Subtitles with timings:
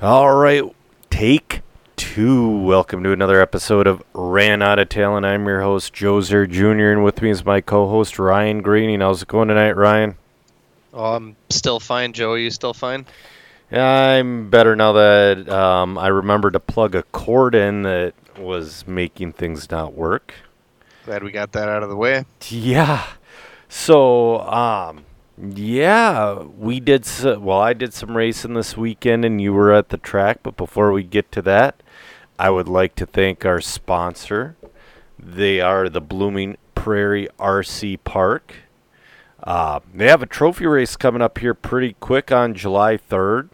[0.00, 0.64] All right,
[1.10, 1.60] take
[1.96, 2.48] two.
[2.48, 5.26] Welcome to another episode of Ran Out of Talent.
[5.26, 9.00] I'm your host, Joe Zer Jr., and with me is my co host, Ryan Greening.
[9.00, 10.16] How's it going tonight, Ryan?
[10.94, 12.32] Oh, I'm still fine, Joe.
[12.32, 13.04] Are you still fine?
[13.70, 19.34] I'm better now that um, I remembered to plug a cord in that was making
[19.34, 20.32] things not work.
[21.04, 22.24] Glad we got that out of the way.
[22.48, 23.06] Yeah.
[23.68, 25.04] So, um,
[25.38, 27.02] yeah, we did.
[27.02, 30.40] s well, I did some racing this weekend, and you were at the track.
[30.42, 31.82] But before we get to that,
[32.38, 34.56] I would like to thank our sponsor.
[35.18, 38.54] They are the Blooming Prairie RC Park.
[39.42, 43.48] Uh, they have a trophy race coming up here pretty quick on July 3rd.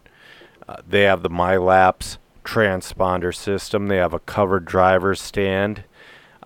[0.69, 3.87] Uh, they have the MyLaps transponder system.
[3.87, 5.85] They have a covered driver stand.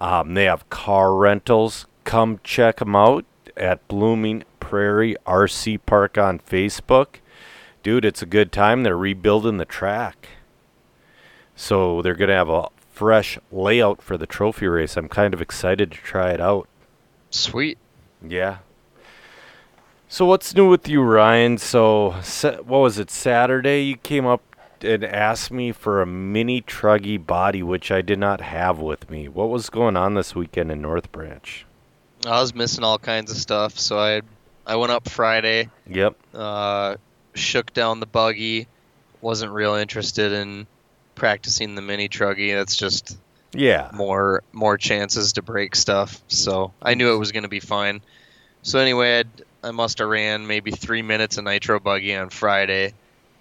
[0.00, 1.86] Um, they have car rentals.
[2.04, 3.24] Come check them out
[3.56, 7.16] at Blooming Prairie RC Park on Facebook.
[7.82, 8.82] Dude, it's a good time.
[8.82, 10.28] They're rebuilding the track.
[11.56, 14.96] So they're going to have a fresh layout for the trophy race.
[14.96, 16.68] I'm kind of excited to try it out.
[17.30, 17.78] Sweet.
[18.26, 18.58] Yeah.
[20.08, 21.58] So what's new with you, Ryan?
[21.58, 23.10] So what was it?
[23.10, 24.42] Saturday you came up
[24.82, 29.28] and asked me for a mini truggy body, which I did not have with me.
[29.28, 31.64] What was going on this weekend in North Branch?
[32.26, 34.22] I was missing all kinds of stuff, so I
[34.66, 36.16] I went up Friday, Yep.
[36.34, 36.96] uh,
[37.34, 38.68] shook down the buggy.
[39.20, 40.66] Wasn't real interested in
[41.14, 42.54] practicing the mini truggy.
[42.54, 43.16] That's just
[43.52, 43.90] Yeah.
[43.92, 46.20] more more chances to break stuff.
[46.28, 48.02] So I knew it was going to be fine.
[48.62, 52.94] So anyway, I'd, I must have ran maybe three minutes of nitro buggy on Friday,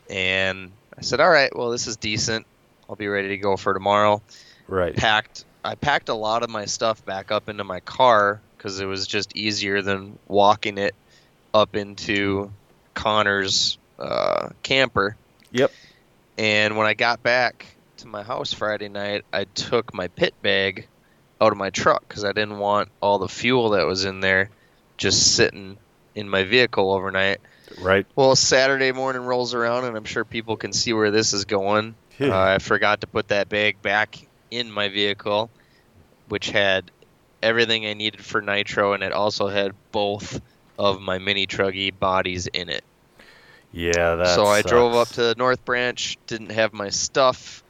[0.09, 2.45] and I said, "All right, well this is decent.
[2.89, 4.21] I'll be ready to go for tomorrow."
[4.67, 4.95] Right.
[4.95, 8.85] packed I packed a lot of my stuff back up into my car because it
[8.85, 10.93] was just easier than walking it
[11.51, 12.51] up into
[12.93, 15.15] Connor's uh, camper.
[15.51, 15.71] Yep.
[16.37, 17.65] And when I got back
[17.97, 20.87] to my house Friday night, I took my pit bag
[21.41, 24.51] out of my truck because I didn't want all the fuel that was in there
[24.95, 25.77] just sitting
[26.13, 27.41] in my vehicle overnight.
[27.81, 28.05] Right.
[28.15, 31.95] Well, Saturday morning rolls around, and I'm sure people can see where this is going.
[32.29, 34.19] Uh, I forgot to put that bag back
[34.51, 35.49] in my vehicle,
[36.27, 36.91] which had
[37.41, 40.41] everything I needed for nitro, and it also had both
[40.77, 42.83] of my mini truggy bodies in it.
[43.71, 47.63] yeah, that so I drove up to North Branch, didn't have my stuff.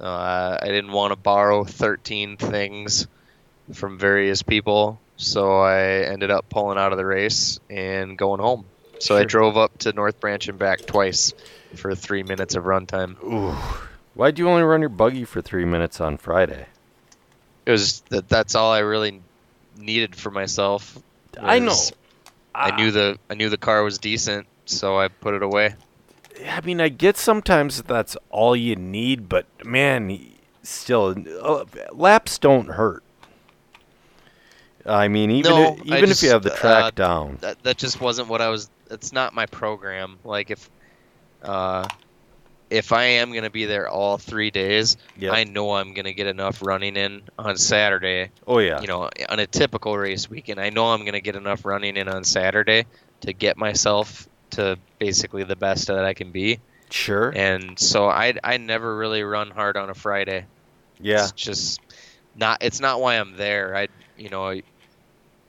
[0.00, 3.06] Uh, I didn't want to borrow 13 things
[3.72, 8.66] from various people, so I ended up pulling out of the race and going home.
[8.98, 11.32] So I drove up to North Branch and back twice
[11.76, 13.22] for three minutes of runtime.
[13.22, 13.56] Ooh.
[14.14, 16.66] Why'd you only run your buggy for three minutes on Friday?
[17.66, 18.28] It was that.
[18.28, 19.20] That's all I really
[19.78, 20.98] needed for myself.
[21.40, 21.76] I know.
[22.54, 25.74] I knew the I knew the car was decent, so I put it away.
[26.46, 30.18] I mean, I get sometimes that that's all you need, but man,
[30.62, 33.02] still, uh, laps don't hurt.
[34.86, 37.38] I mean, even No, if, even if you have the track uh, down.
[37.40, 38.68] That that just wasn't what I was.
[38.90, 40.18] It's not my program.
[40.24, 40.70] Like if,
[41.42, 41.88] uh,
[42.74, 45.32] if I am gonna be there all three days, Yep.
[45.32, 48.30] I know I'm gonna get enough running in on Saturday.
[48.46, 48.80] oh yeah.
[48.80, 52.08] You know, on a typical race weekend, I know I'm gonna get enough running in
[52.08, 52.86] on Saturday
[53.22, 56.58] to get myself to basically the best that I can be.
[56.90, 57.32] sure.
[57.34, 60.46] And so I I never really run hard on a Friday.
[61.00, 61.22] yeah.
[61.24, 61.80] It's just
[62.36, 63.76] not it's not why I'm there.
[63.76, 64.50] I you know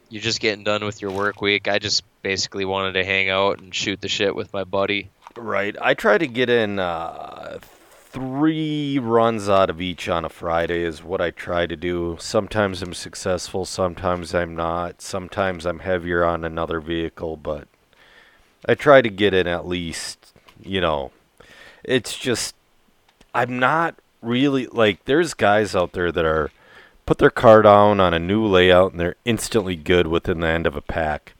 [0.09, 1.67] you're just getting done with your work week.
[1.67, 5.09] I just basically wanted to hang out and shoot the shit with my buddy.
[5.37, 5.75] Right.
[5.81, 11.03] I try to get in uh, three runs out of each on a Friday is
[11.03, 12.15] what I try to do.
[12.19, 15.01] Sometimes I'm successful, sometimes I'm not.
[15.01, 17.67] Sometimes I'm heavier on another vehicle, but
[18.67, 21.11] I try to get in at least, you know.
[21.83, 22.55] It's just
[23.33, 26.51] I'm not really like there's guys out there that are
[27.05, 30.65] put their car down on a new layout and they're instantly good within the end
[30.65, 31.34] of a pack.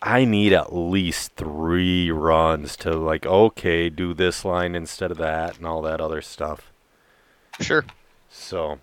[0.00, 5.58] I need at least three runs to like okay, do this line instead of that
[5.58, 6.70] and all that other stuff.
[7.60, 7.84] Sure.
[8.30, 8.78] So,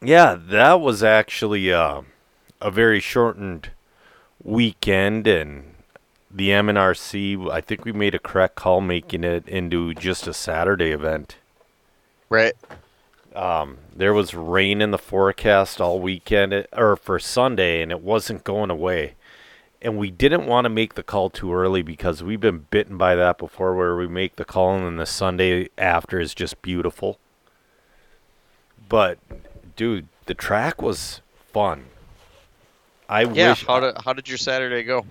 [0.00, 2.02] yeah, that was actually uh,
[2.60, 3.70] a very shortened
[4.42, 5.74] weekend, and
[6.30, 7.50] the MNRC.
[7.50, 11.36] I think we made a correct call making it into just a Saturday event.
[12.30, 12.54] Right.
[13.34, 18.44] Um, there was rain in the forecast all weekend, or for Sunday, and it wasn't
[18.44, 19.14] going away.
[19.84, 23.16] And we didn't want to make the call too early because we've been bitten by
[23.16, 27.18] that before, where we make the call and then the Sunday after is just beautiful.
[28.88, 29.18] But,
[29.74, 31.20] dude, the track was
[31.52, 31.86] fun.
[33.08, 33.50] I wish Yeah.
[33.50, 33.66] wish.
[33.66, 35.04] How did how did your Saturday go?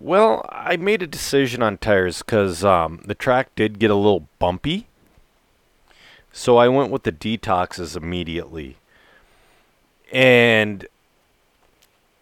[0.00, 4.26] Well, I made a decision on tires because um, the track did get a little
[4.40, 4.88] bumpy.
[6.32, 8.76] So I went with the detoxes immediately.
[10.10, 10.86] And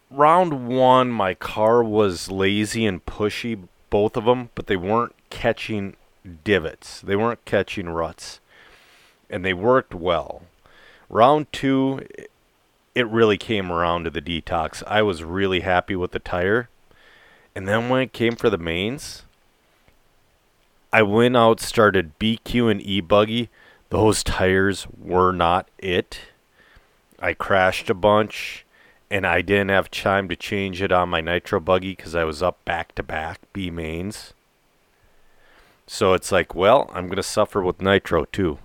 [0.09, 5.95] round one, my car was lazy and pushy, both of them, but they weren't catching
[6.43, 7.01] divots.
[7.01, 8.39] They weren't catching ruts.
[9.29, 10.43] And they worked well.
[11.09, 12.05] Round two,
[12.95, 14.83] it really came around to the detox.
[14.87, 16.69] I was really happy with the tire.
[17.55, 19.23] And then when it came for the mains,
[20.91, 23.49] I went out, started BQ and E buggy.
[23.89, 26.19] Those tires were not it.
[27.19, 28.65] I crashed a bunch,
[29.11, 32.43] and I didn't have time to change it on my nitro buggy because I was
[32.43, 34.33] up back to back B mains.
[35.87, 38.59] So it's like, well, I'm going to suffer with nitro too.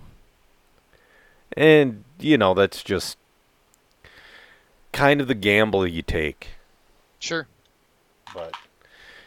[1.57, 3.17] And, you know, that's just
[4.91, 6.49] kind of the gamble you take.
[7.19, 7.47] Sure.
[8.33, 8.53] But,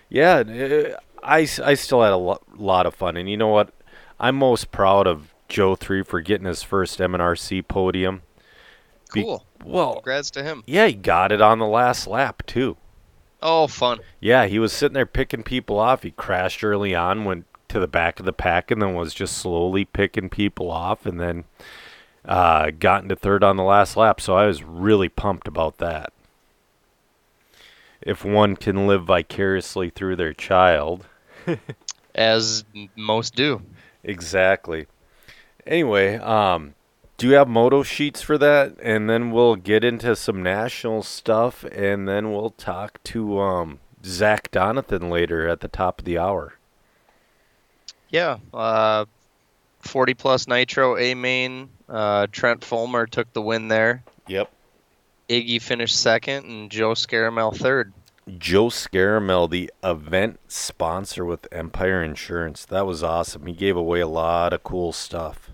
[0.09, 3.17] yeah, uh, I, I still had a lo- lot of fun.
[3.17, 3.73] And you know what?
[4.21, 8.23] I'm most proud of Joe 3 for getting his first MNRC podium.
[9.13, 9.45] Be- Cool.
[9.65, 10.63] well, Congrats to him.
[10.67, 12.77] yeah, he got it on the last lap, too.
[13.43, 14.01] Oh, fun.
[14.21, 16.03] Yeah, he was sitting there picking people off.
[16.03, 19.37] He crashed early on, went to the back of the pack, and then was just
[19.39, 21.45] slowly picking people off, and then
[22.25, 24.21] uh, got into third on the last lap.
[24.21, 26.13] So I was really pumped about that.
[28.03, 31.07] If one can live vicariously through their child,
[32.15, 32.65] As
[32.97, 33.63] most do.
[34.03, 34.87] exactly.
[35.67, 36.75] Anyway, um,
[37.19, 38.77] do you have moto sheets for that?
[38.81, 44.51] And then we'll get into some national stuff, and then we'll talk to um, Zach
[44.53, 46.55] Donathan later at the top of the hour.
[48.09, 48.39] Yeah.
[48.55, 49.05] Uh,
[49.81, 51.69] 40 plus nitro A main.
[51.89, 54.05] Uh, Trent Fulmer took the win there.
[54.29, 54.51] Yep.
[55.29, 57.93] Iggy finished second, and Joe Scaramel third.
[58.39, 62.65] Joe Scaramel, the event sponsor with Empire Insurance.
[62.67, 63.47] That was awesome.
[63.47, 65.51] He gave away a lot of cool stuff.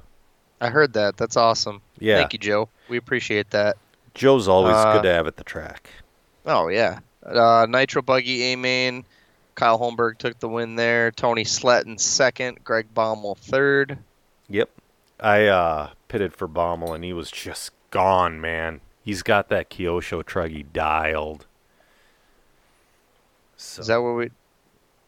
[0.64, 1.18] I heard that.
[1.18, 1.82] That's awesome.
[1.98, 2.16] Yeah.
[2.16, 2.70] Thank you, Joe.
[2.88, 3.76] We appreciate that.
[4.14, 5.90] Joe's always Uh, good to have at the track.
[6.46, 7.00] Oh yeah.
[7.22, 9.04] Uh, Nitro Buggy A main.
[9.56, 11.10] Kyle Holmberg took the win there.
[11.10, 12.64] Tony Sletton second.
[12.64, 13.98] Greg Baumel third.
[14.48, 14.70] Yep.
[15.20, 18.80] I uh, pitted for Baumel, and he was just gone, man.
[19.02, 21.46] He's got that Kyosho truggy dialed.
[23.56, 23.82] So.
[23.82, 24.30] Is that what we?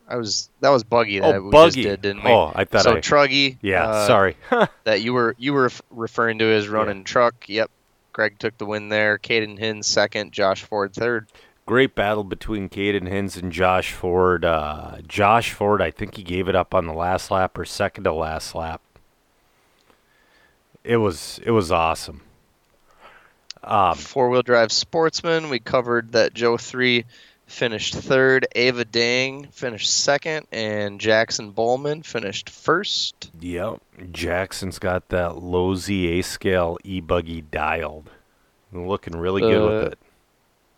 [0.09, 0.51] I was.
[0.61, 1.83] That was Buggy that oh, we Buggy.
[1.83, 2.31] just did, didn't we?
[2.31, 3.01] Oh, I thought so I.
[3.01, 3.59] Truggy.
[3.61, 4.37] yeah, uh, sorry.
[4.85, 7.49] That you were you were referring to as running truck.
[7.49, 7.71] Yep.
[8.13, 9.19] Greg took the win there.
[9.19, 10.33] Caden Hinn second.
[10.33, 11.27] Josh Ford third.
[11.67, 14.45] Great battle between Caden Hins and Josh Ford.
[14.45, 18.05] Uh, Josh Ford, I think he gave it up on the last lap or second
[18.05, 18.81] to last lap.
[20.85, 22.23] It was it was awesome.
[23.65, 25.51] Um, Four wheel drive sportsman.
[25.51, 27.05] We covered that Joe three
[27.47, 28.47] finished third.
[28.55, 33.31] Ava Dang finished second, and Jackson Bowman finished first.
[33.41, 33.81] yep,
[34.13, 38.11] Jackson's got that low ZA scale e buggy dialed.
[38.73, 39.99] Looking really good with Uh, it.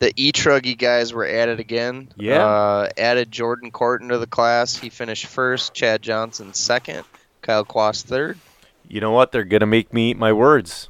[0.01, 2.09] The E Truggy guys were added again.
[2.17, 2.45] Yeah.
[2.45, 4.77] Uh, added Jordan Corton to the class.
[4.77, 5.75] He finished first.
[5.75, 7.03] Chad Johnson second.
[7.43, 8.39] Kyle Quast third.
[8.87, 9.33] You know what?
[9.33, 10.89] They're gonna make me eat my words,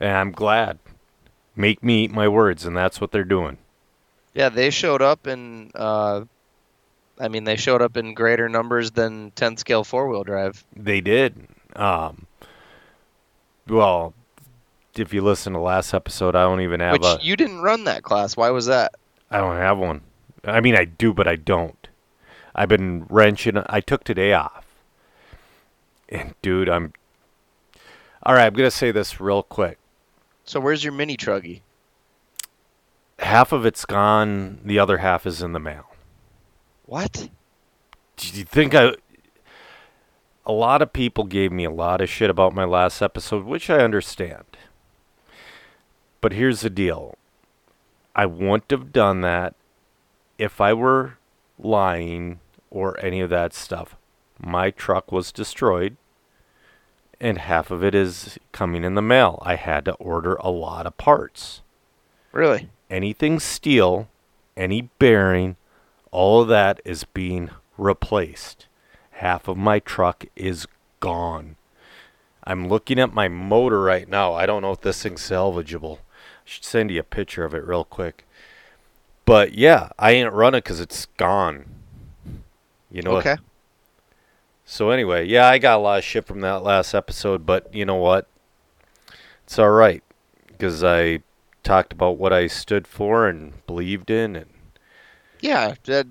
[0.00, 0.78] and I'm glad.
[1.54, 3.58] Make me eat my words, and that's what they're doing.
[4.38, 5.72] Yeah, they showed up in.
[5.74, 6.24] Uh,
[7.18, 10.64] I mean, they showed up in greater numbers than 10 scale four wheel drive.
[10.76, 11.48] They did.
[11.74, 12.24] Um,
[13.66, 14.14] well,
[14.94, 17.18] if you listen to last episode, I don't even have Which a.
[17.20, 18.36] you didn't run that class.
[18.36, 18.94] Why was that?
[19.28, 20.02] I don't have one.
[20.44, 21.88] I mean, I do, but I don't.
[22.54, 23.60] I've been wrenching.
[23.66, 24.64] I took today off,
[26.08, 26.92] and dude, I'm.
[28.22, 29.78] All right, I'm gonna say this real quick.
[30.44, 31.62] So where's your mini truggy?
[33.18, 34.60] Half of it's gone.
[34.64, 35.86] The other half is in the mail.
[36.86, 37.28] What?
[38.16, 38.92] Do you think I?
[40.46, 43.68] A lot of people gave me a lot of shit about my last episode, which
[43.68, 44.44] I understand.
[46.20, 47.16] But here's the deal.
[48.16, 49.54] I wouldn't have done that
[50.38, 51.18] if I were
[51.58, 53.94] lying or any of that stuff.
[54.40, 55.96] My truck was destroyed,
[57.20, 59.42] and half of it is coming in the mail.
[59.42, 61.60] I had to order a lot of parts
[62.32, 62.68] Really?
[62.90, 64.08] Anything steel,
[64.56, 65.56] any bearing,
[66.10, 68.66] all of that is being replaced.
[69.12, 70.66] Half of my truck is
[71.00, 71.56] gone.
[72.44, 74.32] I'm looking at my motor right now.
[74.34, 75.98] I don't know if this thing's salvageable.
[75.98, 76.00] I
[76.44, 78.26] should send you a picture of it real quick.
[79.24, 81.66] But yeah, I ain't running because it's gone.
[82.90, 83.18] You know.
[83.18, 83.36] Okay.
[84.64, 87.84] So anyway, yeah, I got a lot of shit from that last episode, but you
[87.84, 88.26] know what?
[89.44, 90.02] It's all right
[90.46, 91.22] because I
[91.68, 94.46] talked about what I stood for and believed in, and
[95.40, 95.74] Yeah.
[95.84, 96.06] That,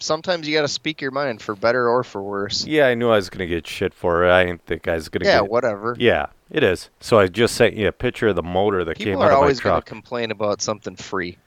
[0.00, 2.66] sometimes you got to speak your mind for better or for worse.
[2.66, 4.30] Yeah, I knew I was gonna get shit for it.
[4.32, 5.50] I didn't think I was gonna Yeah, get.
[5.50, 5.94] whatever.
[5.98, 6.90] Yeah, it is.
[7.00, 9.30] So I just sent you a picture of the motor that People came out of
[9.32, 11.38] my always going to complain about something free.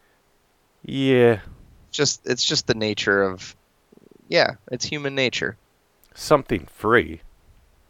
[0.86, 1.40] Yeah,
[1.92, 3.56] Just it's just the nature of
[4.30, 5.58] yeah, it's human nature.
[6.16, 7.22] something free.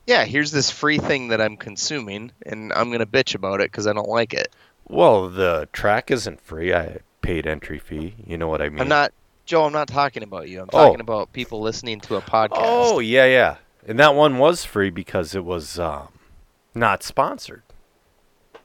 [0.07, 3.71] Yeah, here's this free thing that I'm consuming and I'm going to bitch about it
[3.71, 4.49] cuz I don't like it.
[4.87, 6.73] Well, the track isn't free.
[6.73, 8.15] I paid entry fee.
[8.25, 8.81] You know what I mean?
[8.81, 9.13] I'm not
[9.45, 10.61] Joe, I'm not talking about you.
[10.61, 10.85] I'm Oh.
[10.87, 12.51] talking about people listening to a podcast.
[12.55, 13.57] Oh yeah, yeah.
[13.85, 16.07] And that one was free because it was um,
[16.73, 17.63] not sponsored.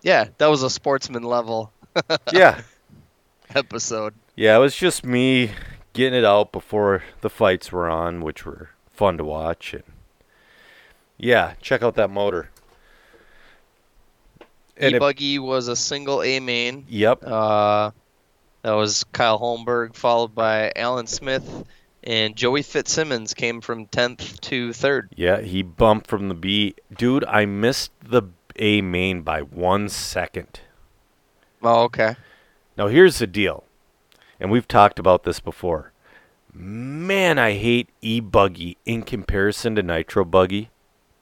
[0.03, 1.73] Yeah, that was a sportsman level
[2.33, 2.61] yeah,
[3.55, 4.15] episode.
[4.37, 4.55] yeah.
[4.57, 5.51] It was just me
[5.93, 9.75] getting it out before the fights were on, which were fun to watch.
[9.75, 9.83] And
[11.17, 12.51] yeah, check out that motor.
[14.79, 16.85] And E-Buggy was a single A main.
[16.89, 17.23] yep.
[17.25, 17.91] Uh,
[18.63, 21.65] that was Kyle Holmberg, followed by Alan Smith,
[22.05, 25.09] and Joey Fitzsimmons came from 10th to 3rd.
[25.17, 26.75] Yeah, he bumped from the B.
[26.97, 28.23] Dude, I missed the
[28.57, 30.61] A main by one second.
[31.63, 32.17] Oh, okay.
[32.77, 33.65] Now here's the deal,
[34.39, 35.93] and we've talked about this before.
[36.53, 40.71] Man, I hate e buggy in comparison to nitro buggy,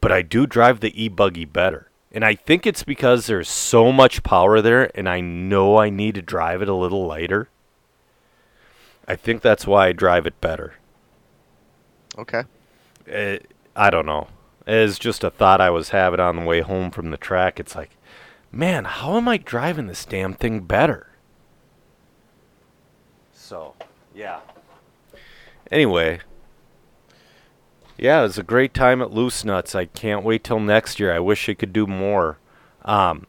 [0.01, 1.91] but I do drive the e buggy better.
[2.13, 6.15] And I think it's because there's so much power there, and I know I need
[6.15, 7.49] to drive it a little lighter.
[9.07, 10.75] I think that's why I drive it better.
[12.19, 12.45] Okay.
[13.07, 13.39] Eh,
[13.75, 14.29] I don't know.
[14.67, 17.61] It's just a thought I was having on the way home from the track.
[17.61, 17.91] It's like,
[18.51, 21.09] man, how am I driving this damn thing better?
[23.33, 23.75] So,
[24.15, 24.41] yeah.
[25.71, 26.21] Anyway,
[27.99, 29.75] yeah, it was a great time at Loose Nuts.
[29.75, 31.13] I can't wait till next year.
[31.15, 32.39] I wish I could do more.
[32.85, 33.27] Um,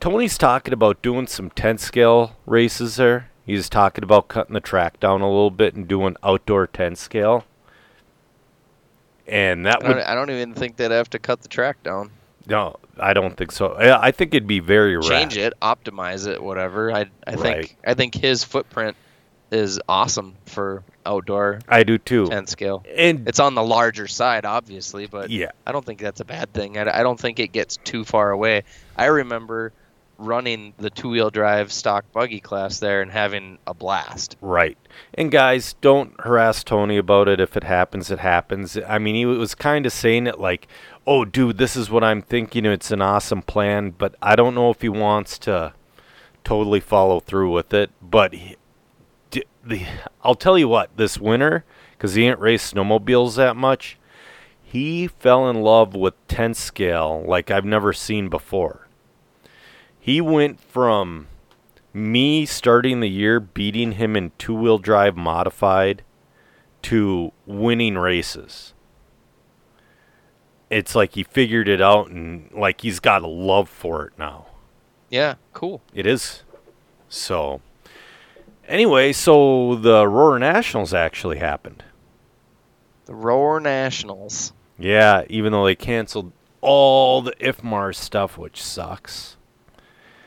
[0.00, 3.30] Tony's talking about doing some 10 scale races there.
[3.44, 7.44] He's talking about cutting the track down a little bit and doing outdoor 10 scale.
[9.26, 12.10] And that I would I don't even think they'd have to cut the track down.
[12.46, 13.74] no, I don't think so.
[13.74, 15.04] I, I think it'd be very rad.
[15.06, 16.90] Change it, optimize it, whatever.
[16.92, 18.96] I I think I think his footprint
[19.50, 22.26] is awesome for outdoor I do too.
[22.28, 22.84] 10 scale.
[22.94, 26.52] And It's on the larger side, obviously, but yeah, I don't think that's a bad
[26.52, 26.76] thing.
[26.76, 28.64] I, I don't think it gets too far away.
[28.96, 29.72] I remember
[30.18, 34.36] running the two wheel drive stock buggy class there and having a blast.
[34.40, 34.76] right.
[35.14, 37.38] And guys, don't harass Tony about it.
[37.40, 38.76] If it happens, it happens.
[38.86, 40.66] I mean, he was kind of saying it like,
[41.06, 42.66] "Oh, dude, this is what I'm thinking.
[42.66, 45.72] It's an awesome plan," but I don't know if he wants to
[46.42, 47.90] totally follow through with it.
[48.02, 48.56] But he,
[49.68, 49.86] the,
[50.22, 53.98] I'll tell you what, this winter, because he ain't raced snowmobiles that much,
[54.62, 58.88] he fell in love with 10 scale like I've never seen before.
[59.98, 61.28] He went from
[61.92, 66.02] me starting the year beating him in two wheel drive modified
[66.82, 68.74] to winning races.
[70.70, 74.46] It's like he figured it out and like he's got a love for it now.
[75.08, 75.80] Yeah, cool.
[75.94, 76.42] It is.
[77.08, 77.62] So,
[78.68, 81.82] anyway, so the Aurora Nationals actually happened.
[83.06, 84.52] The Roar Nationals.
[84.78, 89.36] Yeah, even though they canceled all the IFMAR stuff, which sucks.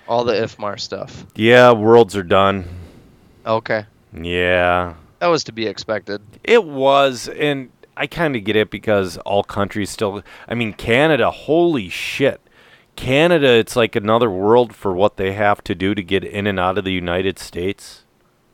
[0.07, 1.25] All the IFMAR stuff.
[1.36, 2.65] Yeah, worlds are done.
[3.45, 3.86] Okay.
[4.13, 6.21] Yeah, That was to be expected.
[6.43, 10.21] it was, and I kind of get it because all countries still.
[10.50, 12.41] I mean, Canada, holy shit.
[12.98, 16.60] Canada, it's like another world for what they have to do to get in and
[16.60, 18.03] out of the United States.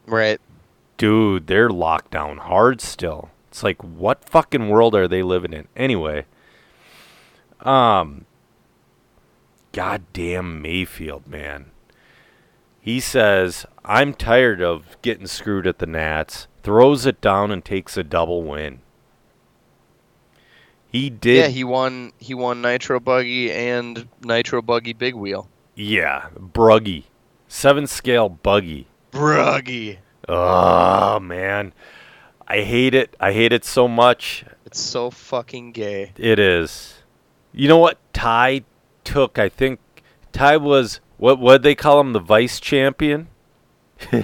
[0.07, 0.39] Right.
[0.97, 3.29] dude, they're locked down hard still.
[3.49, 5.67] It's like what fucking world are they living in?
[5.75, 6.25] Anyway,
[7.61, 8.25] um
[9.73, 11.71] goddamn Maifield, man.
[12.79, 17.95] He says, "I'm tired of getting screwed at the Nats." Throws it down and takes
[17.97, 18.79] a double win.
[20.91, 25.49] He did Yeah, he won he won Nitro Buggy and Nitro Buggy Big Wheel.
[25.75, 27.03] yeah, bruggy.
[27.49, 28.87] 7 scale buggy.
[29.11, 29.97] Bruggy.
[30.27, 31.73] Oh man.
[32.47, 33.15] I hate it.
[33.19, 34.45] I hate it so much.
[34.65, 36.11] It's so fucking gay.
[36.17, 36.95] It is.
[37.53, 37.97] You know what?
[38.13, 38.63] Ty
[39.03, 39.37] took.
[39.39, 39.79] I think
[40.31, 41.39] Ty was what?
[41.39, 42.13] What they call him?
[42.13, 43.27] The vice champion.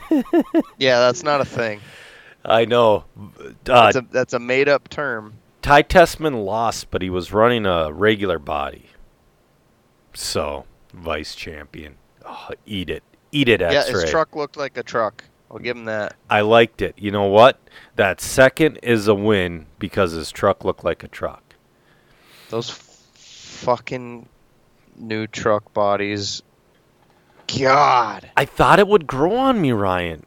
[0.77, 1.79] Yeah, that's not a thing.
[2.45, 3.05] I know.
[3.17, 5.35] Uh, That's a that's a made up term.
[5.61, 8.87] Ty Tessmann lost, but he was running a regular body.
[10.13, 11.95] So vice champion.
[12.25, 13.03] Oh, eat it.
[13.33, 14.01] Eat it, yeah, X-ray.
[14.01, 15.23] his truck looked like a truck.
[15.49, 16.15] I'll give him that.
[16.29, 16.95] I liked it.
[16.97, 17.59] You know what?
[17.95, 21.43] That second is a win because his truck looked like a truck.
[22.49, 22.77] Those f-
[23.15, 24.27] fucking
[24.97, 26.41] new truck bodies.
[27.57, 28.29] God.
[28.37, 30.25] I thought it would grow on me, Ryan.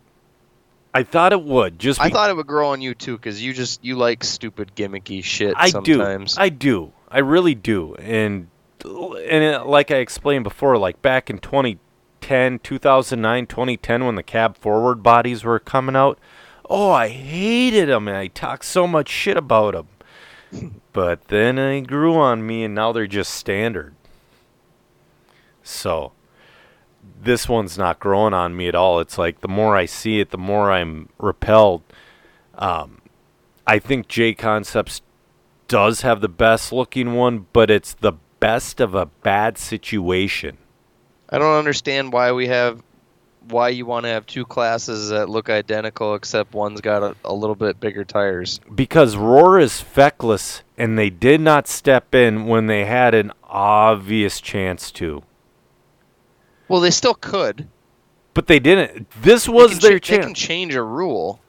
[0.94, 1.78] I thought it would.
[1.78, 4.24] Just I be- thought it would grow on you too, because you just you like
[4.24, 6.34] stupid gimmicky shit I sometimes.
[6.34, 6.40] do.
[6.40, 6.92] I do.
[7.10, 7.94] I really do.
[7.96, 8.48] And
[8.84, 11.38] and like I explained before, like back in
[12.26, 16.18] 2010, 2009, 2010, when the cab forward bodies were coming out,
[16.68, 20.80] oh, I hated them, and I talked so much shit about them.
[20.92, 23.94] but then they grew on me, and now they're just standard.
[25.62, 26.12] So
[27.22, 28.98] this one's not growing on me at all.
[28.98, 31.82] It's like the more I see it, the more I'm repelled.
[32.56, 33.02] Um,
[33.68, 35.00] I think JConcepts
[35.68, 40.58] does have the best looking one, but it's the best of a bad situation.
[41.28, 42.82] I don't understand why we have
[43.48, 47.32] why you want to have two classes that look identical except one's got a, a
[47.32, 48.60] little bit bigger tires.
[48.74, 54.40] Because Roar is feckless, and they did not step in when they had an obvious
[54.40, 55.22] chance to.
[56.68, 57.68] Well, they still could.
[58.34, 59.08] But they didn't.
[59.22, 61.40] This was their cha- They can change a rule.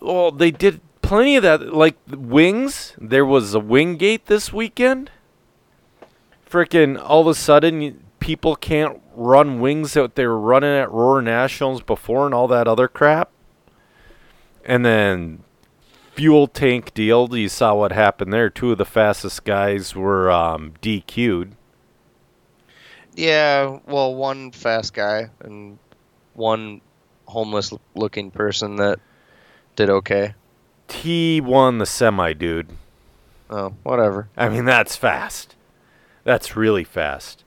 [0.00, 1.72] Well, they did plenty of that.
[1.74, 5.10] Like wings, there was a wing gate this weekend.
[6.48, 11.22] Freaking all of a sudden, people can't run wings that they were running at Roar
[11.22, 13.30] Nationals before and all that other crap.
[14.66, 15.44] And then
[16.12, 17.34] fuel tank deal.
[17.34, 18.50] You saw what happened there.
[18.50, 21.56] Two of the fastest guys were um, DQ'd.
[23.14, 25.78] Yeah, well, one fast guy and
[26.34, 26.82] one
[27.24, 29.00] homeless looking person that
[29.74, 30.34] did okay.
[30.86, 32.68] T won the semi, dude.
[33.48, 34.28] Oh, whatever.
[34.36, 35.56] I mean, that's fast.
[36.24, 37.44] That's really fast.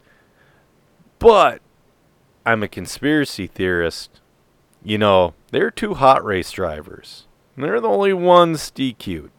[1.22, 1.62] But
[2.48, 4.20] I'm a conspiracy theorist.
[4.84, 7.28] You know, they're two hot race drivers.
[7.56, 9.30] They're the only ones DQ'd.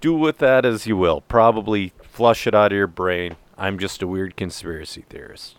[0.00, 1.20] Do with that as you will.
[1.20, 3.36] Probably flush it out of your brain.
[3.58, 5.58] I'm just a weird conspiracy theorist.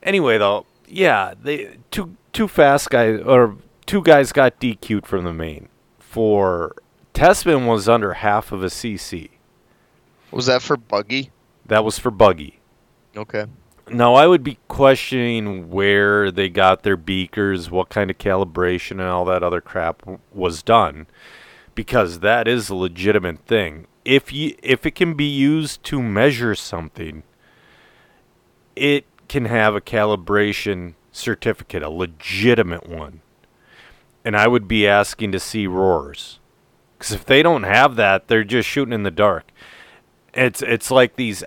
[0.00, 3.56] Anyway, though, yeah, they two two fast guys or
[3.86, 5.68] two guys got DQ'd from the main
[5.98, 6.76] for
[7.14, 9.30] Tessmann was under half of a CC.
[10.32, 11.30] Was that for Buggy?
[11.72, 12.60] That was for Buggy.
[13.16, 13.46] Okay.
[13.90, 19.08] Now I would be questioning where they got their beakers, what kind of calibration and
[19.08, 21.06] all that other crap w- was done
[21.74, 23.86] because that is a legitimate thing.
[24.04, 27.22] If you if it can be used to measure something,
[28.76, 33.22] it can have a calibration certificate, a legitimate one.
[34.26, 36.38] And I would be asking to see roars.
[36.98, 39.50] Cuz if they don't have that, they're just shooting in the dark.
[40.34, 41.44] It's it's like these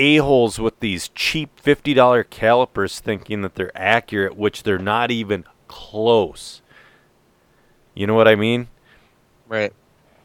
[0.00, 6.62] a-holes with these cheap $50 calipers thinking that they're accurate, which they're not even close.
[7.94, 8.68] You know what I mean?
[9.46, 9.72] Right.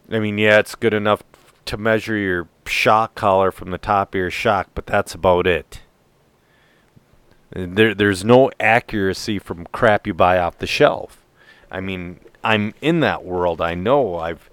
[0.09, 1.23] I mean, yeah, it's good enough
[1.65, 5.81] to measure your shock collar from the top of your shock, but that's about it.
[7.51, 11.25] There, there's no accuracy from crap you buy off the shelf.
[11.69, 13.61] I mean, I'm in that world.
[13.61, 14.17] I know.
[14.17, 14.49] I've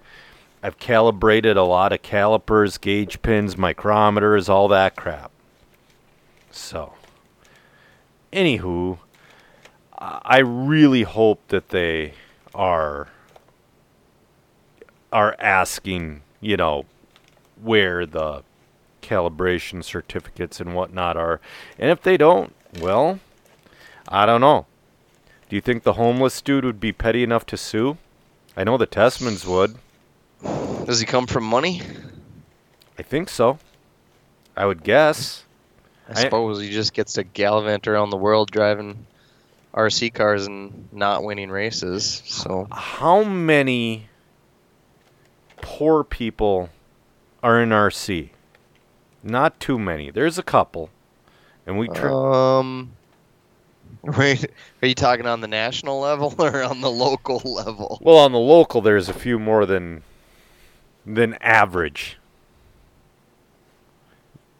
[0.62, 5.32] I've calibrated a lot of calipers, gauge pins, micrometers, all that crap.
[6.50, 6.92] So,
[8.32, 8.98] anywho,
[9.98, 12.14] I really hope that they
[12.54, 13.08] are
[15.12, 16.86] are asking, you know,
[17.60, 18.42] where the
[19.02, 21.40] calibration certificates and whatnot are.
[21.78, 23.20] And if they don't, well,
[24.08, 24.66] I don't know.
[25.48, 27.98] Do you think the homeless dude would be petty enough to sue?
[28.56, 29.76] I know the Tessmanns would.
[30.42, 31.82] Does he come from money?
[32.98, 33.58] I think so.
[34.56, 35.44] I would guess.
[36.08, 39.06] I, I- suppose he just gets to gallivant around the world driving
[39.74, 42.22] RC cars and not winning races.
[42.26, 44.08] So How many
[45.60, 46.68] poor people
[47.42, 48.30] are in RC?
[49.22, 50.10] Not too many.
[50.10, 50.90] There's a couple.
[51.66, 52.92] And we tr- um
[54.02, 54.44] Wait,
[54.82, 57.98] are you talking on the national level or on the local level?
[58.02, 60.02] Well, on the local, there's a few more than
[61.06, 62.18] than average.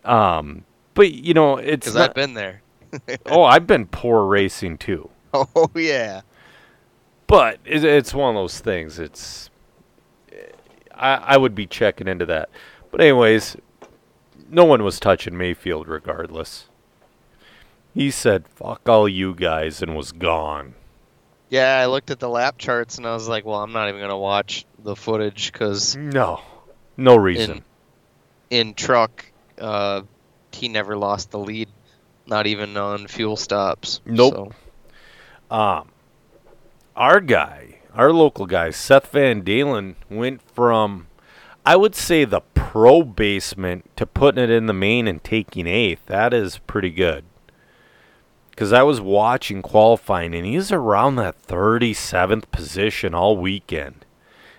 [0.05, 2.63] Um, but you know, it's Because I've been there.
[3.27, 5.09] oh, I've been poor racing too.
[5.35, 6.21] Oh yeah.
[7.27, 8.99] But it, it's one of those things.
[8.99, 9.49] It's
[10.95, 12.51] I I would be checking into that.
[12.91, 13.57] But anyways,
[14.51, 16.69] no one was touching Maifield regardless.
[17.95, 20.75] He said, "Fuck all you guys," and was gone.
[21.49, 24.01] Yeah, I looked at the lap charts and I was like, well, I'm not even
[24.01, 26.41] gonna watch the footage because No,
[26.97, 27.65] no reason.
[28.51, 29.25] in truck,
[29.61, 30.03] uh,
[30.53, 31.69] he never lost the lead,
[32.27, 34.01] not even on fuel stops.
[34.05, 34.35] Nope.
[35.51, 35.89] So, Um,
[36.97, 41.07] our guy, our local guy, Seth Van Dalen, went from,
[41.65, 46.07] I would say, the pro basement to putting it in the main and taking eighth.
[46.07, 47.25] That is pretty good.
[48.51, 54.05] because I was watching qualifying and he's around that 37th position all weekend.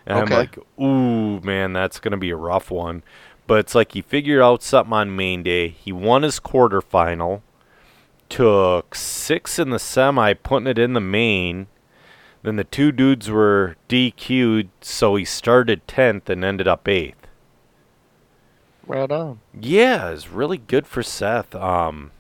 [0.06, 0.20] And Okay.
[0.20, 3.04] I'm like, ooh, man, that's going to be a rough one.
[3.48, 5.70] But it's like he figured out something on main day.
[5.70, 7.42] He won his quarterfinal,
[8.30, 11.68] took six in the semi, putting it in the main.
[12.44, 17.16] Then the two dudes were DQ'd, so he started 10th and ended up 8th.
[18.86, 19.39] Right on.
[19.60, 21.56] Yeah, it's really good for Seth.
[21.56, 22.12] Um,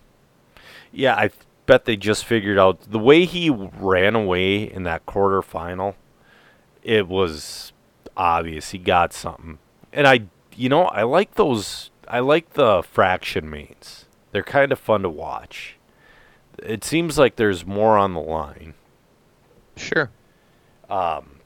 [0.91, 1.31] yeah, I
[1.65, 5.95] bet they just figured out the way he ran away in that quarterfinal.
[6.83, 7.72] It was
[8.15, 9.59] obvious he got something,
[9.91, 10.21] and I,
[10.55, 11.91] you know, I like those.
[12.07, 14.05] I like the fraction mains.
[14.31, 15.77] They're kind of fun to watch.
[16.59, 18.73] It seems like there's more on the line.
[19.75, 20.11] Sure.
[20.89, 21.39] Um,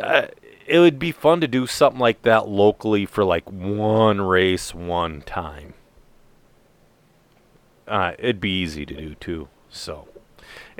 [0.00, 0.26] uh,
[0.66, 5.22] it would be fun to do something like that locally for like one race, one
[5.22, 5.74] time.
[7.86, 9.48] Uh, it'd be easy to do too.
[9.70, 10.08] So,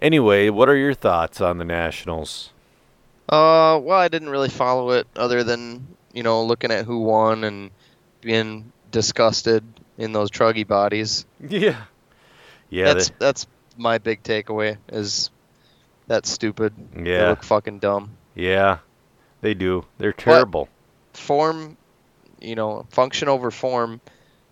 [0.00, 2.52] anyway, what are your thoughts on the Nationals?
[3.28, 7.44] Uh, well, I didn't really follow it other than you know looking at who won
[7.44, 7.70] and
[8.20, 9.64] being disgusted
[9.98, 11.26] in those truggy bodies.
[11.40, 11.84] Yeah,
[12.70, 14.78] yeah, that's that's my big takeaway.
[14.88, 15.30] Is
[16.06, 16.74] that's stupid.
[16.94, 18.16] they, They yeah, look fucking dumb.
[18.34, 18.78] yeah.
[19.40, 19.84] They do.
[19.98, 20.68] They're terrible.
[21.14, 21.76] Form,
[22.40, 24.00] you know, function over form.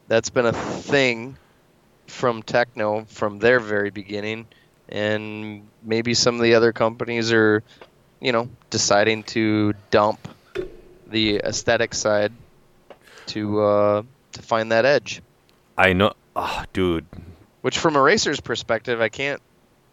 [0.08, 1.36] That's been a thing
[2.06, 4.46] from Tekno from their very beginning,
[4.88, 7.62] and maybe some of the other companies are,
[8.20, 10.28] you know, deciding to dump
[11.06, 12.32] the aesthetic side
[13.26, 14.02] to uh,
[14.32, 15.22] to find that edge.
[15.78, 17.06] I know, oh, dude.
[17.62, 19.42] Which, from a racer's perspective, I can't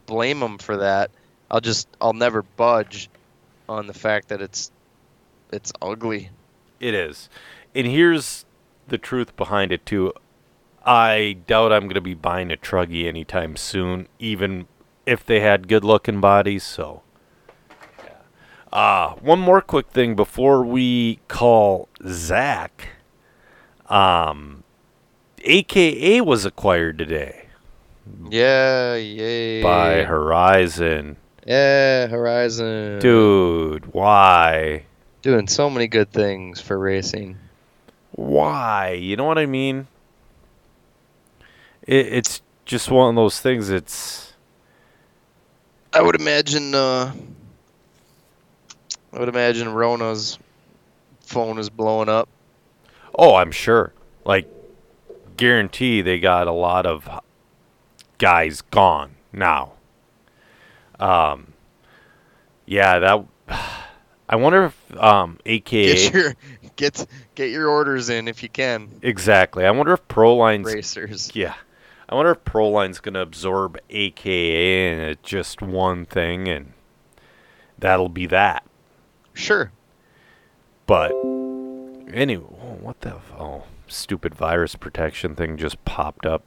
[0.06, 1.12] blame them for that.
[1.50, 3.10] I'll just I'll never budge
[3.68, 4.72] on the fact that it's
[5.52, 6.30] it's ugly.
[6.80, 7.30] It is.
[7.76, 8.46] And here's
[8.88, 10.14] the truth behind it too.
[10.86, 14.68] I doubt I'm going to be buying a Truggy anytime soon, even
[15.06, 17.04] if they had good looking bodies, so.
[18.74, 22.88] Uh, one more quick thing before we call Zach.
[23.88, 24.64] Um
[25.46, 27.46] AKA was acquired today
[28.32, 29.62] Yeah, yay.
[29.62, 31.18] by Horizon.
[31.46, 33.00] Yeah, Horizon.
[33.00, 34.86] Dude, why?
[35.22, 37.38] Doing so many good things for racing.
[38.12, 38.92] why?
[38.94, 39.88] You know what I mean?
[41.86, 43.70] It, it's just one of those things.
[43.70, 44.34] It's
[45.94, 47.12] I would imagine uh
[49.14, 50.40] I would imagine Rona's
[51.22, 52.28] phone is blowing up.
[53.16, 53.94] oh, I'm sure.
[54.26, 54.48] Like,
[55.38, 57.08] guarantee they got a lot of
[58.18, 59.74] guys gone now.
[61.00, 61.54] Um,
[62.66, 63.26] yeah, that.
[64.30, 66.36] I wonder if um, AKA Get your
[66.76, 68.90] get get your orders in if you can.
[69.04, 69.66] exactly.
[69.66, 71.36] I wonder if Proline's Racers.
[71.36, 71.54] Yeah.
[72.10, 76.74] I wonder if Proline's going to absorb AKA and it's just one thing and
[77.78, 78.64] that'll be that.
[79.34, 79.72] Sure.
[80.86, 81.12] But
[82.14, 86.44] anyway, oh, what the f- oh, stupid virus protection thing just popped up.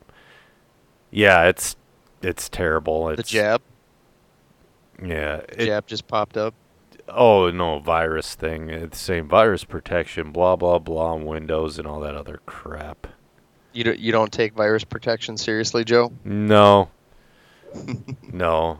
[1.10, 1.76] Yeah, it's
[2.22, 3.08] it's terrible.
[3.10, 3.62] It's The jab.
[5.02, 5.42] Yeah.
[5.48, 6.54] It, jab just popped up.
[7.08, 8.68] Oh, no, virus thing.
[8.68, 13.06] It's saying virus protection, blah blah blah on Windows and all that other crap.
[13.72, 16.12] You don't you don't take virus protection seriously, Joe?
[16.24, 16.90] No.
[18.32, 18.78] no.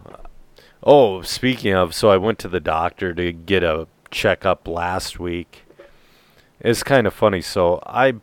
[0.82, 5.64] Oh, speaking of, so I went to the doctor to get a checkup last week.
[6.58, 7.42] It's kind of funny.
[7.42, 8.14] So I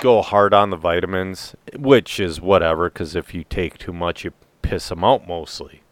[0.00, 4.32] go hard on the vitamins, which is whatever, because if you take too much, you
[4.60, 5.82] piss them out mostly.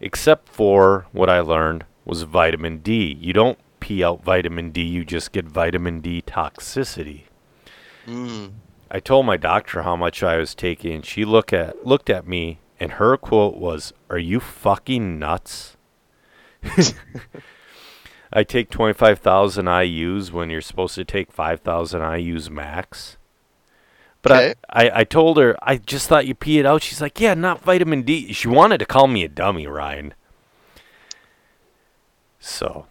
[0.00, 3.18] Except for what I learned was vitamin D.
[3.20, 7.22] You don't pee out vitamin D, you just get vitamin D toxicity.
[8.06, 8.52] Mm.
[8.90, 12.28] I told my doctor how much I was taking, and she look at looked at
[12.28, 15.76] me, and her quote was, "Are you fucking nuts?"
[18.34, 23.16] I take twenty five thousand IU's when you're supposed to take five thousand IU's max.
[24.22, 24.54] But Okay.
[24.70, 26.82] I, I, I told her I just thought you pee it out.
[26.82, 30.14] She's like, "Yeah, not vitamin D." She wanted to call me a dummy, Ryan.
[32.40, 32.86] So,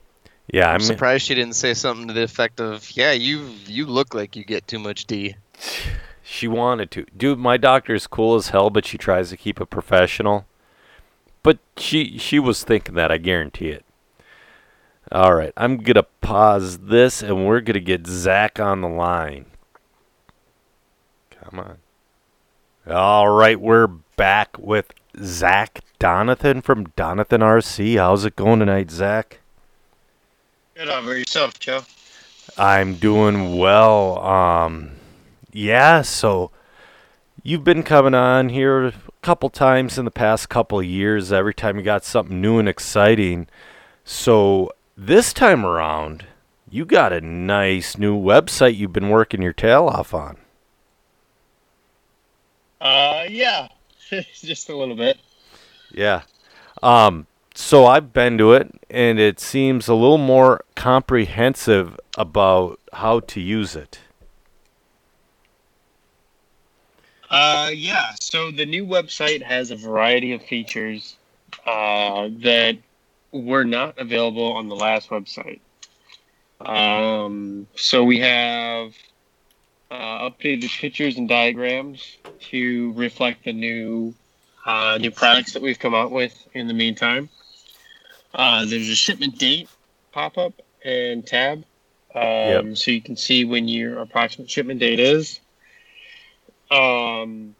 [0.51, 3.85] yeah, I'm I'm surprised she didn't say something to the effect of, "Yeah, you you
[3.85, 5.35] look like you get too much D."
[6.25, 7.05] She wanted to.
[7.15, 10.45] Dude, my doctor is cool as hell, but she tries to keep it professional.
[11.43, 13.83] But she she was thinking that, I guarantee it.
[15.11, 18.87] All right, I'm going to pause this and we're going to get Zach on the
[18.87, 19.45] line.
[21.29, 21.77] Come on.
[22.89, 27.97] All right, we're back with Zach Donathan from Donathan RC.
[27.97, 29.39] How's it going tonight, Zach?
[30.75, 31.81] Good over yourself, Joe.
[32.57, 34.19] I'm doing well.
[34.19, 34.91] Um,
[35.51, 36.51] yeah, so
[37.43, 41.31] you've been coming on here a couple times in the past couple of years.
[41.31, 43.47] Every time you got something new and exciting.
[44.03, 46.25] So this time around,
[46.69, 50.37] you got a nice new website you've been working your tail off on.
[52.81, 53.69] Uh, yeah,
[54.33, 55.17] just a little bit.
[55.91, 56.23] Yeah.
[56.81, 63.21] Um, so I've been to it, and it seems a little more comprehensive about how
[63.21, 63.99] to use it.
[67.29, 68.11] Uh, yeah.
[68.19, 71.15] So the new website has a variety of features
[71.65, 72.77] uh, that
[73.33, 75.59] were not available on the last website.
[76.61, 78.93] Um, so we have
[79.91, 82.17] uh, updated the pictures and diagrams
[82.51, 84.13] to reflect the new
[84.65, 87.29] uh, new products that we've come out with in the meantime.
[88.33, 89.67] Uh, there's a shipment date
[90.13, 90.53] pop up
[90.85, 91.59] and tab,
[92.15, 92.77] um, Yep.
[92.77, 95.39] so you can see when your approximate shipment date is.
[96.71, 97.55] Um,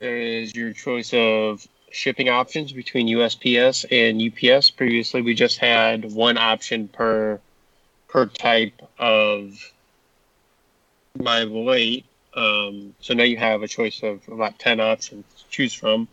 [0.00, 4.70] there is your choice of shipping options between USPS and UPS.
[4.70, 7.40] Previously, we just had one option per
[8.08, 9.72] per type of
[11.18, 12.06] my weight.
[12.34, 16.08] Um, so now you have a choice of about ten options to choose from.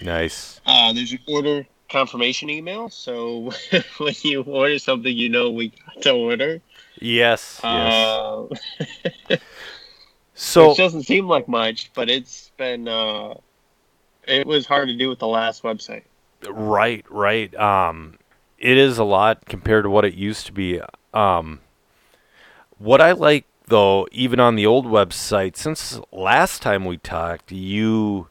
[0.00, 0.60] Nice.
[0.64, 2.88] Uh, there's an order confirmation email.
[2.88, 3.52] So
[3.98, 6.60] when you order something, you know we got the order.
[7.00, 7.60] Yes.
[7.62, 7.94] Yes.
[7.94, 9.36] Uh,
[10.36, 13.34] So it doesn't seem like much, but it's been uh,
[14.26, 16.02] it was hard to do with the last website.
[16.48, 17.54] Right, right.
[17.54, 18.18] Um,
[18.58, 20.80] it is a lot compared to what it used to be.
[21.12, 21.60] Um,
[22.78, 28.28] what I like though, even on the old website, since last time we talked, you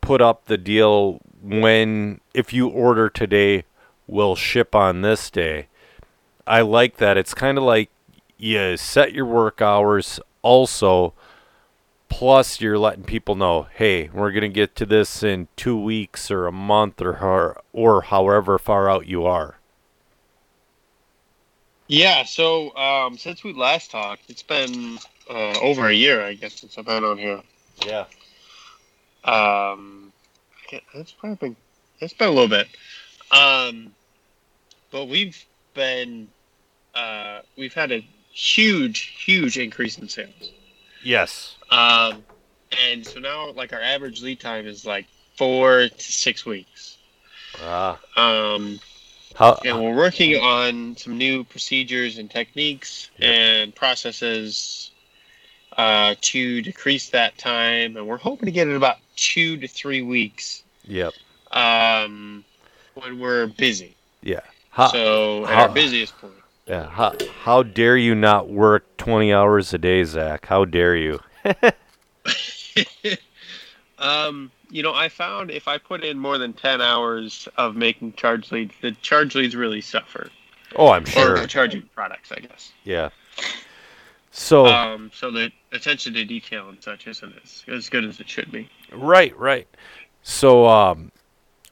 [0.00, 3.64] put up the deal when if you order today,
[4.06, 5.68] we'll ship on this day.
[6.46, 7.16] I like that.
[7.16, 7.90] It's kind of like
[8.38, 11.12] you set your work hours also
[12.16, 16.30] plus you're letting people know hey we're going to get to this in two weeks
[16.30, 19.58] or a month or or, or however far out you are
[21.88, 22.24] Yeah.
[22.24, 24.98] So um, since we last talked, it's been
[25.30, 27.42] uh, over a year, I guess, since I've been on here.
[27.86, 28.04] yeah
[29.24, 30.12] Um,
[30.94, 31.56] it's probably been
[32.00, 32.68] it's been a little bit.
[33.30, 33.94] Um,
[34.90, 36.28] but we've been
[36.94, 40.52] uh, we've had a huge, huge increase in sales.
[41.02, 42.24] Yes Um,
[42.90, 45.06] and so now, like our average lead time is like
[45.36, 46.98] four to six weeks.
[47.62, 48.80] ah Um,
[49.34, 53.30] how and we're working on some new procedures and techniques Yeah.
[53.30, 54.90] and processes
[55.76, 57.96] uh, to decrease that time.
[57.96, 61.12] And we're hoping to get it about two to three weeks yep
[61.52, 62.44] um,
[62.94, 63.94] when we're busy.
[64.22, 66.32] yeah how, so at how- our busiest point.
[66.66, 71.20] Yeah how, how dare you not work 20 hours a day zach how dare you
[73.98, 78.14] um, you know, I found if I put in more than ten hours of making
[78.14, 80.28] charge leads, the charge leads really suffer.
[80.74, 82.72] oh i'm sure Or charging products, I guess.
[82.84, 83.10] yeah
[84.32, 88.28] so Um, so the attention to detail and such isn't as, as good as it
[88.28, 88.68] should be.
[88.92, 89.66] Right, right.
[90.22, 91.10] So, um,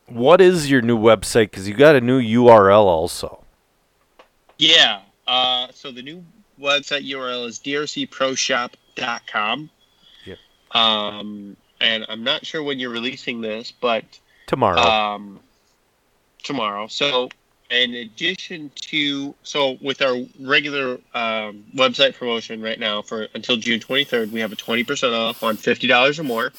[0.06, 1.50] what is your new website?
[1.50, 3.43] Because you got a new URL also.
[4.58, 5.00] Yeah.
[5.26, 6.22] Uh, so the new
[6.60, 9.70] website URL is drcproshop.com.
[10.24, 10.38] Yep.
[10.72, 14.04] Um, and I'm not sure when you're releasing this, but
[14.46, 14.78] Tomorrow.
[14.80, 15.40] um,
[16.42, 16.86] tomorrow.
[16.88, 17.30] So,
[17.70, 23.80] in addition to, so with our regular um, website promotion right now for until June
[23.80, 26.52] 23rd, we have a 20% off on $50 or more.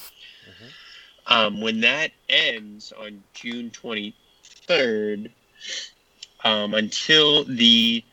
[1.28, 5.30] Um, when that ends on June 23rd,
[6.46, 8.04] um, until the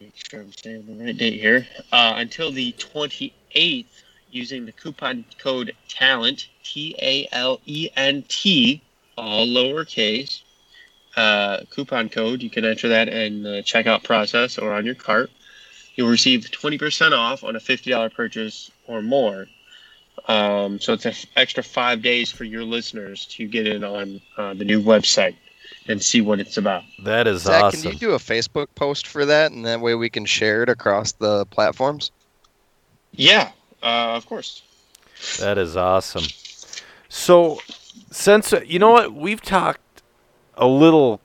[0.00, 3.86] make sure I'm saying the right date here, uh, until the 28th,
[4.30, 8.82] using the coupon code TALENT, T A L E N T,
[9.16, 10.42] all lowercase,
[11.16, 12.42] uh, coupon code.
[12.42, 15.30] You can enter that in the checkout process or on your cart.
[15.94, 19.46] You'll receive 20% off on a $50 purchase or more.
[20.26, 24.54] Um, so it's an extra five days for your listeners to get in on uh,
[24.54, 25.36] the new website
[25.88, 26.82] and see what it's about.
[27.02, 27.82] that is Zach, awesome.
[27.82, 30.68] can you do a Facebook post for that, and that way we can share it
[30.68, 32.10] across the platforms?
[33.12, 34.62] Yeah, uh, of course.
[35.38, 36.24] That is awesome.
[37.08, 37.60] So,
[38.10, 40.02] since uh, you know what, we've talked
[40.56, 41.20] a little.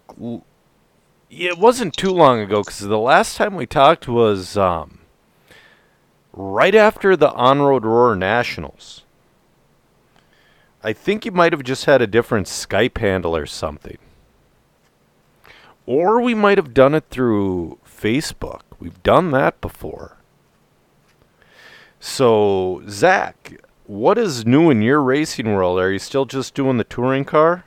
[1.30, 5.00] It wasn't too long ago because the last time we talked was um,
[6.34, 9.04] right after the On Road Roar Nationals.
[10.82, 13.98] I think you might have just had a different Skype handle or something.
[15.90, 18.62] Or we might have done it through Facebook.
[18.80, 20.18] We've done that before.
[22.00, 25.80] So, Zach, what is new in your racing world?
[25.80, 27.64] Are you still just doing the touring car?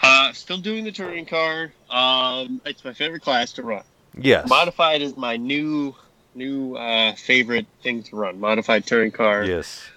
[0.00, 1.72] Uh, still doing the touring car.
[1.90, 3.82] Um, it's my favorite class to run.
[4.16, 4.48] Yes.
[4.48, 5.92] Modified is my new
[6.36, 8.38] new uh, favorite thing to run.
[8.38, 9.42] Modified touring car.
[9.42, 9.90] Yes.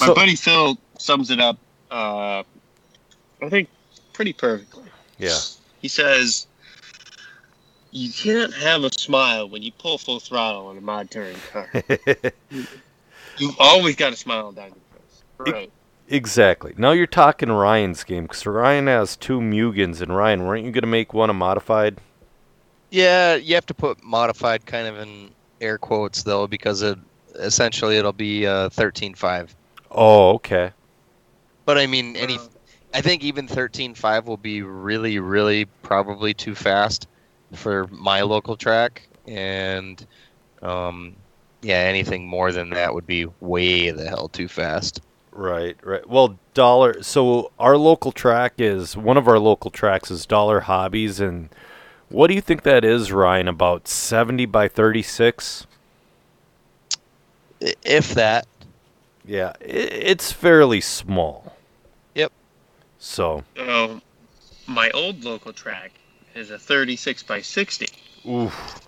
[0.00, 1.58] My So, buddy Phil sums it up.
[1.90, 2.44] Uh,
[3.42, 3.68] I think
[4.14, 4.81] pretty perfectly.
[5.22, 5.38] Yeah.
[5.80, 6.46] He says,
[7.90, 11.70] "You can't have a smile when you pull full throttle on a mod touring car.
[13.38, 15.70] You've always got a smile down your face." Right.
[16.08, 16.74] exactly.
[16.76, 20.82] Now you're talking Ryan's game because Ryan has two Mugens, and Ryan, weren't you going
[20.82, 21.98] to make one a modified?
[22.90, 25.30] Yeah, you have to put modified kind of in
[25.60, 26.98] air quotes though, because it
[27.36, 29.54] essentially it'll be uh, thirteen five.
[29.90, 30.72] Oh, okay.
[31.64, 32.46] But I mean, any, Uh,
[32.94, 37.08] I think even thirteen five will be really, really probably too fast
[37.54, 40.04] for my local track, and
[40.62, 41.16] um,
[41.62, 45.00] yeah, anything more than that would be way the hell too fast.
[45.30, 46.06] Right, right.
[46.06, 47.02] Well, Dollar.
[47.02, 51.48] So our local track is one of our local tracks is Dollar Hobbies, and
[52.10, 53.48] what do you think that is, Ryan?
[53.48, 55.66] About seventy by thirty-six.
[57.84, 58.46] If that,
[59.24, 61.56] Yeah, it's fairly small.
[63.04, 64.00] So, So,
[64.68, 65.90] my old local track
[66.36, 67.88] is a 36 by 60,
[68.28, 68.80] oof.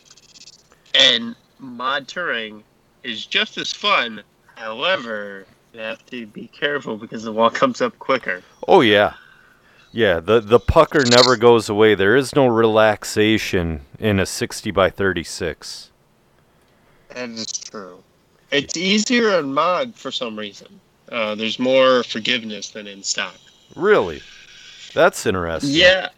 [0.95, 2.63] and mod touring
[3.03, 4.23] is just as fun.
[4.55, 8.41] However, you have to be careful because the wall comes up quicker.
[8.69, 9.15] Oh yeah,
[9.91, 10.21] yeah.
[10.21, 11.97] The the pucker never goes away.
[11.97, 15.91] There is no relaxation in a sixty by thirty-six.
[17.09, 18.01] That is true.
[18.53, 20.81] It's easier on mod for some reason.
[21.11, 23.35] Uh, there's more forgiveness than in stock.
[23.77, 24.23] Really,
[24.95, 25.71] that's interesting.
[25.73, 26.09] Yeah,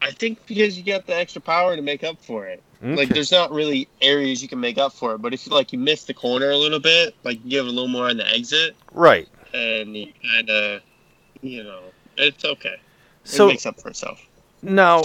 [0.00, 2.62] I think because you got the extra power to make up for it.
[2.84, 5.18] Like, there's not really areas you can make up for it.
[5.18, 7.70] But if you like you miss the corner a little bit, like you give a
[7.70, 9.28] little more on the exit, Right.
[9.54, 10.82] and you kind of,
[11.42, 11.78] you know,
[12.16, 12.70] it's okay.
[12.74, 12.80] It
[13.22, 14.20] So makes up for itself.
[14.62, 15.02] Now,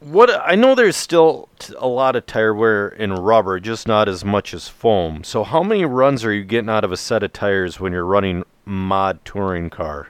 [0.00, 4.24] what I know there's still a lot of tire wear in rubber, just not as
[4.24, 5.22] much as foam.
[5.22, 8.04] So, how many runs are you getting out of a set of tires when you're
[8.04, 10.08] running mod touring car?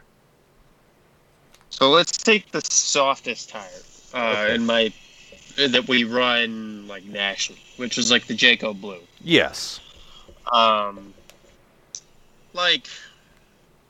[1.75, 3.69] So let's take the softest tire
[4.15, 4.55] uh, Okay.
[4.55, 4.93] in my
[5.57, 9.01] that we run like nationally, which is like the JACO Blue.
[9.21, 9.81] Yes.
[10.53, 11.13] um,
[12.53, 12.87] like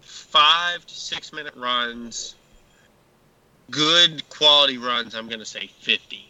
[0.01, 2.35] five to six minute runs.
[3.71, 6.25] Good quality runs, I'm gonna say fifty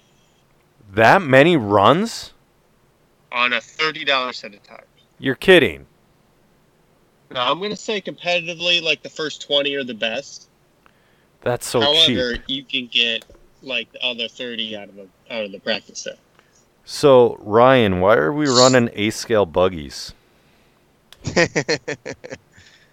[0.92, 2.32] That many runs?
[3.30, 4.86] on a thirty dollar set of tires.
[5.20, 5.86] You're kidding.
[7.30, 10.48] Now I'm gonna say competitively, like the first twenty are the best.
[11.44, 12.42] That's so However, cheap.
[12.48, 13.24] you can get
[13.62, 16.18] like the other thirty out of a, out of the practice set.
[16.86, 20.12] So, Ryan, why are we running A scale buggies?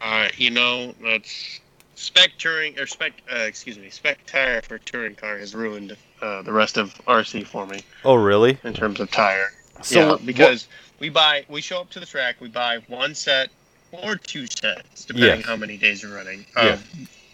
[0.04, 1.60] Uh, you know, that's
[1.94, 3.14] spec touring or spec.
[3.32, 7.46] Uh, excuse me, spec tire for touring car has ruined uh, the rest of RC
[7.46, 8.58] for me Oh, really?
[8.64, 9.54] in terms of tire.
[9.84, 13.14] So, yeah, what- because we buy, we show up to the track, we buy one
[13.14, 13.50] set
[13.92, 15.46] or two sets, depending Yes.
[15.46, 16.48] how many days you're running.
[16.58, 16.64] Yeah.
[16.74, 16.84] Of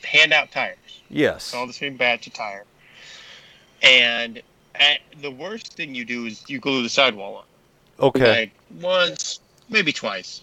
[0.03, 0.75] handout tires,
[1.09, 1.47] yes.
[1.47, 2.65] it's all the same batch of tire.
[3.83, 4.41] And
[4.75, 7.43] at, the worst thing you do is you glue the sidewall on,
[8.07, 8.29] Okay.
[8.29, 9.39] like once,
[9.69, 10.41] maybe twice,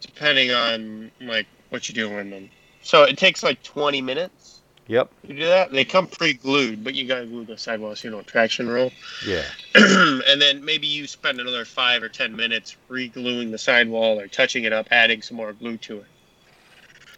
[0.00, 2.32] depending on like what you're doing.
[2.32, 2.48] And
[2.82, 4.60] so it takes like 20 minutes.
[4.88, 5.10] Yep.
[5.26, 5.70] You do that.
[5.70, 8.90] They come pre-glued, but you gotta glue the sidewall so you don't traction roll.
[9.26, 9.44] Yeah.
[9.74, 14.64] and then maybe you spend another five or ten minutes re-gluing the sidewall or touching
[14.64, 16.06] it up, adding some more glue to it.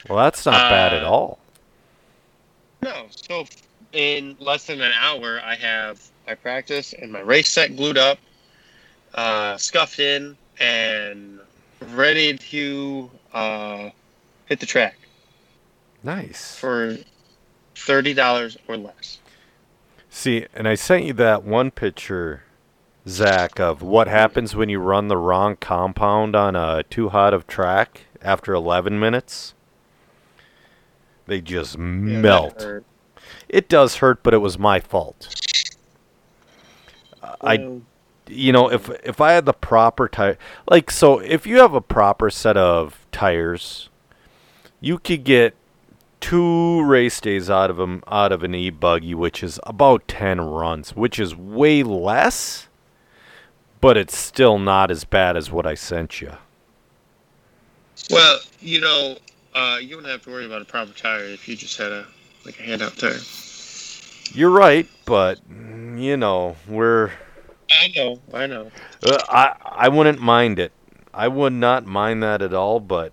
[0.08, 1.38] Well, that's not bad at Uh, all.
[2.82, 3.46] No, so
[3.92, 8.18] in less than an hour, I have my practice and my race set glued up,
[9.14, 11.40] uh, scuffed in, and
[11.92, 13.90] ready to uh,
[14.46, 14.96] hit the track
[16.02, 16.56] Nice.
[16.56, 16.96] for
[17.74, 19.18] thirty dollars or less.
[20.08, 22.42] See, and I sent you that one picture,
[23.06, 27.46] Zach, of what happens when you run the wrong compound on a too hot of
[27.46, 29.54] track after 11 minutes.
[31.30, 32.66] They just Yeah, melt.
[33.48, 35.32] It does hurt, but it was my fault.
[37.22, 37.70] Uh, I,
[38.26, 40.36] you know, if if I had the proper tire,
[40.68, 43.90] like so, if you have a proper set of tires,
[44.80, 45.54] you could get
[46.18, 50.40] two race days out of them out of an e buggy, which is about ten
[50.40, 52.66] runs, which is way less,
[53.80, 56.32] but it's still not as bad as what I sent you.
[58.10, 59.16] Well, you know,
[59.54, 62.06] uh, you wouldn't have to worry about a proper tire if you just had a
[62.44, 63.18] like a handout tire.
[64.32, 67.10] You're right, but you know, we're
[67.70, 68.70] I know, I know.
[69.04, 70.72] uh, I I wouldn't mind it.
[71.12, 73.12] I would not mind that at all, but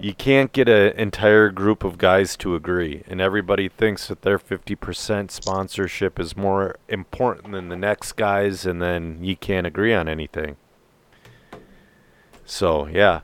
[0.00, 4.38] you can't get an entire group of guys to agree, and everybody thinks that their
[4.38, 10.08] 50% sponsorship is more important than the next guys, and then you can't agree on
[10.08, 10.56] anything.
[12.46, 13.20] So, yeah.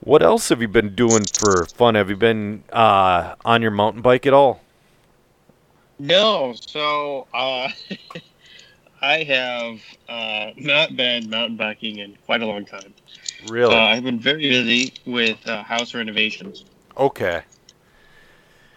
[0.00, 1.94] What else have you been doing for fun?
[1.94, 4.60] Have you been uh, on your mountain bike at all?
[5.98, 7.68] No, so uh,
[9.02, 12.94] I have uh, not been mountain biking in quite a long time.
[13.48, 13.74] Really?
[13.74, 16.64] Uh, I've been very busy with uh, house renovations.
[16.96, 17.42] okay.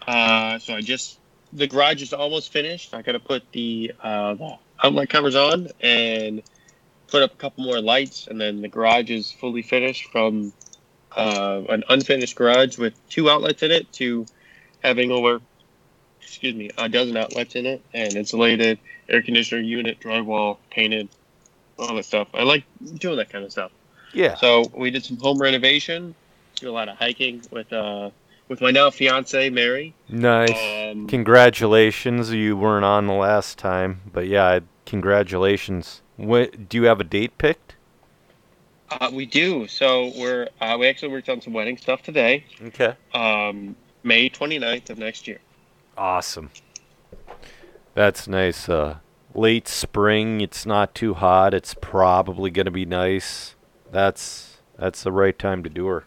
[0.06, 1.20] Uh, so I just
[1.52, 2.92] the garage is almost finished.
[2.92, 6.42] I got to put the, uh, the outlet covers on and
[7.06, 10.52] put up a couple more lights, and then the garage is fully finished from
[11.16, 14.26] uh, an unfinished garage with two outlets in it to
[14.82, 15.40] having over
[16.20, 21.08] excuse me a dozen outlets in it and insulated air conditioner unit drywall painted
[21.78, 22.28] all that stuff.
[22.34, 22.64] I like
[22.98, 23.72] doing that kind of stuff.
[24.12, 24.34] Yeah.
[24.36, 26.14] So we did some home renovation,
[26.56, 28.10] do a lot of hiking with uh
[28.48, 29.94] with my now fiance Mary.
[30.08, 30.50] Nice.
[30.90, 32.32] Um, Congratulations.
[32.32, 36.02] You weren't on the last time, but yeah, congratulations.
[36.16, 37.71] What, do you have a date picked?
[39.00, 39.66] Uh, we do.
[39.68, 42.44] So we're uh, we actually worked on some wedding stuff today.
[42.66, 42.94] Okay.
[43.14, 45.38] Um, May 29th of next year.
[45.96, 46.50] Awesome.
[47.94, 48.68] That's nice.
[48.68, 48.96] Uh,
[49.34, 50.40] late spring.
[50.40, 51.54] It's not too hot.
[51.54, 53.54] It's probably gonna be nice.
[53.90, 56.04] That's that's the right time to do her.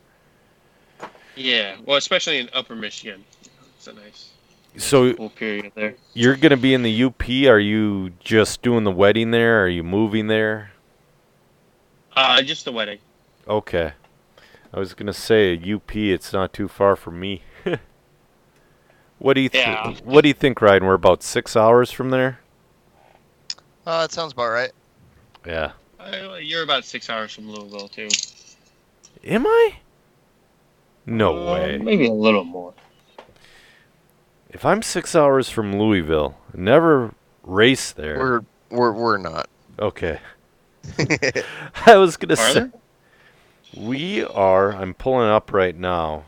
[1.35, 1.75] Yeah.
[1.85, 3.23] Well, especially in Upper Michigan,
[3.77, 4.29] it's a nice
[4.77, 5.95] So cool period there.
[6.13, 7.23] you're gonna be in the UP.
[7.47, 9.63] Are you just doing the wedding there?
[9.63, 10.71] Are you moving there?
[12.15, 12.99] Uh, just the wedding.
[13.47, 13.93] Okay.
[14.73, 15.95] I was gonna say UP.
[15.95, 17.43] It's not too far from me.
[19.19, 19.93] what do you th- Yeah.
[20.03, 20.85] What do you think, Ryan?
[20.85, 22.39] We're about six hours from there.
[23.85, 24.71] Uh, that sounds about right.
[25.45, 25.71] Yeah.
[25.99, 28.09] Uh, you're about six hours from Louisville too.
[29.23, 29.75] Am I?
[31.05, 31.77] No Uh, way.
[31.77, 32.73] Maybe a little more.
[34.49, 37.13] If I'm six hours from Louisville, never
[37.43, 38.17] race there.
[38.17, 39.49] We're we're we're not.
[39.79, 40.19] okay.
[41.85, 42.71] I was gonna Are say there?
[43.75, 44.73] we are.
[44.73, 46.25] I'm pulling up right now.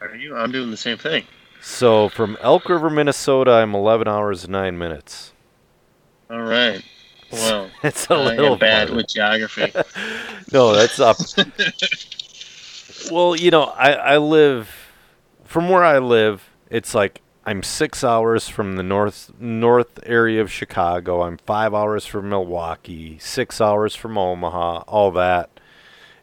[0.00, 0.36] Are you?
[0.36, 1.24] I'm doing the same thing.
[1.60, 5.32] So from Elk River, Minnesota, I'm 11 hours and nine minutes.
[6.30, 6.82] All right.
[7.32, 9.72] Well, It's a I little bad with geography.
[10.52, 11.18] No, that's up.
[13.10, 14.70] well, you know, I, I live
[15.44, 16.48] from where I live.
[16.70, 21.22] It's like I'm six hours from the north north area of Chicago.
[21.22, 25.48] I'm five hours from Milwaukee, six hours from Omaha, all that,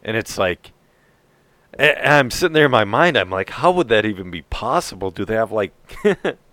[0.04, 0.70] and it's like.
[1.76, 3.16] and I'm sitting there in my mind.
[3.16, 5.10] I'm like, how would that even be possible?
[5.10, 5.72] Do they have like,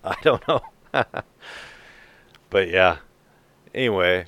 [0.04, 0.64] I don't know.
[2.50, 2.98] but yeah.
[3.76, 4.26] Anyway,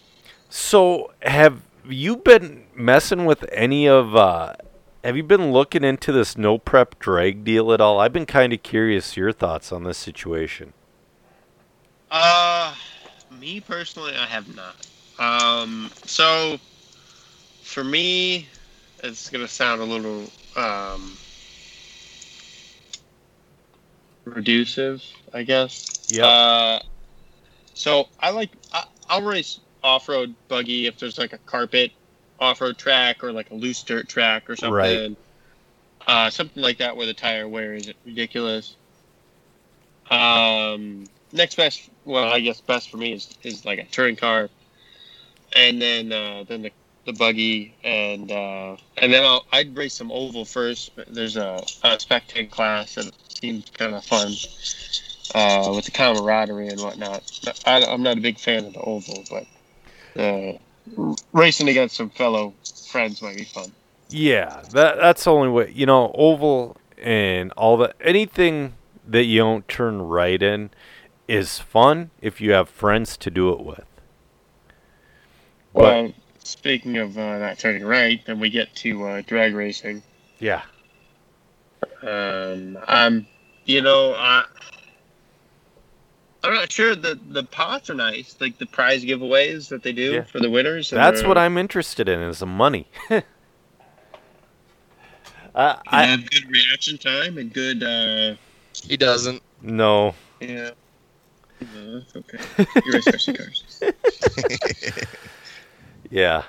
[0.48, 4.54] so have you been messing with any of uh
[5.06, 8.00] have you been looking into this no prep drag deal at all?
[8.00, 10.74] I've been kind of curious your thoughts on this situation.
[12.10, 12.74] Uh,
[13.40, 14.88] me personally, I have not.
[15.20, 16.58] Um, so
[17.62, 18.48] for me,
[19.04, 20.24] it's gonna sound a little
[20.56, 21.16] um
[24.26, 26.08] reducive, I guess.
[26.10, 26.26] Yeah.
[26.26, 26.80] Uh,
[27.76, 31.92] so I like I, I'll race off-road buggy if there's like a carpet
[32.40, 34.74] off-road track or like a loose dirt track or something.
[34.74, 35.18] Right.
[36.08, 38.76] Uh, something like that where the tire wear is ridiculous.
[40.12, 44.50] Um, next best, well, I guess best for me is, is like a touring car,
[45.56, 46.72] and then uh, then the,
[47.06, 50.92] the buggy, and uh, and then I'll, I'd race some oval first.
[51.08, 54.32] There's a, a spectator class that seems kind of fun
[55.34, 57.24] uh, with the camaraderie and whatnot.
[57.66, 60.58] I, I'm not a big fan of the oval, but uh,
[61.34, 62.54] racing against some fellow
[62.88, 63.72] friends might be fun.
[64.10, 65.72] Yeah, that that's the only way.
[65.74, 68.76] You know, oval and all the anything
[69.08, 70.70] that you don't turn right in
[71.28, 73.86] is fun if you have friends to do it with.
[75.76, 80.04] But Well, speaking of uh, not turning right, then we get to uh, drag racing.
[80.40, 80.64] yeah,
[82.02, 83.28] Um, I'm,
[83.66, 84.46] you know, I,
[86.46, 90.14] I'm not sure that the pots are nice, like the prize giveaways that they do
[90.14, 90.24] Yeah.
[90.24, 90.92] for the winners.
[90.92, 92.88] and that's the- what I'm interested in is the money.
[95.56, 97.82] I, I have good reaction time and good.
[97.84, 98.36] Uh,
[98.84, 99.42] He doesn't.
[99.62, 100.14] no.
[100.42, 100.72] yeah.
[101.74, 102.38] No, that's okay.
[102.86, 103.64] You race racing cars.
[106.12, 106.44] Yeah.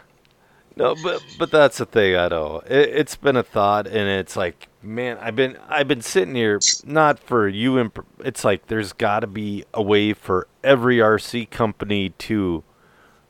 [0.76, 2.16] No, but but that's the thing.
[2.16, 6.02] I know it, it's been a thought, and it's like, man, I've been I've been
[6.02, 7.78] sitting here not for you.
[7.78, 12.62] In, it's like there's got to be a way for every RC company to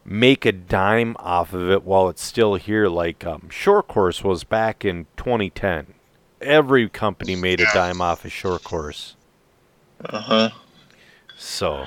[0.04, 2.88] make a dime off of it while it's still here.
[2.88, 5.94] Like um, Short Course was back in 2010.
[6.40, 9.16] Every company made a dime off of Short Course.
[10.04, 10.50] Uh huh.
[11.36, 11.86] So,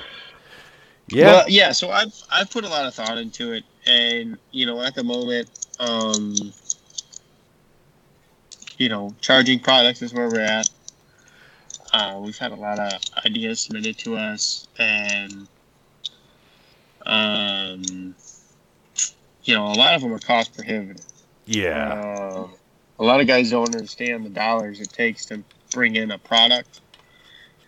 [1.08, 1.72] yeah, Well, yeah.
[1.72, 5.04] So I've I've put a lot of thought into it, and you know, at the
[5.04, 6.34] moment, um,
[8.78, 10.68] you know, charging products is where we're at.
[11.92, 15.48] Uh, we've had a lot of ideas submitted to us, and
[17.06, 18.14] um,
[19.44, 21.04] you know, a lot of them are cost prohibitive.
[21.46, 22.54] yeah, Um,
[22.98, 26.80] a lot of guys don't understand the dollars it takes to bring in a product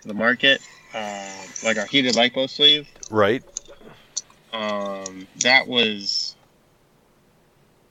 [0.02, 0.60] to the market,
[0.94, 3.42] uh, like our heated lipo sleeve right.
[4.52, 6.34] Um, that was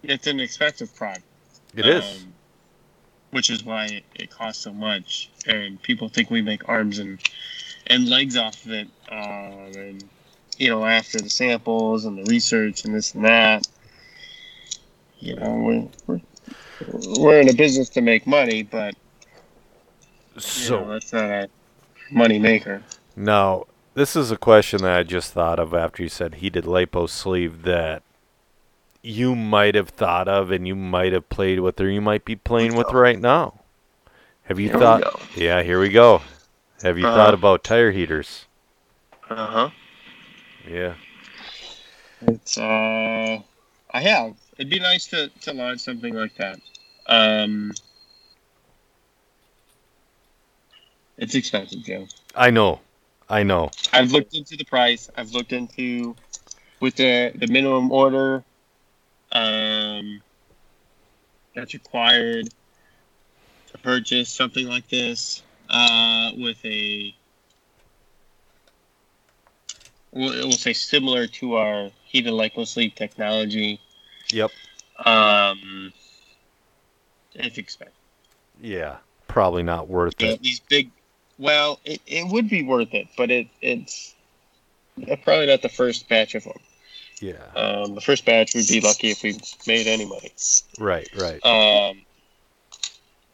[0.04, 1.24] it's an expensive product.
[1.76, 2.24] It is.
[2.26, 2.34] um,
[3.32, 7.20] which is why it, costs so much, and people think we make arms and
[7.88, 8.88] and legs off of it.
[9.12, 10.10] Um, and
[10.58, 13.68] you know, after the samples and the research and this and that,
[15.20, 16.20] you know, we're
[16.80, 18.94] we're, we're in a business to make money, but
[20.54, 21.50] you So know, that's not a
[22.12, 22.84] money maker.
[23.16, 27.10] now this is a question that I just thought of after you said heated lipo
[27.10, 28.04] sleeve that
[29.04, 32.36] you might have thought of and you might have played with or you might be
[32.36, 33.60] playing with right now.
[34.44, 35.22] Have you Here thought?
[35.36, 36.22] Yeah, here we go.
[36.84, 37.16] Have you Uh-huh.
[37.18, 38.46] thought about tire heaters?
[39.30, 39.70] Uh huh.
[40.68, 40.96] Yeah.
[42.22, 43.40] It's uh,
[43.92, 44.36] I have.
[44.58, 46.60] It'd be nice to to launch something like that.
[47.08, 47.72] Um,
[51.18, 52.08] it's expensive, Joe.
[52.36, 52.80] I know.
[53.32, 53.72] I know.
[53.94, 55.10] I've looked into the price.
[55.16, 56.18] I've looked into
[56.82, 58.44] with the the minimum order
[59.32, 60.22] um,
[61.56, 62.50] that's required
[63.72, 67.16] to purchase something like this uh, with a
[70.12, 73.80] we'll, we'll say similar to our heated lipo sleeve technology.
[74.32, 74.52] Yep.
[75.06, 75.94] Um,
[77.34, 77.96] it's expensive.
[78.62, 78.98] Yeah.
[79.30, 80.44] Probably not worth Yeah, it.
[80.44, 80.92] these big.
[81.42, 84.14] Well, it, it would be worth it, but it it's
[85.10, 86.54] uh, probably not the first batch of them.
[87.20, 87.34] Yeah.
[87.56, 90.32] Um, the first batch we'd be lucky if we made any money.
[90.80, 91.44] Right, right.
[91.44, 92.02] Um,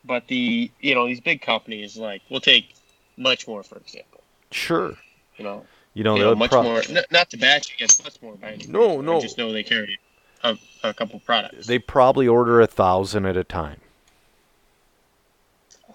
[0.06, 2.74] but the you know these big companies like we'll take
[3.20, 4.22] MuchMore for example.
[4.52, 4.94] Sure.
[5.38, 6.82] You know, You know, you they know much prob- more.
[6.88, 8.70] N- not to batch against MuchMore by any means.
[8.70, 9.20] No, I no.
[9.20, 10.00] just know they carry
[10.46, 11.68] a, a couple products.
[11.68, 13.82] they probably order a thousand at a time.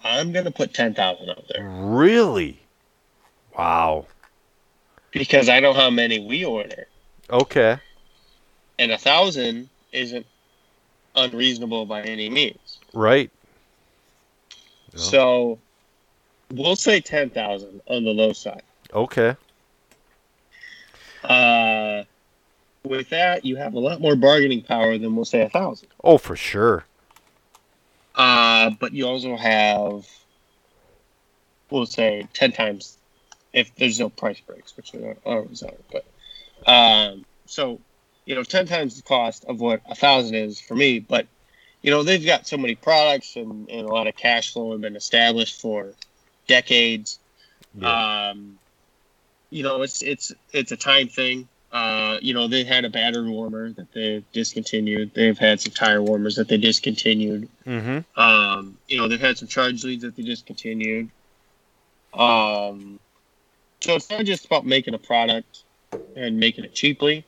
[0.03, 2.59] I'm gonna put ten thousand out there Really?
[3.57, 4.05] Wow.
[5.11, 6.87] because I know how many we order.
[7.29, 7.77] Okay.
[8.79, 10.25] and a thousand isn't
[11.15, 12.79] unreasonable by any means.
[12.93, 13.29] Right.
[14.93, 14.99] Yeah.
[14.99, 15.59] So
[16.51, 18.63] we'll say ten thousand on the low side.
[18.93, 19.35] Okay.
[21.23, 22.03] Uh,
[22.83, 25.87] with that, you have a lot more bargaining power than we'll say a thousand.
[26.03, 26.85] Oh, for sure.
[28.15, 30.05] Uh, but you also have,
[31.69, 32.97] we'll say ten times,
[33.53, 35.73] if there's no price breaks, which there always are.
[35.91, 36.05] But
[36.67, 37.79] um, so
[38.25, 40.99] you know, ten times the cost of what a thousand is for me.
[40.99, 41.27] But
[41.81, 44.81] you know, they've got so many products and, and a lot of cash flow have
[44.81, 45.93] been established for
[46.47, 47.19] decades.
[47.75, 48.29] Yeah.
[48.29, 48.57] Um,
[49.49, 51.47] you know, it's it's it's a time thing.
[51.73, 55.11] Uh, you know, they had a battery warmer that they discontinued.
[55.15, 57.49] They've had some tire warmers that they discontinued.
[57.65, 58.19] mm-hmm.
[58.19, 61.09] Um, you know, they've had some charge leads that they discontinued.
[62.13, 62.99] Um,
[63.81, 65.63] so it's not just about making a product
[66.15, 67.25] and making it cheaply.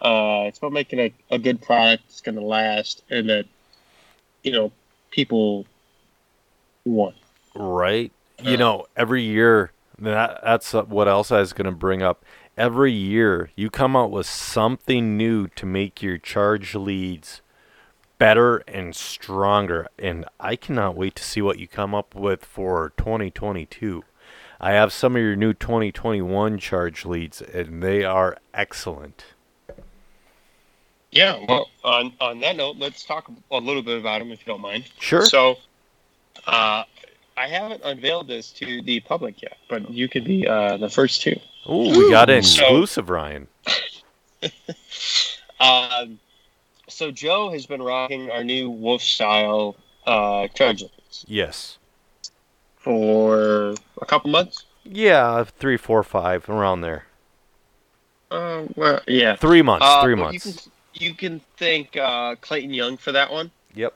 [0.00, 3.46] Uh, it's about making a, a good product that's going to last and that,
[4.42, 4.72] you know,
[5.12, 5.66] people
[6.84, 7.14] want.
[7.54, 8.10] Right.
[8.42, 8.56] You Uh.
[8.56, 12.24] know, every year that that's what else I was going to bring up.
[12.56, 17.42] Every year you come out with something new to make your charge leads
[18.18, 22.92] better and stronger and I cannot wait to see what you come up with for
[22.96, 24.04] 2022.
[24.60, 29.24] I have some of your new 2021 charge leads and they are excellent.
[31.10, 31.44] Yeah.
[31.48, 34.60] Well, on, on that note, let's talk a little bit about them if you don't
[34.60, 34.84] mind.
[35.00, 35.26] Sure.
[35.26, 35.56] So,
[36.46, 36.84] uh,
[37.36, 41.22] I haven't unveiled this to the public yet, but you could be uh, the first
[41.22, 41.36] two.
[41.68, 43.48] Ooh, we got an So- exclusive, Ryan.
[45.60, 46.18] Um,
[46.88, 50.46] so Joe has been rocking our new Wolf style uh,
[51.26, 51.78] Yes.
[52.76, 54.64] for a couple months.
[54.84, 57.06] Yeah, three, four, five, around there.
[58.30, 59.36] Uh, well, yeah.
[59.36, 59.86] Three months.
[59.88, 60.44] Uh, three months.
[60.44, 63.50] You can, you can thank uh, Clayton Young for that one.
[63.74, 63.94] Yep.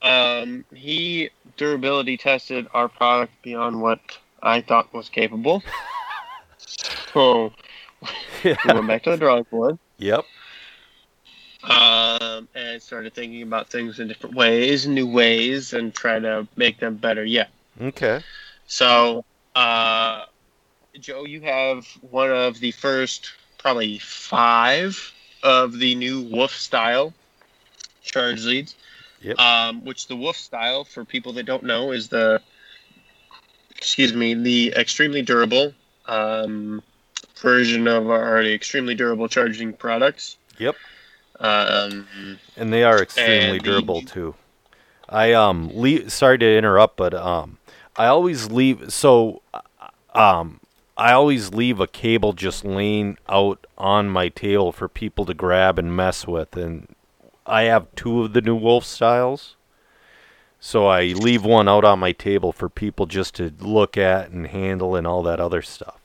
[0.00, 4.00] Um, he durability tested our product beyond what
[4.42, 5.62] I thought was capable.
[7.14, 7.52] so
[8.44, 9.78] we went back to the drawing board.
[9.98, 10.24] Yep.
[11.64, 16.80] Um, and started thinking about things in different ways, new ways, and trying to make
[16.80, 17.46] them better Yeah.
[17.80, 18.20] Okay.
[18.66, 20.24] So, uh,
[20.98, 27.12] Joe, you have one of the first, probably five of the new Wolf style
[28.02, 28.74] charge leads.
[29.20, 29.38] Yep.
[29.38, 32.40] Um, which the Wolf style, for people that don't know, is the
[33.76, 35.74] excuse me, the extremely durable
[36.06, 36.82] um,
[37.42, 40.36] version of our already extremely durable charging products.
[40.58, 40.76] Yep.
[41.40, 42.06] Um,
[42.56, 44.34] And they are extremely And the- durable too.
[45.08, 47.58] I um leave, sorry to interrupt, but um
[47.96, 49.60] I always leave so uh,
[50.18, 50.60] um
[50.96, 55.78] I always leave a cable just laying out on my table for people to grab
[55.78, 56.94] and mess with and
[57.44, 59.56] I have two of the new Wolf styles.
[60.60, 64.46] So I leave one out on my table for people just to look at and
[64.46, 65.98] handle and all that other stuff.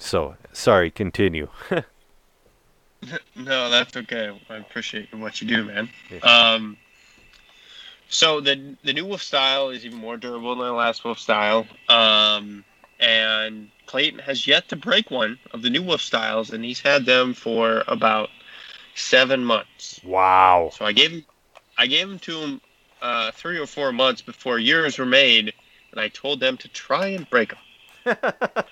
[0.00, 1.48] So, sorry, continue.
[3.36, 4.36] no, that's okay.
[4.48, 5.90] I appreciate what you do, man.
[6.10, 6.18] Yeah.
[6.20, 6.78] Um,
[8.08, 11.66] so the the new Wolf style is even more durable than the last Wolf style.
[11.88, 12.64] Um,
[12.98, 17.04] and Clayton has yet to break one of the new Wolf styles, and he's had
[17.04, 18.30] them for about
[18.94, 20.00] seven months.
[20.02, 20.70] wow.
[20.72, 21.24] So I gave him,
[21.76, 22.60] I gave them to him
[23.02, 25.52] uh, three or four months before yours were made,
[25.92, 28.16] and I told them to try and break them.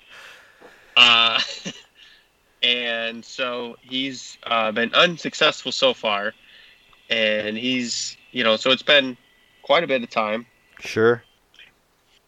[0.99, 1.41] uh,
[2.63, 6.35] and so he's uh, been unsuccessful so far,
[7.09, 9.17] and he's you know so it's been
[9.63, 10.45] quite a bit of time.
[10.81, 11.23] Sure.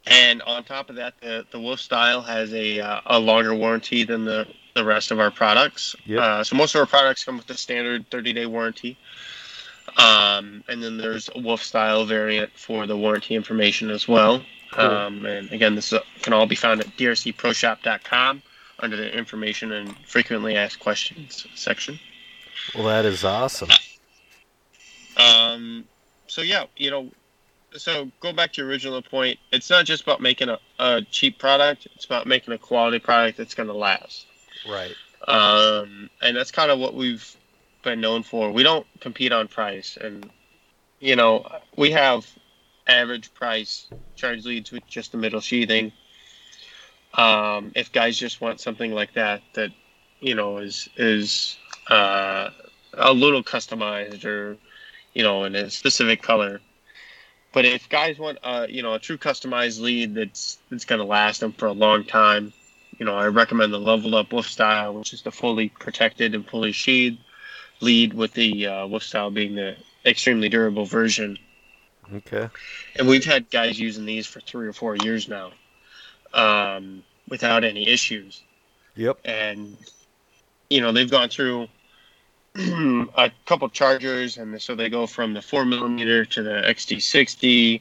[0.07, 4.05] And on top of that, the the Wolf style has a uh, a longer warranty
[4.05, 5.97] than the the rest of our products.
[6.07, 6.21] Yep.
[6.21, 8.97] Uh, so most of our products come with a standard 30 day warranty.
[9.97, 14.41] Um, and then there's a Wolf style variant for the warranty information as well.
[14.71, 14.85] Cool.
[14.85, 15.93] Um, and again, this
[16.23, 18.43] can all be found at drcproshop.com
[18.83, 21.99] under the information and frequently asked questions section.
[22.75, 23.71] Well, that is awesome.
[25.17, 25.85] Um,
[26.27, 27.11] so yeah, you know,
[27.77, 29.39] so go back to your original point.
[29.53, 33.39] It's not just about making a, a cheap product; it's about making a quality product
[33.39, 34.27] that's going to last.
[34.69, 34.95] Right.
[35.29, 37.37] Um, and that's kind of what we've
[37.83, 38.51] been known for.
[38.51, 40.31] We don't compete on price, and
[41.01, 42.27] you know, we have
[42.87, 45.93] average price charge leads with just the middle sheathing.
[47.15, 49.71] Um, if guys just want something like that, that
[50.21, 51.59] you know is is
[51.89, 52.51] uh,
[52.95, 54.57] a little customized or
[55.15, 56.61] you know in a specific color.
[57.53, 61.05] But if guys want uh, you know a true customized lead that's that's going to
[61.05, 62.53] last them for a long time,
[62.99, 66.47] you know I recommend the Level Up Wolf Style, which is the fully protected and
[66.47, 67.19] fully sheathed
[67.81, 71.39] lead, with the uh, Wolf Style being the extremely durable version.
[72.13, 72.49] Okay.
[72.97, 75.53] And we've had guys using these for three or four years now,
[76.35, 78.43] um, without any issues
[78.97, 79.19] Yep.
[79.25, 79.77] and
[80.69, 81.69] you know they've gone through
[82.57, 87.81] a couple chargers and so they go from the 4 millimeter to the xt60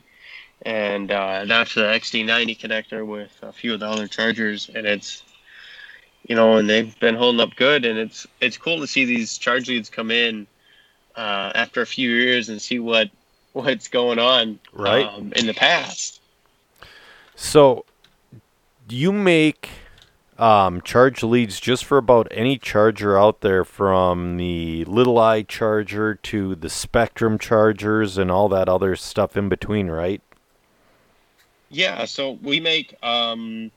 [0.64, 4.86] and uh, now to the xt90 connector with a few of the other chargers and
[4.86, 5.24] it's
[6.28, 9.38] you know and they've been holding up good and it's it's cool to see these
[9.38, 10.46] charge leads come in
[11.16, 13.10] uh, after a few years and see what
[13.54, 15.06] what's going on Right.
[15.06, 16.22] um, in the past
[17.36, 17.86] So,
[18.96, 19.70] you make
[20.38, 26.56] um, charge leads just for about any charger out there, from the little iCharger to
[26.56, 30.22] the Spektrum chargers and all that other stuff in between, right?
[31.70, 33.72] Yeah, so we make um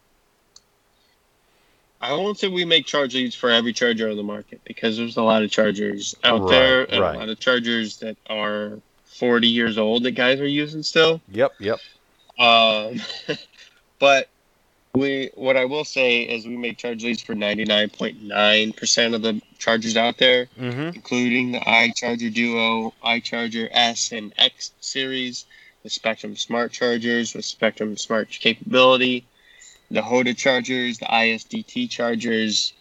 [2.01, 5.17] I won't say we make charge leads for every charger on the market because there's
[5.17, 7.15] a lot of chargers out Right, there and right.
[7.15, 11.21] a lot of chargers that are 40 years old that guys are using still.
[11.29, 11.53] Yep.
[11.61, 11.79] Yep.
[12.39, 13.01] Um
[13.99, 14.29] but
[14.95, 19.97] we what I will say is we make charge leads for 99.9% of the chargers
[19.97, 20.91] out there Mm-hmm.
[20.95, 25.47] including the iCharger Duo, iCharger S and X series,
[25.83, 29.25] the Spektrum Smart Chargers with Spektrum Smart capability,
[29.91, 32.75] the Hota chargers, the ISDT chargers,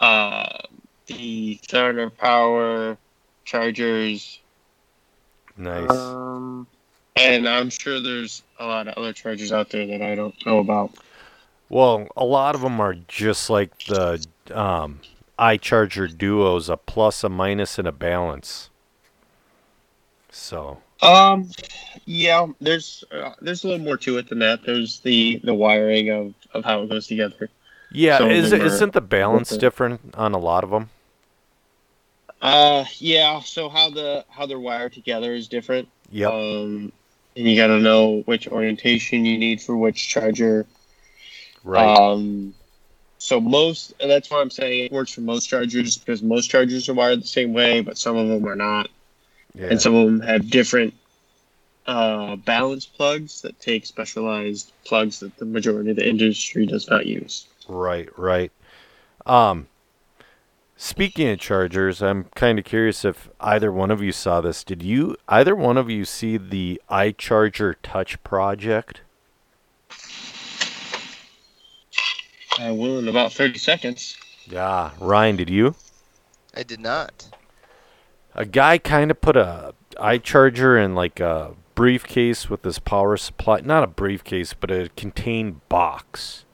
[0.00, 0.58] uh,
[1.06, 2.98] the Thunder Power
[3.44, 4.40] chargers,
[5.56, 5.88] Nice.
[5.90, 6.66] um,
[7.14, 10.58] and I'm sure there's a lot of other chargers out there that I don't know
[10.58, 10.90] about.
[11.68, 15.00] Well, a lot of them are just like the um,
[15.38, 18.70] iCharger Duos, a plus, a minus, and a balance.
[20.30, 21.50] So, Um,
[22.04, 24.64] yeah, there's uh, there's a little more to it than that.
[24.64, 27.48] There's the the wiring of of how it goes together.
[27.90, 30.00] yeah, Some is, isn't the balance different.
[30.02, 30.90] different on a lot of them?
[32.42, 33.40] Uh, yeah.
[33.40, 35.88] So how the how they're wired together is different.
[36.12, 36.30] Yep.
[36.32, 36.92] Um,
[37.34, 40.64] and you got to know which orientation you need for which charger.
[41.66, 41.98] Right.
[41.98, 42.54] Um,
[43.18, 46.94] so most that's why I'm saying it works for most chargers because most chargers are
[46.94, 48.88] wired the same way, but some of them are not,
[49.54, 49.66] Yeah.
[49.70, 50.94] and some of them have different
[51.86, 57.06] uh, balance plugs that take specialized plugs that the majority of the industry does not
[57.06, 57.46] use.
[57.68, 58.50] Right, right.
[59.24, 59.68] Um,
[60.76, 64.62] speaking of chargers, I'm kind of curious if either one of you saw this.
[64.64, 69.00] Did you either one of you see the iCharger Touch project?
[72.58, 74.16] I will in about 30 seconds.
[74.46, 75.74] Yeah, Ryan, did you?
[76.54, 77.28] I did not.
[78.34, 83.60] A guy kind of put a iCharger in like a briefcase with this power supply,
[83.60, 86.44] not a briefcase, but a contained box.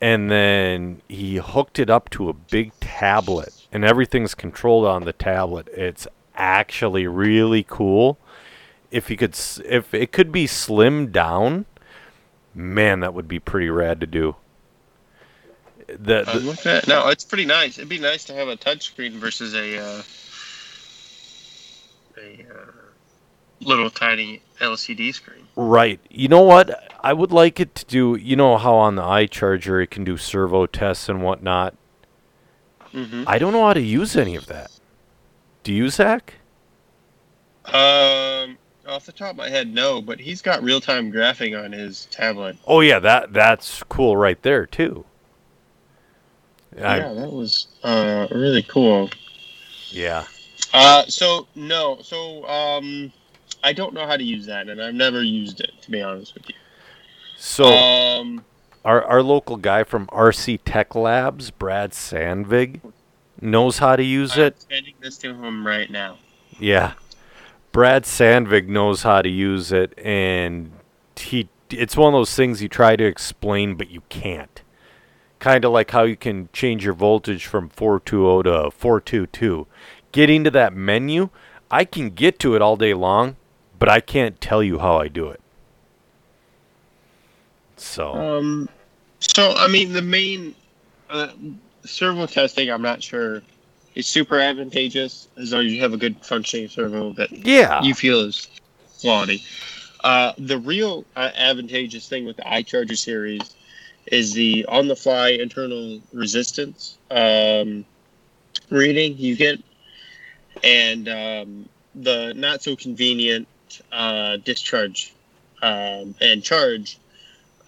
[0.00, 5.12] And then he hooked it up to a big tablet, and everything's controlled on the
[5.12, 5.68] tablet.
[5.72, 8.18] It's actually really cool.
[8.90, 11.64] If you could, if it could be slimmed down,
[12.54, 14.36] man, that would be pretty rad to do.
[15.86, 17.78] The, the at no, it's pretty nice.
[17.78, 20.02] It'd be nice to have a touchscreen versus a uh,
[22.18, 22.72] a uh,
[23.60, 25.46] little tiny LCD screen.
[25.54, 26.00] Right.
[26.10, 26.92] You know what?
[27.00, 28.16] I would like it to do.
[28.16, 31.74] You know how on the iCharger it can do servo tests and whatnot.
[32.92, 33.24] Mm-hmm.
[33.26, 34.70] I don't know how to use any of that.
[35.62, 36.34] Do you, Zach?
[37.66, 38.56] Um,
[38.86, 42.06] off the top of my head, no, but he's got real time graphing on his
[42.06, 42.56] tablet.
[42.66, 45.04] Oh yeah, that that's cool right there too.
[46.78, 49.10] I- yeah, that was uh really cool.
[49.90, 50.24] yeah.
[50.74, 53.10] Uh, so no, so um,
[53.64, 56.34] I don't know how to use that, and I've never used it to be honest
[56.34, 56.54] with you.
[57.38, 58.44] So um,
[58.84, 62.80] our our local guy from RC Tech Labs, Brad Sandvig,
[63.40, 64.66] knows how to use I'm it.
[64.68, 66.18] sending this to him right now.
[66.58, 66.94] Yeah.
[67.72, 70.72] Brad Sandvig knows how to use it and
[71.16, 74.62] he it's one of those things you try to explain but you can't.
[75.38, 79.66] Kind of like how you can change your voltage from 420 to 422.
[80.12, 81.28] Getting to that menu,
[81.70, 83.36] I can get to it all day long,
[83.78, 85.40] but I can't tell you how I do it.
[87.76, 88.68] So, Um,
[89.20, 90.54] so I mean, the main
[91.10, 91.28] uh,
[91.84, 93.42] servo testing, I'm not sure,
[93.94, 97.82] is super advantageous as long as you have a good functioning servo that yeah.
[97.82, 98.48] you feel is
[99.00, 99.42] quality.
[100.04, 103.56] Uh, the real uh, advantageous thing with the iCharger series
[104.06, 107.84] is the on-the-fly internal resistance um,
[108.70, 109.60] reading you get,
[110.62, 113.48] and um, the not so convenient
[113.92, 115.12] uh, discharge
[115.62, 116.98] um, and charge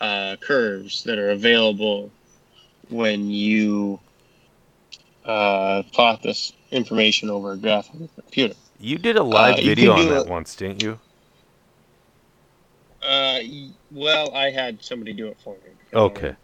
[0.01, 2.11] uh, curves that are available
[2.89, 3.99] when you
[5.24, 8.55] uh, plot this information over a graph on the computer.
[8.80, 11.01] You did a live Uh, video on that it- once, didn't you?
[13.03, 13.39] Uh,
[13.91, 15.70] well, I had somebody do it for me.
[15.93, 16.36] Okay.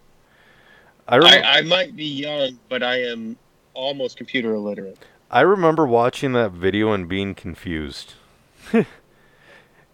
[1.06, 3.36] I remember I, I might be young, but I am
[3.74, 4.98] almost computer illiterate.
[5.30, 8.14] I remember watching that video and being confused.
[8.72, 8.86] and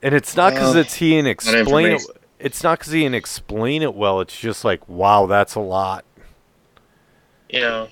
[0.03, 2.03] it's not because Well, it's he and explain it.
[2.39, 4.21] It's not because he and explain it well.
[4.21, 6.05] It's just like, wow, that's a lot.
[7.49, 7.89] You know,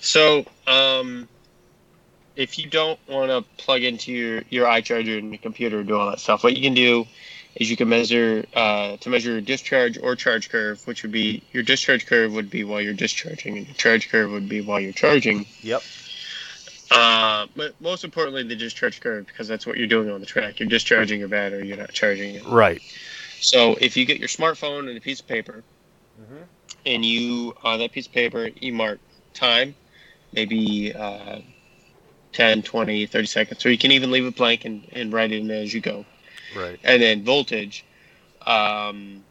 [0.00, 1.28] so um,
[2.36, 5.96] if you don't want to plug into your your iCharger and your computer and do
[5.96, 7.06] all that stuff, what you can do
[7.56, 11.42] is you can measure uh, to measure your discharge or charge curve, which would be
[11.52, 14.80] your discharge curve would be while you're discharging, and your charge curve would be while
[14.80, 15.46] you're charging.
[15.62, 15.82] Yep.
[16.90, 20.60] Uh, but most importantly, the discharge curve because that's what you're doing on the track.
[20.60, 21.68] You're discharging your battery.
[21.68, 22.46] You're not charging it.
[22.46, 22.82] Right.
[23.40, 25.62] So if you get your smartphone and a piece of paper,
[26.86, 28.98] and you on that piece of paper you mark
[29.32, 29.74] time,
[30.32, 31.40] maybe uh,
[32.32, 35.40] 10, 20, 30 seconds, or you can even leave it blank and, and write it
[35.40, 36.04] in as you go.
[36.54, 36.78] Right.
[36.84, 37.84] And then voltage,
[38.46, 39.24] um,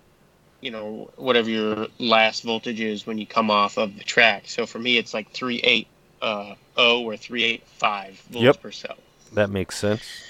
[0.62, 4.44] you know, whatever your last voltage is when you come off of the track.
[4.48, 5.86] So for me, it's like 3.8
[6.22, 8.62] uh, O or 3.85 volts Yep.
[8.62, 8.98] per cell.
[9.34, 10.24] That makes sense.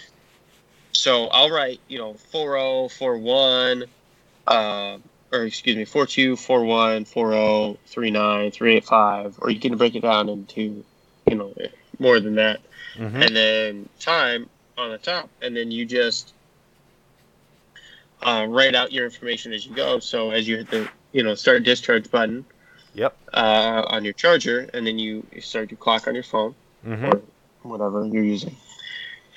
[0.93, 3.83] So I'll write, you know, 40, 41,
[4.47, 4.97] uh,
[5.31, 10.83] or excuse me, 42, 41, 40, 39, 385, or you can break it down into,
[11.27, 11.53] you know,
[11.99, 12.61] more than that.
[12.95, 15.29] hmm And then time on the top.
[15.41, 16.33] And then you just
[18.25, 19.99] uh, write out your information as you go.
[19.99, 22.45] So as you hit the, you know, start discharge button
[22.95, 23.17] Yep.
[23.33, 26.53] uh, on your charger, and then you, start your clock on your phone
[26.83, 27.21] hmm or
[27.63, 28.55] whatever you're using.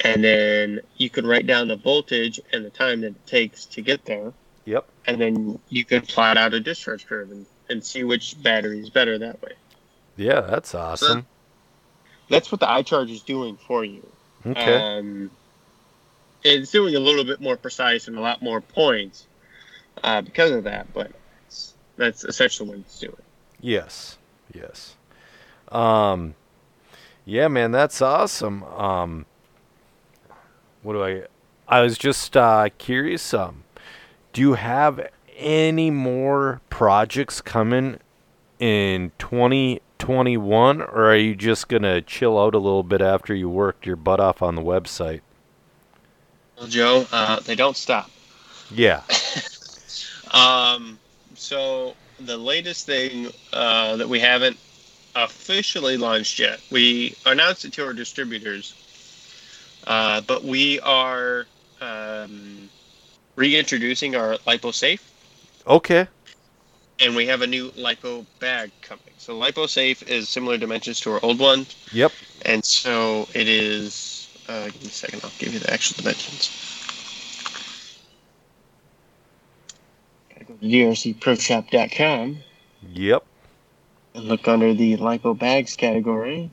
[0.04, 3.80] And then you can write down the voltage and the time that it takes to
[3.80, 4.32] get there.
[4.66, 4.86] Yep.
[5.06, 8.90] And then you can plot out a discharge curve and, and see which battery is
[8.90, 9.52] better that way.
[10.16, 11.26] Yeah, that's awesome.
[12.28, 14.06] That's what the iCharge is doing for you.
[14.44, 14.76] Okay.
[14.76, 15.30] Um,
[16.46, 19.26] it's doing a little bit more precise and a lot more points
[20.04, 21.10] uh, because of that, but
[21.96, 23.16] that's essentially what it's doing.
[23.60, 24.18] Yes.
[24.54, 24.96] Yes.
[25.68, 26.34] Um,
[27.24, 28.62] yeah, man, that's awesome.
[28.64, 29.26] Um,
[30.82, 31.22] what do I?
[31.68, 33.34] I was just uh, curious.
[33.34, 33.64] Um,
[34.32, 37.98] do you have any more projects coming
[38.60, 43.84] in 2021, or are you just gonna chill out a little bit after you worked
[43.84, 45.22] your butt off on the website?
[46.58, 48.10] Well, Joe, uh, they don't stop.
[48.70, 49.02] Yeah.
[50.32, 50.98] Um,
[51.34, 54.56] so the latest thing uh, that we haven't
[55.14, 58.74] officially launched yet, we announced it to our distributors,
[59.86, 61.46] uh, but we are
[61.80, 62.68] um,
[63.36, 65.00] reintroducing our LipoSafe,
[65.66, 66.06] Okay.
[66.98, 69.02] and we have a new Lipo bag coming.
[69.18, 72.12] So LipoSafe is similar dimensions to our old one, Yep.
[72.44, 74.15] and so it is.
[74.48, 75.20] Uh, give me a second.
[75.24, 76.50] I'll give you the actual dimensions.
[80.32, 82.38] Gotta go to drcproshop.com
[82.92, 83.24] Yep.
[84.14, 86.50] and look under the lipo bags category.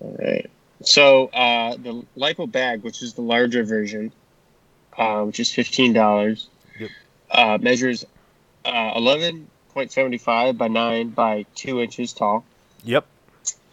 [0.00, 0.48] All right.
[0.82, 4.12] So uh, the lipo bag, which is the larger version,
[4.96, 6.48] uh, which is fifteen dollars,
[6.78, 6.90] Yep.
[7.30, 8.06] uh, measures
[8.64, 12.44] uh, eleven point seventy five by nine by two inches tall.
[12.84, 13.04] Yep.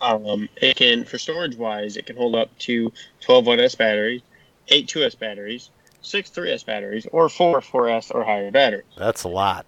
[0.01, 2.91] Um, it can, for storage wise, it can hold up to
[3.21, 4.21] 12 1S batteries,
[4.69, 5.69] eight 2S batteries,
[6.01, 8.85] six 3S batteries, or four 4S or higher batteries.
[8.97, 9.65] That's a lot.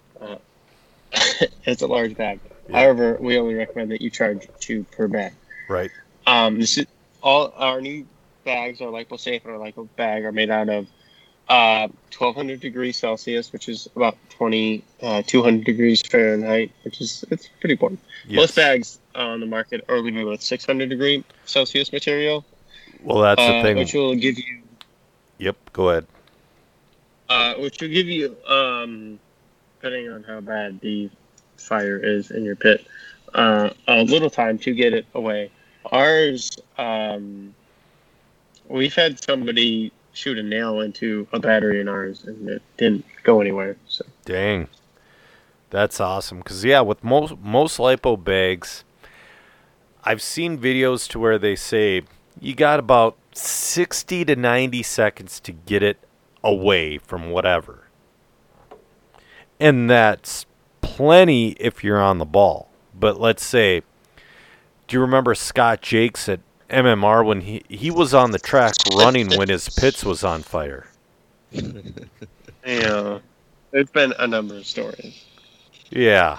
[1.64, 2.40] it's a large bag.
[2.68, 2.80] Yeah.
[2.80, 5.32] However, we only recommend that you charge two per bag.
[5.68, 5.90] Right.
[6.26, 6.86] Um, this is
[7.22, 8.06] all our new
[8.44, 10.86] bags, our LipoSafe and our Lipo bag, are made out of
[11.50, 17.48] uh, 1200 degrees Celsius, which is about 20, uh, 200 degrees Fahrenheit, which is it's
[17.60, 17.98] pretty warm.
[18.28, 18.36] Yes.
[18.36, 22.44] Most bags on the market are made with 600 degree Celsius material,
[23.02, 23.76] Well, that's the uh, thing.
[23.78, 24.62] which will give you,
[25.38, 25.56] Yep.
[25.72, 26.06] Go ahead.
[27.28, 29.18] uh, which will give you, um,
[29.80, 31.10] depending on how bad the
[31.56, 32.86] fire is in your pit,
[33.34, 35.50] uh, a little time to get it away.
[35.90, 37.52] Ours, um,
[38.68, 39.90] we've had somebody
[40.20, 43.76] shoot a nail into a battery in ours, and it didn't go anywhere.
[43.88, 44.68] So Dang.
[45.70, 46.42] That's awesome.
[46.42, 48.84] Cause yeah, with most most lipo bags,
[50.04, 52.02] I've seen videos to where they say
[52.40, 55.98] you got about sixty to ninety seconds to get it
[56.42, 57.86] away from whatever.
[59.58, 60.46] And that's
[60.80, 62.68] plenty if you're on the ball.
[62.94, 63.82] But let's say
[64.90, 66.40] do you remember Scott Jakes at
[66.70, 70.86] MMR when he, he was on the track running when his pits was on fire?
[71.52, 73.18] yeah,
[73.72, 75.24] it's been a number of stories.
[75.90, 76.38] Yeah.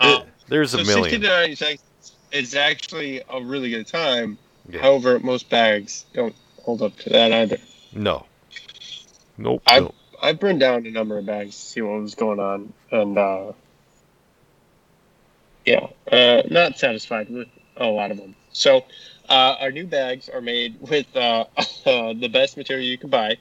[0.00, 1.20] Um, There's so a 60 million.
[1.20, 4.38] to 90 seconds is actually a really good time.
[4.68, 4.80] Yeah.
[4.80, 7.58] However, most bags don't hold up to that either.
[7.92, 8.26] No.
[9.36, 9.62] Nope.
[9.66, 9.94] I- nope.
[10.22, 13.52] I burned down a number of bags to see what was going on, and uh,
[15.66, 18.34] yeah, uh, not satisfied with a lot of them.
[18.52, 18.84] So,
[19.28, 21.44] uh, our new bags are made with uh,
[21.84, 23.38] the best material you can buy,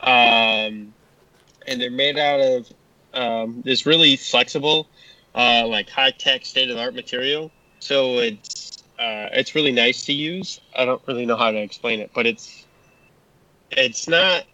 [0.00, 0.92] um,
[1.66, 2.72] and they're made out of
[3.14, 4.86] um, this really flexible,
[5.34, 7.50] uh, like high tech, state of the art material.
[7.80, 10.60] So it's uh, it's really nice to use.
[10.76, 12.64] I don't really know how to explain it, but it's
[13.70, 14.44] it's not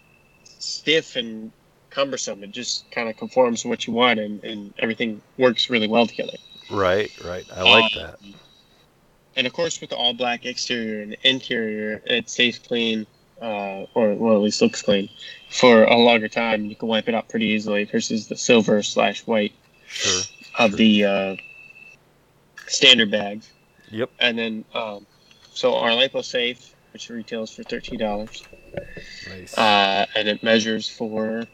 [0.44, 1.52] stiff and
[1.90, 2.42] cumbersome.
[2.42, 6.06] It just kind of conforms to what you want, and, and everything works really well
[6.06, 6.36] together.
[6.70, 7.44] Right, right.
[7.52, 8.18] I like Um, that.
[9.40, 13.06] And of course, with the all black exterior and interior, it stays clean,
[13.40, 15.08] uh, or well, at least looks clean,
[15.48, 16.66] for a longer time.
[16.66, 19.54] You can wipe it out pretty easily versus the silver slash white
[19.86, 20.20] Sure.
[20.58, 20.76] of Sure.
[20.76, 21.36] the uh,
[22.66, 23.50] standard bags.
[23.90, 24.10] Yep.
[24.18, 25.06] And then, um,
[25.54, 28.44] so our Lipo Safe, which retails for thirteen dollars,
[29.26, 29.56] Nice.
[29.56, 31.46] uh, and it measures for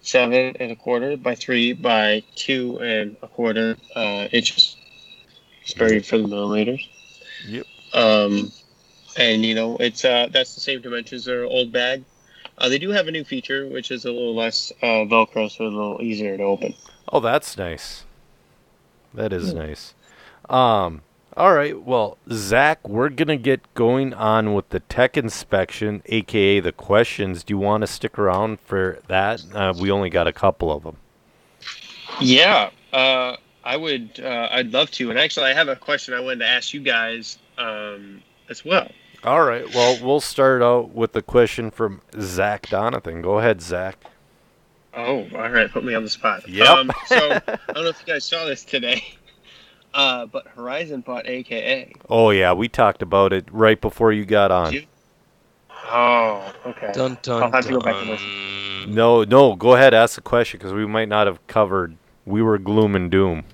[0.00, 4.78] seven and a quarter by three by two and a quarter uh, inches.
[5.66, 6.88] It's buried for the millimeters.
[7.48, 7.66] Yep.
[7.92, 8.52] Um,
[9.16, 12.04] and you know, it's uh, that's the same dimensions as our old bag.
[12.56, 15.64] Uh, they do have a new feature, which is a little less uh, Velcro, so
[15.64, 16.72] a little easier to open.
[17.12, 18.04] oh, that's nice.
[19.12, 19.94] That is nice.
[20.48, 21.02] Um.
[21.36, 21.78] All right.
[21.82, 27.42] Well, Zach, we're gonna get going on with the tech inspection, aka the questions.
[27.42, 29.42] Do you want to stick around for that?
[29.52, 30.96] Uh, we only got a couple of them.
[32.20, 33.36] Yeah, uh,
[33.66, 34.20] I would.
[34.22, 35.10] Uh, I'd love to.
[35.10, 38.88] And actually, I have a question I wanted to ask you guys um, as well.
[39.24, 39.66] All right.
[39.74, 43.22] Well, we'll start out with the question from Zach Donathan.
[43.22, 43.98] Go ahead, Zach.
[44.94, 45.70] Oh, all right.
[45.70, 46.48] Put me on the spot.
[46.48, 46.68] Yep.
[46.68, 47.16] Um, so
[47.48, 49.02] I don't know if you guys saw this today,
[49.94, 51.92] uh, but Horizon bought AKA.
[52.08, 54.72] Oh yeah, we talked about it right before you got on.
[54.72, 54.84] You-
[55.88, 56.90] Oh, okay.
[56.92, 58.94] Dun, dun, I'll have to go back and dun.
[58.94, 59.54] No, no.
[59.54, 59.94] Go ahead.
[59.94, 63.44] Ask the question because we might not have covered We were gloom and doom.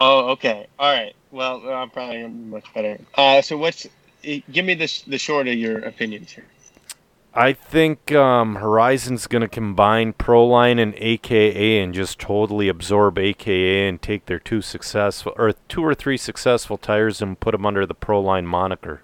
[0.00, 0.66] Oh, okay.
[0.78, 1.14] All right.
[1.30, 2.98] Well, I'm probably much better.
[3.14, 3.86] Uh, so what's?
[4.22, 6.46] Give me the the short of your opinions here.
[7.34, 13.88] I think um, Horizon's going to combine Proline and AKA and just totally absorb AKA
[13.88, 17.86] and take their two successful or two or three successful tires and put them under
[17.86, 19.02] the Proline moniker.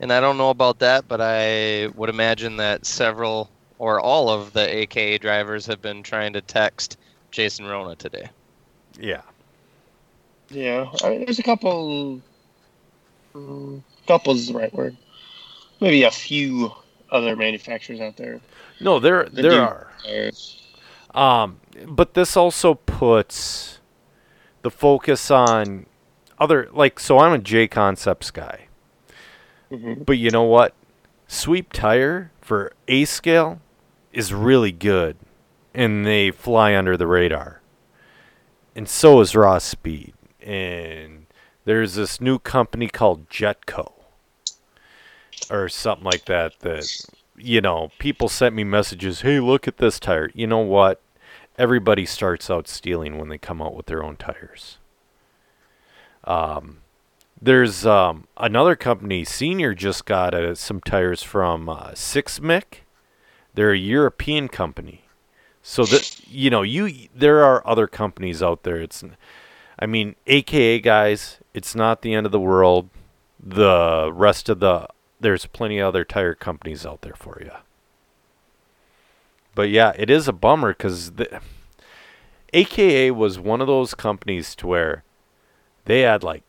[0.00, 4.52] And I don't know about that, but I would imagine that several or all of
[4.52, 6.97] the AKA drivers have been trying to text
[7.30, 8.30] Jason Rona today.
[8.98, 9.22] Yeah.
[10.50, 12.22] Yeah, I mean, there's a couple.
[13.34, 14.96] Um, couple is the right word.
[15.80, 16.72] Maybe a few
[17.10, 18.40] other manufacturers out there.
[18.80, 19.88] No, there there are.
[20.02, 20.62] Tires.
[21.14, 23.78] Um, but this also puts
[24.62, 25.86] the focus on
[26.38, 27.18] other like so.
[27.18, 28.68] I'm a JConcepts guy,
[29.70, 30.02] mm-hmm.
[30.02, 30.74] but you know what?
[31.26, 33.60] Sweep tire for A scale
[34.12, 35.16] is really good,
[35.78, 37.60] and they fly under the radar.
[38.74, 40.12] And so is Raw Speed,
[40.42, 41.26] and
[41.64, 43.92] there's this new company called Jetko
[45.48, 46.84] or something like that that
[47.36, 50.32] you know people sent me messages hey look at this tire.
[50.34, 51.00] You know what?
[51.56, 54.78] Everybody starts out stealing when they come out with their own tires.
[56.24, 56.78] Um,
[57.40, 62.82] there's um, another company senior just got uh, some tires from uh, Sixmic
[63.54, 65.07] they're a european company
[65.68, 69.04] so that you know you there are other companies out there it's
[69.78, 72.88] i mean aka guys it's not the end of the world
[73.38, 74.88] the rest of the
[75.20, 77.50] there's plenty of other tire companies out there for you.
[79.54, 81.10] But yeah, it is a bummer because
[82.52, 85.02] AKA was one of those companies to where
[85.84, 86.42] they had like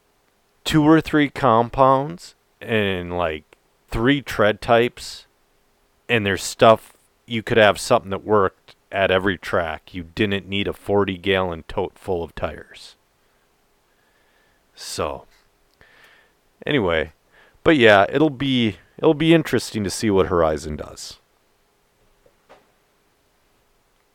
[0.64, 3.44] two or three compounds and like
[3.90, 5.26] three tread types,
[6.08, 6.94] and there's stuff
[7.26, 9.94] you could have something that worked at every track.
[9.94, 12.96] You didn't need a 40 gallon tote full of tires.
[14.76, 15.26] So,
[16.66, 17.12] anyway,
[17.64, 21.20] but yeah, it'll be it'll be interesting to see what Horizon does.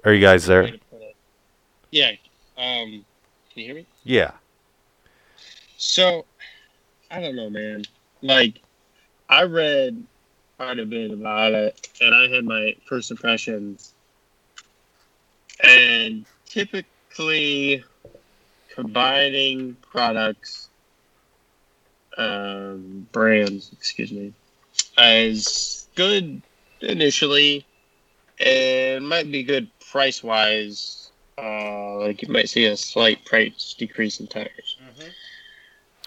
[0.05, 0.71] Are you guys there?
[1.91, 2.13] Yeah.
[2.59, 3.05] Um,
[3.53, 3.87] can you hear me?
[4.03, 4.33] Yeah.
[5.77, 6.25] So,
[7.11, 7.85] I don't know, man.
[8.21, 8.61] Like,
[9.29, 10.03] I read
[10.59, 13.94] quite a bit about it, and I had my first impressions.
[15.65, 17.85] And typically,
[18.75, 20.69] combining products
[22.17, 24.33] um, brands, excuse me,
[24.99, 26.43] as good
[26.81, 27.67] initially,
[28.39, 31.11] and might be good price wise.
[31.37, 34.79] Uh, like you might see a slight price decrease in tires.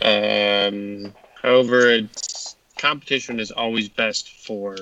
[0.01, 1.05] Mm-hmm.
[1.08, 4.78] Um, however, it's competition is always best for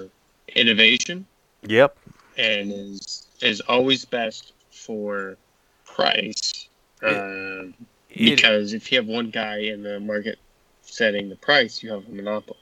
[0.55, 1.26] innovation.
[1.63, 1.97] Yep.
[2.38, 4.53] And is is always best
[4.86, 5.38] for
[5.86, 6.67] price.
[7.01, 7.65] Uh,
[8.15, 10.39] because if you have one guy in the market
[10.81, 12.57] setting the price, you have a monopoly,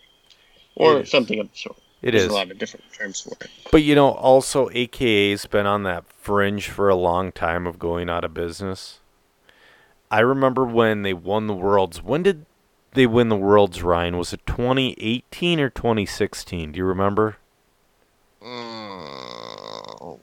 [0.75, 1.77] or something of the sort.
[2.01, 2.31] It There's is.
[2.31, 3.49] a lot of different terms for it.
[3.71, 8.09] But you know, also AKA's been on that fringe for a long time of going
[8.09, 8.99] out of business.
[10.11, 12.03] I remember when they won the worlds.
[12.03, 12.45] When did
[12.93, 14.17] they win the worlds, Ryan?
[14.17, 16.73] Was it 2018 or 2016?
[16.73, 17.37] Do you remember?
[18.43, 20.19] Mm.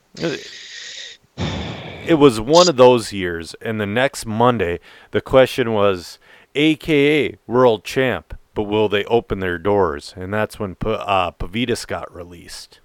[2.06, 4.80] It was one of those years, and the next Monday,
[5.10, 6.18] the question was
[6.54, 8.34] aka world champ.
[8.52, 10.12] But will they open their doors?
[10.16, 12.80] And that's when uh, Pavidis got released.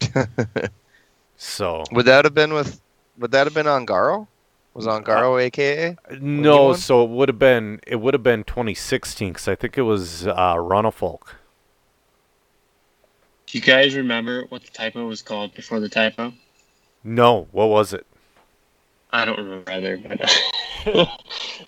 [1.36, 2.80] so would that have been with?
[3.18, 4.26] Would that have been Ongaro?
[4.74, 5.96] Was Ongaro uh, AKA?
[6.20, 9.82] No, so it would have been it would have been 2016 because I think it
[9.82, 11.28] was uh, Runafolk.
[13.46, 16.32] Do you guys remember what the typo was called before the typo?
[17.06, 18.04] No, what was it?
[19.12, 20.20] I don't remember either, but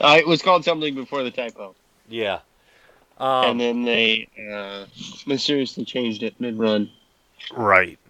[0.00, 1.76] uh, it was called something before the typo.
[2.08, 2.40] Yeah.
[3.18, 4.86] Um, and then they uh,
[5.26, 6.90] mysteriously changed it mid-run.
[7.56, 8.00] Right.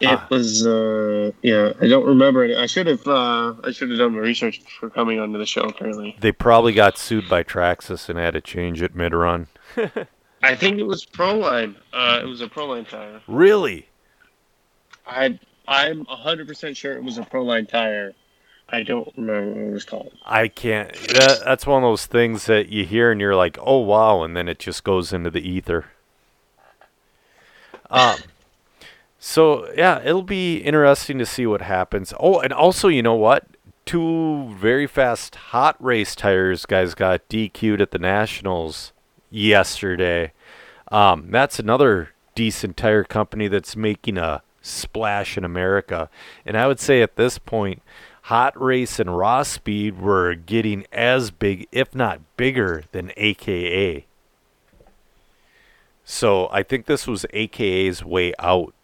[0.00, 1.72] It uh, was uh, yeah.
[1.80, 2.56] I don't remember it.
[2.56, 5.62] I should have uh, I should have done my research before coming onto the show.
[5.62, 9.48] Apparently, they probably got sued by Traxxas and had to change it mid-run.
[10.42, 11.76] I think it was Proline.
[11.92, 13.20] Uh, it was a Proline tire.
[13.26, 13.88] Really?
[15.06, 15.38] I
[15.70, 18.12] I'm 100% sure it was a Proline tire.
[18.68, 20.12] I don't remember what it was called.
[20.26, 20.92] I can't.
[20.92, 24.36] That, that's one of those things that you hear and you're like, oh, wow, and
[24.36, 25.86] then it just goes into the ether.
[27.88, 28.18] Um,
[29.20, 32.12] so, yeah, it'll be interesting to see what happens.
[32.18, 33.46] Oh, and also, you know what?
[33.86, 38.92] Two very fast hot race tires guys got DQ'd at the Nationals
[39.30, 40.32] yesterday.
[40.90, 46.08] Um, that's another decent tire company that's making a splash in America.
[46.44, 47.82] And I would say at this point,
[48.24, 54.06] Hot Race and Raw Speed were getting as big, if not bigger, than AKA.
[56.04, 58.74] So I think this was AKA's way out.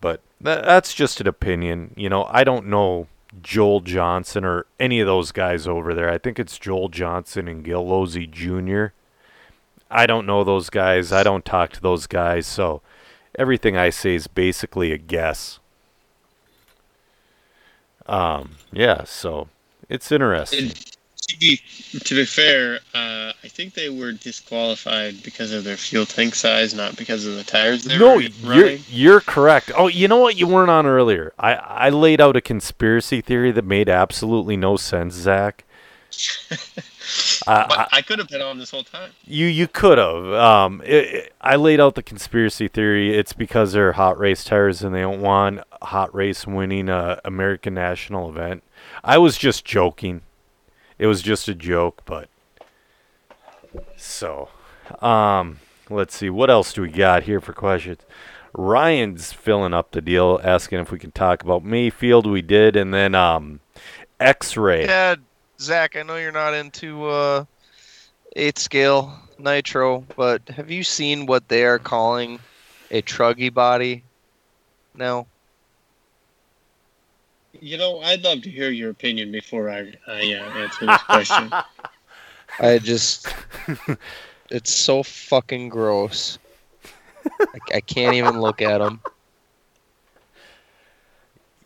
[0.00, 1.94] But tha- that's just an opinion.
[1.96, 3.08] You know, I don't know
[3.42, 6.10] Joel Johnson or any of those guys over there.
[6.10, 8.92] I think it's Joel Johnson and Gil Losi Jr.
[9.90, 11.12] I don't know those guys.
[11.12, 12.46] I don't talk to those guys.
[12.46, 12.82] So
[13.38, 15.60] everything I say is basically a guess.
[18.06, 19.48] Um, yeah, so
[19.88, 20.58] it's interesting.
[20.60, 20.74] And
[21.28, 21.60] to be
[22.00, 26.74] to be fair, uh, I think they were disqualified because of their fuel tank size,
[26.74, 29.70] not because of the tires they No, were you're you're correct.
[29.76, 31.32] Oh, you know what you weren't on earlier?
[31.38, 35.64] I I laid out a conspiracy theory that made absolutely no sense, Zach.
[37.46, 39.10] I, But I, I could have been on this whole time.
[39.24, 40.26] you you could have.
[40.32, 43.16] Um, it, it- I laid out the conspiracy theory.
[43.16, 47.74] It's because they're hot race tires and they don't want hot race winning a American
[47.74, 48.62] national event.
[49.04, 50.22] I was just joking.
[50.98, 52.28] It was just a joke, but
[53.96, 54.48] so
[55.00, 58.00] um, let's see what else do we got here for questions.
[58.54, 62.30] Ryan's filling up the deal, asking if we can talk about Maifield.
[62.30, 63.60] We did, and then um,
[64.18, 64.86] X-ray.
[64.86, 65.16] Yeah,
[65.60, 67.44] Zach, I know you're not into uh,
[68.36, 72.38] eighth scale nitro, but have you seen what they are calling
[72.90, 74.04] a truggy body
[74.94, 75.26] now?
[77.60, 81.52] You know, I'd love to hear your opinion before I, I uh, answer this question.
[82.60, 83.34] I just,
[84.50, 86.38] it's so fucking gross.
[87.40, 89.00] I, I can't even look at them.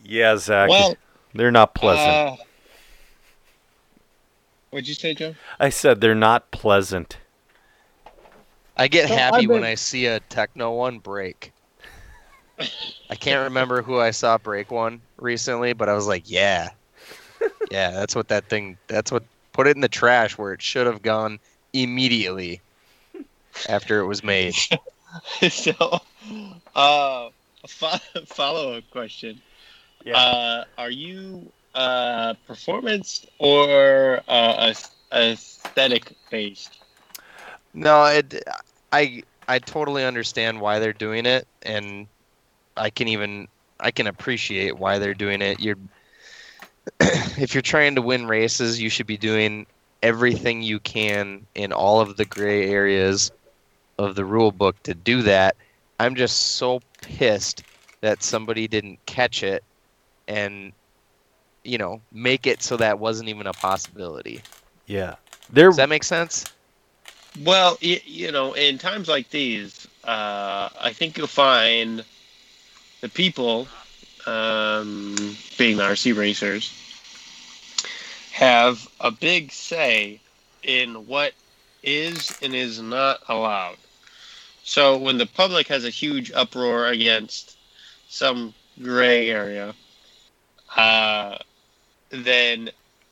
[0.03, 0.70] Yeah, Zach.
[0.70, 0.97] well,
[1.34, 2.40] they're not pleasant.
[2.40, 2.45] uh,
[4.73, 5.35] what'd you say, Joe?
[5.61, 7.18] I said they're not pleasant.
[8.77, 11.53] I get So, happy I've when I see a Tekno one break.
[13.11, 16.70] I can't remember who I saw break one recently, but I was like, yeah,
[17.70, 18.79] yeah, that's what that thing.
[18.89, 21.39] That's what put it in the trash where it should have gone
[21.73, 22.61] immediately
[23.68, 24.55] after it was made.
[25.51, 26.01] so,
[26.75, 27.29] uh,
[27.64, 29.41] a fo- follow-up question.
[30.12, 34.73] Uh, are you uh, performance or uh,
[35.12, 36.79] aesthetic based?
[37.75, 38.43] No, it,
[38.93, 42.07] I I totally understand why they're doing it, and
[42.77, 43.49] I can even
[43.81, 45.61] I can appreciate why they're doing it.
[45.61, 45.79] You're
[47.01, 49.66] if you're trying to win races, you should be doing
[50.03, 53.31] everything you can in all of the gray areas
[53.99, 55.57] of the rule book to do that.
[56.01, 57.62] I'm just so pissed
[58.01, 59.62] that somebody didn't catch it
[60.27, 60.73] and
[61.65, 64.43] you know make it so that wasn't even a possibility.
[64.87, 65.17] Yeah.
[65.51, 66.45] They're Does that make sense?
[67.41, 72.05] Well, you, you know, in times like these, uh, I think you'll find
[73.01, 73.69] the people,
[74.27, 76.73] um, being the RC racers,
[78.33, 80.21] have a big say
[80.63, 81.33] in what
[81.83, 83.77] is and is not allowed.
[84.63, 87.57] So when the public has a huge uproar against
[88.09, 89.75] some gray area,
[90.77, 91.39] uh,
[92.13, 92.71] then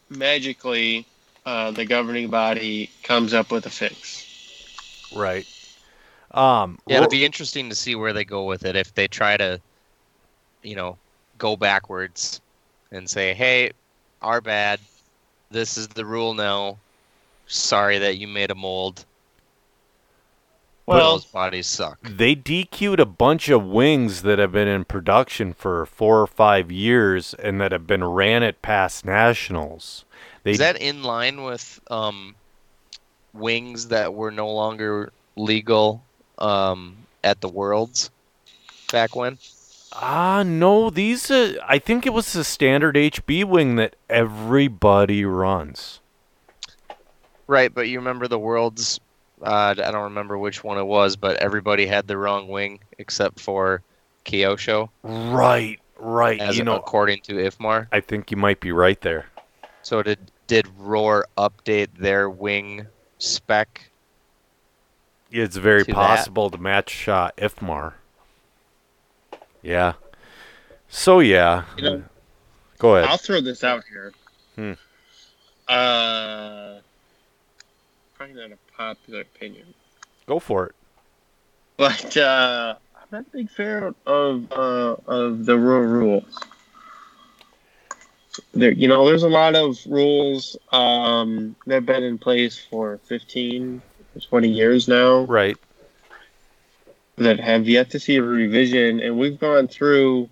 [0.08, 1.06] magically
[1.46, 4.26] uh, the governing body comes up with a fix.
[5.10, 5.46] right.
[6.32, 9.36] Um Yeah, it'll be interesting to see where they go with it if they try
[9.36, 9.60] to,
[10.62, 10.98] you know,
[11.38, 12.40] go backwards
[12.92, 13.72] and say, "Hey,
[14.22, 14.80] our bad.
[15.50, 16.78] This is the rule now.
[17.46, 19.04] Sorry that you made a mold.
[20.90, 25.52] Well, those bodies suck." they DQ'd a bunch of wings that have been in production
[25.52, 30.04] for four or five years and that have been ran at past nationals.
[30.42, 32.34] They Is that in line with um,
[33.32, 36.02] wings that were no longer legal
[36.38, 38.10] um, at the worlds
[38.90, 39.38] back when?
[39.92, 46.00] Ah, no, these uh, I think it was the standard HB wing that everybody runs.
[47.46, 49.00] Right, but you remember the worlds?
[49.42, 53.40] Uh, I don't remember which one it was, but everybody had the wrong wing except
[53.40, 53.82] for
[54.26, 56.40] Kyosho, Right, right.
[56.40, 57.86] as you know, according to IFMAR.
[57.90, 59.26] I think you might be right there.
[59.82, 62.86] So did did Roar update their wing
[63.18, 63.90] spec?
[65.30, 65.94] It's very To that.
[65.94, 67.94] possible to match uh, IFMAR.
[69.62, 69.94] Yeah.
[70.88, 71.64] So yeah.
[71.78, 72.02] You know,
[72.78, 73.08] Go ahead.
[73.08, 74.12] I'll throw this out here.
[74.56, 74.72] Hmm.
[75.68, 76.80] Uh,
[78.14, 79.74] probably not a popular opinion,
[80.26, 80.74] Go for it.
[81.76, 86.38] but uh, I'm not a big fan of uh, of the rule rules.
[88.54, 92.98] There, you know, there's a lot of rules um, that have been in place for
[93.06, 93.82] 15,
[94.30, 95.24] 20 years now.
[95.24, 95.56] Right.
[97.18, 100.30] that have yet to see a revision, and we've gone through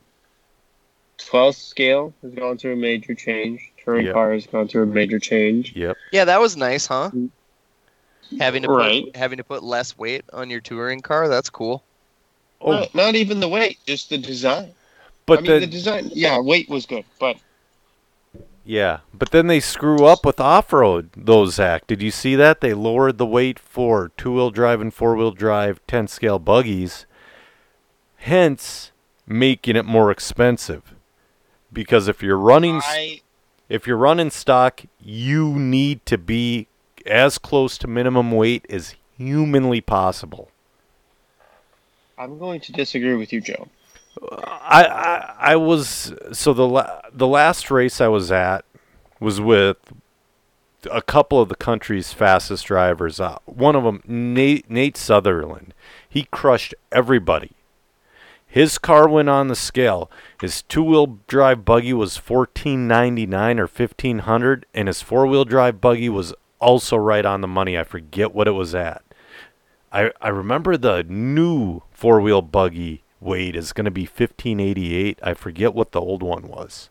[1.19, 3.61] 12 scale has gone through a major change.
[3.85, 4.15] Touring Yep.
[4.15, 5.77] car has gone through a major change.
[5.77, 5.97] Yep.
[6.13, 7.11] Yeah, that was nice, huh?
[8.39, 9.05] Having to Right.
[9.05, 11.29] put having to put less weight on your touring car.
[11.29, 11.83] That's cool.
[12.61, 14.73] Oh, Not, not even the weight, just the design.
[15.27, 17.37] but I mean, then the design, yeah, weight was good, but
[18.65, 21.11] yeah, but then they screw up with off-road.
[21.17, 22.61] Those Zach, did you see that?
[22.61, 27.07] They lowered the weight for two-wheel drive and four-wheel drive 10 scale buggies,
[28.17, 28.91] hence
[29.27, 30.95] making it more expensive.
[31.73, 33.21] Because if you're running s- I,
[33.69, 36.67] if you're running stock, you need to be
[37.09, 40.51] as close to minimum weight as humanly possible.
[42.17, 43.69] I'm going to disagree with you, Joe.
[44.33, 48.65] I, I I was so the la- the last race I was at
[49.21, 49.77] was with
[50.91, 53.21] a couple of the country's fastest drivers.
[53.21, 55.75] Uh, one of them, Nate, Nate Sutherland,
[56.09, 57.53] he crushed everybody.
[58.47, 60.11] His car went on the scale.
[60.41, 65.81] His two-wheel drive buggy was fourteen ninety nine or fifteen hundred, and his four-wheel drive
[65.81, 67.79] buggy was also right on the money.
[67.79, 69.03] I forget what it was at.
[69.93, 75.19] I I remember the new four-wheel buggy weight is going to be 1588.
[75.23, 76.91] I forget what the old one was.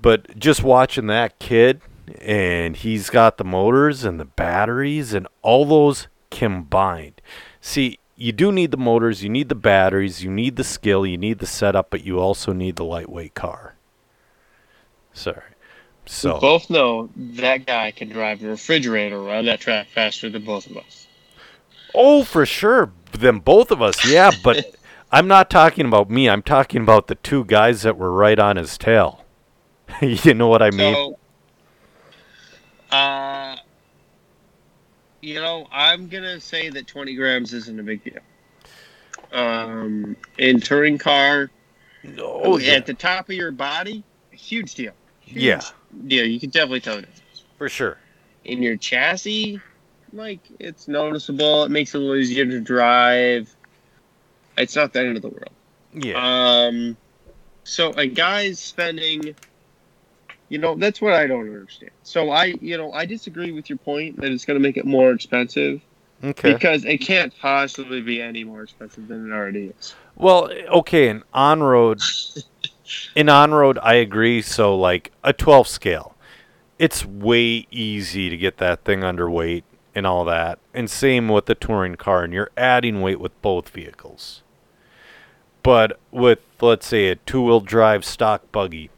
[0.00, 1.82] But just watching that kid
[2.20, 7.20] and he's got the motors and the batteries and all those combined.
[7.60, 11.16] See, you do need the motors, you need the batteries, you need the skill, you
[11.16, 13.76] need the setup, but you also need the lightweight car.
[15.12, 15.49] Sorry.
[16.10, 20.44] We So, both know that guy can drive a refrigerator around that track faster than
[20.44, 21.06] both of us.
[21.94, 22.92] oh, for sure.
[23.12, 24.76] than both of us, yeah, but
[25.12, 26.28] I'm not talking about me.
[26.28, 29.24] I'm talking about the two guys that were right on his tail.
[30.02, 30.94] you know what I mean?
[30.94, 31.18] So,
[32.90, 33.56] uh,
[35.20, 38.20] you know, I'm gonna say that 20 grams isn't a big deal.
[39.32, 41.50] Um, in touring car,
[42.18, 42.72] oh, yeah.
[42.72, 44.92] at the top of your body, huge deal.
[45.20, 45.60] Huge Yeah.
[46.06, 46.26] Deal.
[46.26, 47.44] You can definitely tell the difference.
[47.58, 47.98] For sure.
[48.44, 49.60] In your chassis,
[50.12, 51.64] like it's noticeable.
[51.64, 53.54] It makes it a little easier to drive.
[54.56, 55.50] It's not the end of the world.
[55.94, 56.66] Yeah.
[56.66, 56.96] Um,
[57.64, 59.34] so a guy's spending,
[60.48, 61.92] you know, that's what I don't understand.
[62.02, 64.86] So I, you know, I disagree with your point that it's going to make it
[64.86, 65.80] more expensive
[66.22, 66.52] okay.
[66.52, 69.94] because it can't possibly be any more expensive than it already is.
[70.16, 72.00] Well, okay, in on road,
[73.14, 74.42] in on road, I agree.
[74.42, 76.16] So like a 12 scale,
[76.78, 79.64] it's way easy to get that thing underweight
[79.94, 80.58] and all that.
[80.72, 84.42] And same with the touring car, and you're adding weight with both vehicles.
[85.62, 88.90] But with let's say a two-wheel drive stock buggy,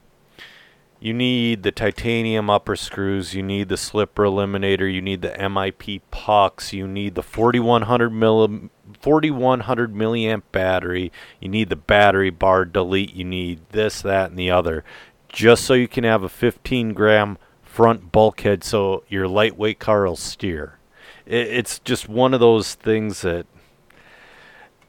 [1.01, 6.03] you need the titanium upper screws, you need the slipper eliminator, you need the MIP
[6.13, 8.71] pucks, you need the 4100 milli
[9.03, 14.51] 4100 milliamp battery, you need the battery bar delete, you need this, that, and the
[14.51, 14.85] other,
[15.29, 20.17] just so you can have a 15 gram front bulkhead so your lightweight car will
[20.17, 20.79] steer.
[21.27, 23.47] It's just one of those things that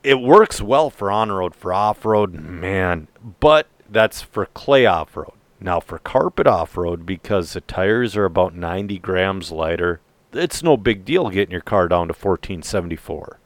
[0.04, 3.08] it works well for on road, for off road, man,
[3.40, 5.34] but that's for clay off road.
[5.60, 10.02] Now for carpet off road, because the tires are about 90 grams lighter,
[10.34, 13.40] it's no big deal getting your car down to 1474.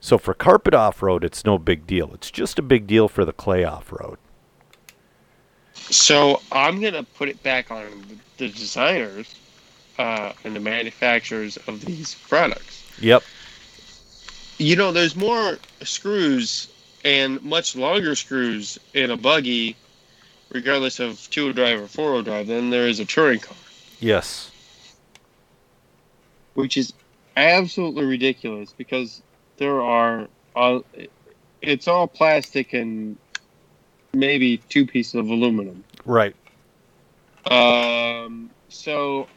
[0.00, 2.12] So for carpet off road, it's no big deal.
[2.14, 4.18] It's just a big deal for the clay off road.
[5.74, 9.34] So I'm going to put it back on the designers
[9.98, 12.84] uh, and the manufacturers of these products.
[13.00, 13.22] Yep.
[14.58, 16.68] You know, there's more screws
[17.04, 19.76] and much longer screws in a buggy,
[20.50, 23.56] regardless of two-wheel drive or four-wheel drive, than there is a touring car,
[24.00, 24.50] Yes.
[26.54, 26.92] which is
[27.36, 29.22] absolutely ridiculous because
[29.58, 30.80] there are, uh,
[31.60, 33.18] it's all plastic and
[34.14, 35.84] maybe two pieces of aluminum.
[36.04, 36.34] Right.
[37.50, 39.28] Um, so,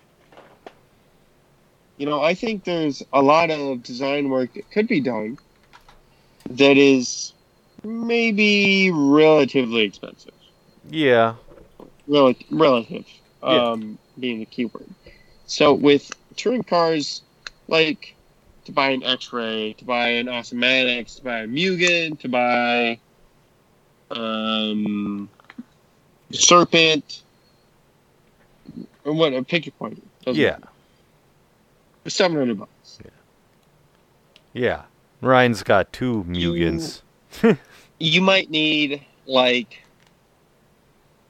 [1.98, 5.38] you know, I think there's a lot of design work that could be done
[6.52, 7.34] that is
[7.84, 10.34] maybe relatively expensive.
[10.90, 11.36] Yeah.
[12.08, 13.06] Rel- relative,
[13.44, 13.72] Yeah.
[13.72, 14.94] um, being the keyword.
[15.46, 17.22] So with touring cars,
[17.68, 18.16] like
[18.66, 23.00] to buy an X-Ray, to buy an Awesomatix, to buy a Mugen, to buy
[24.12, 25.30] um,
[26.32, 27.24] Serpent,
[29.06, 29.48] or what?
[29.48, 30.02] Pick your point.
[30.26, 30.52] Doesn't Yeah.
[30.52, 30.68] matter.
[32.08, 33.00] Seven hundred bucks.
[33.04, 33.10] Yeah.
[34.54, 34.82] Yeah.
[35.22, 37.02] Ryan's got two Mugens.
[38.00, 39.82] You might need like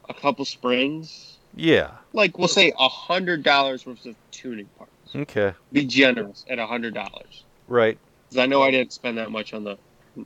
[0.08, 1.38] a couple springs.
[1.56, 1.92] Yeah.
[2.14, 4.91] Like we'll say a hundred dollars worth of tuning parts.
[5.16, 5.54] Okay.
[5.72, 7.44] Be generous at a hundred dollars.
[7.68, 7.98] Right.
[8.30, 9.78] because I know I didn't spend that much on the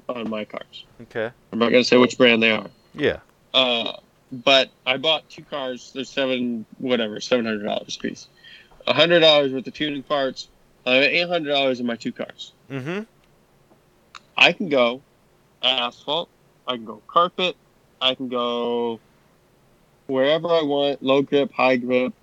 [0.09, 0.85] on my cars.
[1.03, 1.31] Okay.
[1.51, 2.67] I'm not gonna say which brand they are.
[2.93, 3.19] Yeah.
[3.53, 3.93] Uh,
[4.31, 5.91] but I bought two cars.
[5.93, 8.27] They're seven, whatever, seven hundred dollars a piece.
[8.87, 10.49] A hundred dollars worth of tuning parts.
[10.85, 12.53] I have eight hundred dollars in my two cars.
[12.69, 13.03] Mm-hmm.
[14.37, 15.01] I can go
[15.63, 16.29] asphalt.
[16.67, 17.55] I can go carpet.
[18.01, 18.99] I can go
[20.07, 21.01] wherever I want.
[21.01, 22.13] Low grip, high grip,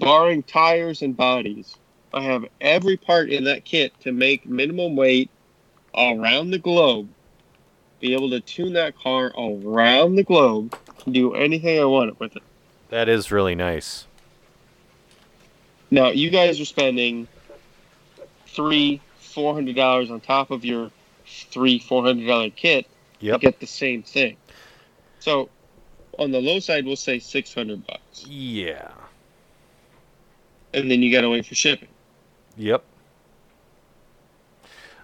[0.00, 1.76] barring tires and bodies.
[2.12, 5.30] I have every part in that kit to make minimum weight
[5.94, 7.08] around the globe.
[8.00, 10.74] Be able to tune that car around the globe.
[11.08, 12.42] Do anything I want with it.
[12.88, 14.06] That is really nice.
[15.90, 17.28] Now you guys are spending
[18.48, 20.90] three, four hundred dollars on top of your
[21.26, 22.86] three, four hundred dollar kit
[23.20, 23.40] Yep.
[23.40, 24.36] to get the same thing.
[25.20, 25.50] So
[26.18, 28.90] on the low side, we'll say six hundred bucks, Yeah.
[30.72, 31.88] And then you got to wait for shipping.
[32.56, 32.84] Yep.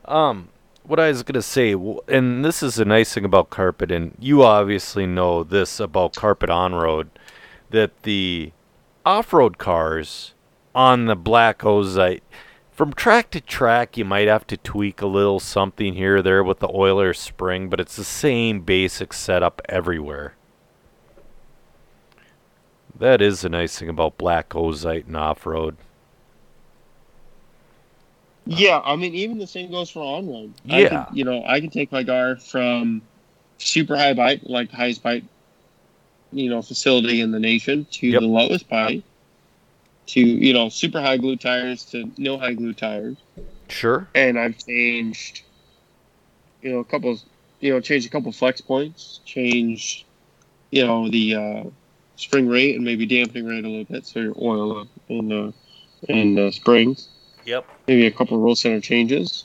[0.04, 0.50] Um,
[0.84, 1.74] what I was gonna say,
[2.06, 6.48] and this is the nice thing about carpet, and you obviously know this about carpet
[6.48, 7.10] on road,
[7.70, 8.52] that the
[9.04, 10.34] off-road cars
[10.74, 12.22] on the black ozite,
[12.70, 16.44] from track to track, you might have to tweak a little something here or there
[16.44, 20.36] with the oiler spring, but it's the same basic setup everywhere.
[22.98, 25.76] That is the nice thing about black ozite and off-road.
[28.46, 30.54] Yeah, I mean, even the same goes for on road.
[30.64, 31.06] Yeah.
[31.12, 33.02] you know, I can take my car from
[33.58, 35.24] super high bite, like the highest bite,
[36.32, 38.20] you know, facility in the nation, to Yep.
[38.20, 39.02] the lowest bite,
[40.08, 43.16] to you know, super high glue tires to no high glue tires.
[43.68, 44.06] Sure.
[44.14, 45.42] and I've changed,
[46.62, 47.18] you know, a couple,
[47.58, 50.04] you know, changed a couple flex points, changed,
[50.70, 51.64] you know, the uh,
[52.16, 55.52] spring rate and maybe dampening rate a little bit, so your oil in uh,
[56.08, 57.08] and uh, springs,
[57.44, 57.66] Yep.
[57.86, 59.44] maybe a couple roll center changes,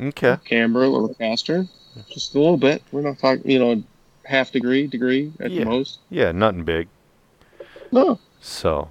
[0.00, 0.36] Okay.
[0.44, 1.66] camber a little faster,
[2.10, 2.82] just a little bit.
[2.92, 3.82] We're not talking, you know,
[4.24, 5.64] half degree, degree at Yeah.
[5.64, 5.98] the most.
[6.10, 6.88] Yeah, nothing big.
[7.92, 8.90] No, So,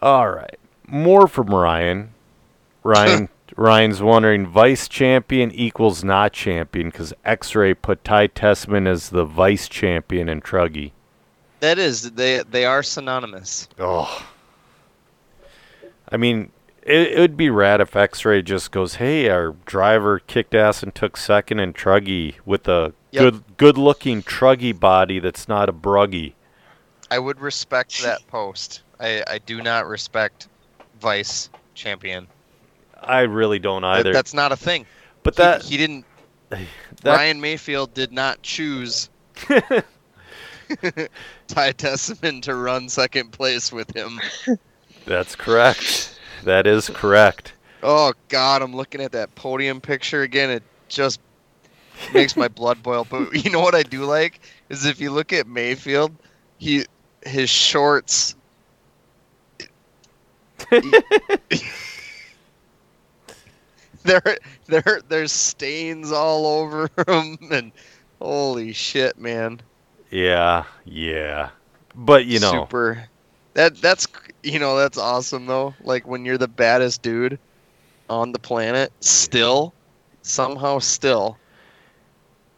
[0.00, 0.56] all right.
[0.86, 2.10] More from Ryan.
[2.82, 9.24] Ryan Ryan's wondering vice champion equals not champion because X-Ray put Ty Tessmann as the
[9.26, 10.92] vice champion in Truggy.
[11.62, 13.68] That is, they they are synonymous.
[13.78, 14.26] Oh.
[16.08, 16.50] I mean,
[16.82, 20.92] it, it would be rad if X-Ray just goes, "Hey, our driver kicked ass and
[20.92, 23.22] took second in Truggy with a Yep.
[23.22, 26.32] good good-looking Truggy body that's not a bruggy."
[27.12, 28.82] I would respect that post.
[28.98, 30.48] I, I do not respect
[31.00, 32.26] vice champion.
[33.00, 34.12] I really don't either.
[34.12, 34.84] That's not a thing.
[35.22, 36.04] but He- that he, didn't.
[36.48, 36.66] that
[37.04, 39.10] Ryan Maifield did not choose
[41.52, 44.18] Ty Tessmann to run second place with him.
[45.04, 46.18] That's correct.
[46.44, 47.52] That is correct.
[47.82, 50.48] Oh God, I'm looking at that podium picture again.
[50.48, 51.20] It just
[52.14, 53.06] makes my blood boil.
[53.08, 56.12] But you know what I do like is if you look at Maifield,
[56.56, 56.86] he
[57.26, 58.34] his shorts.
[64.04, 67.72] there, there, there's stains all over him, and
[68.20, 69.60] holy shit, man!
[70.12, 71.50] Yeah, yeah.
[71.94, 73.08] But you know, super.
[73.54, 74.06] That that's
[74.42, 75.74] you know that's awesome though.
[75.82, 77.38] Like when you're the baddest dude
[78.10, 79.72] on the planet, still,
[80.20, 81.38] somehow, still,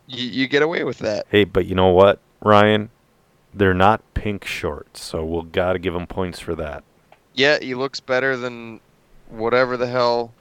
[0.09, 1.27] you, you get away with that.
[1.31, 2.91] hey, but you know what, Ryan?
[3.55, 6.83] They're not pink shorts, so we'll gotta give him points for that.
[7.35, 8.81] Yeah, he looks better than
[9.29, 10.33] whatever the hell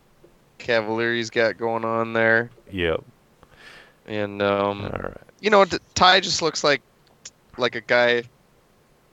[0.57, 2.49] Cavalier's got going on there.
[2.71, 3.03] Yep.
[4.07, 5.17] And um, All right.
[5.41, 6.81] you know, Ty just looks like
[7.57, 8.23] like a guy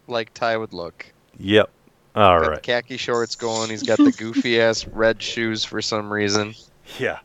[0.07, 1.07] like Ty would look.
[1.39, 1.71] Yep.
[2.15, 3.71] All got the khaki shorts going.
[3.71, 6.55] He's got the goofy ass red shoes for some reason.
[6.99, 7.21] Yeah.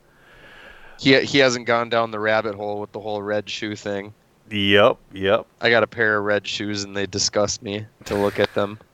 [1.00, 4.14] He he hasn't gone down the rabbit hole with the whole red shoe thing.
[4.52, 4.98] Yep.
[5.12, 5.48] Yep.
[5.60, 8.80] I got a pair of red shoes and they disgust me to look at them.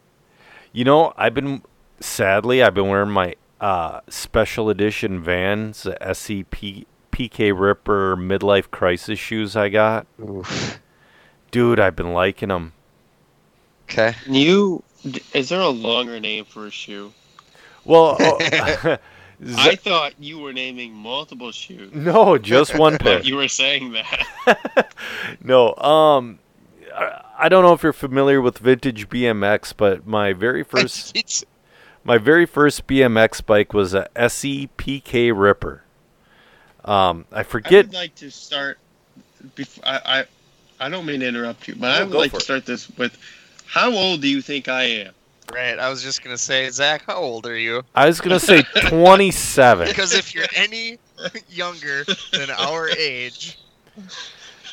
[0.74, 1.64] You know, I've been
[2.00, 9.20] sadly I've been wearing my uh, special edition Vans the SCP PK Ripper midlife crisis
[9.20, 10.08] shoes I got.
[10.22, 10.81] Oof.
[11.52, 12.74] Dude, I've been liking them.
[13.90, 14.16] Okay.
[14.28, 14.84] New.
[15.34, 17.12] Is there a longer name for a shoe?
[17.84, 18.38] Well, oh,
[19.58, 21.92] I thought you were naming multiple shoes.
[21.94, 23.18] no, just one pair.
[23.20, 24.94] But you were saying that.
[25.44, 26.40] no, um,
[26.96, 31.44] I- I don't know if you're familiar with vintage BMX, but my very first It's-
[32.04, 35.84] my very first BMX bike was a SE PK Ripper.
[36.86, 37.86] Um, I forget.
[37.86, 38.78] I would like to start.
[39.56, 40.26] Before, I, I
[40.82, 42.44] I don't mean to interrupt you, but I would like for to it.
[42.44, 43.16] start this with,
[43.68, 45.14] how old do you think I am?
[45.54, 45.78] Right.
[45.78, 47.84] I was just gonna say, Zach, how old are you?
[47.94, 49.88] I was gonna say 27.
[49.88, 50.98] Because if you're any
[51.50, 53.60] younger than our age,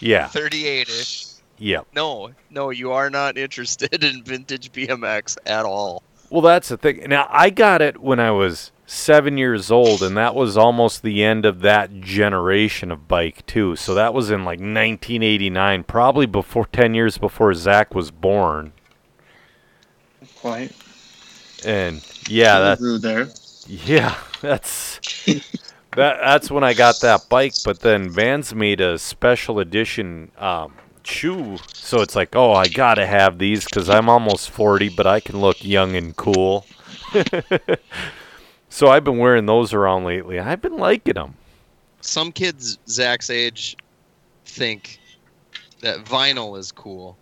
[0.00, 0.28] Yeah.
[0.28, 1.88] 38ish, Yep.
[1.94, 6.02] no, no, you are not interested in vintage BMX at all.
[6.30, 7.04] Well, that's the thing.
[7.08, 11.22] Now, I got it when I was seven years old, and that was almost the
[11.22, 13.76] end of that generation of bike, too.
[13.76, 18.72] So that was in like 1989, probably before 10 years before Zach was born.
[20.40, 20.72] Quite.
[21.66, 23.28] And yeah, that there.
[23.66, 25.00] yeah, that's
[25.96, 27.54] that that's when I got that bike.
[27.64, 33.06] But then Vans made a special edition um, shoe, so it's like, oh, I gotta
[33.06, 36.64] have these because I'm almost 40, but I can look young and cool.
[38.68, 40.38] so I've been wearing those around lately.
[40.38, 41.34] I've been liking them.
[42.00, 43.76] Some kids Zach's age
[44.44, 44.98] think
[45.80, 47.16] that vinyl is cool.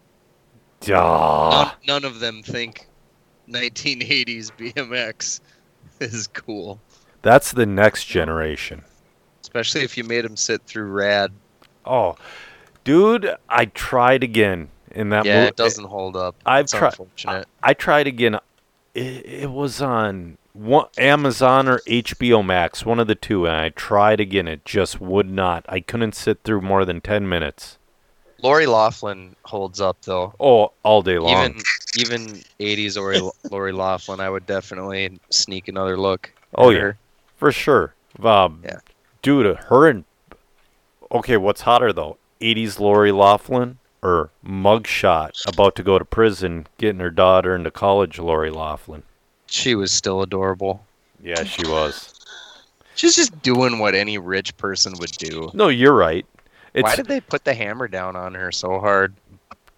[0.86, 2.86] None, Ah, none of them think
[3.48, 5.40] 1980s BMX
[6.00, 6.78] is cool,
[7.22, 8.82] that's the next generation.
[9.42, 11.32] especially if you made them sit through rad.
[11.84, 12.16] Oh,
[12.84, 15.24] dude, I tried again in that.
[15.24, 16.34] yeah, mo- it doesn't hold up.
[16.44, 17.46] I've tried- unfortunate.
[17.62, 18.38] I tried again.
[18.94, 23.68] It, it was on one, Amazon or HBO Max, one of the two, and I
[23.70, 24.48] tried again.
[24.48, 25.64] It just would not.
[25.68, 27.78] I couldn't sit through more than ten minutes.
[28.42, 30.34] Lori Loughlin holds up though.
[30.38, 31.32] Oh, all day long.
[31.32, 31.62] Even
[31.98, 33.20] even 80s Lori,
[33.50, 36.30] Lori Loughlin, I would definitely sneak another look.
[36.54, 36.80] Oh, yeah.
[36.80, 36.98] her.
[37.36, 37.94] For sure.
[38.22, 38.80] Um, Yeah.
[39.22, 40.04] Dude, her and.
[41.10, 42.18] Okay, what's hotter though?
[42.40, 48.18] 80s Lori Loughlin or mugshot about to go to prison, getting her daughter into college,
[48.18, 49.02] Lori Loughlin?
[49.46, 50.84] She was still adorable.
[51.22, 52.12] Yeah, she was.
[52.94, 55.50] She's just doing what any rich person would do.
[55.54, 56.26] No, you're right.
[56.74, 59.14] It's Why did they put the hammer down on her so hard?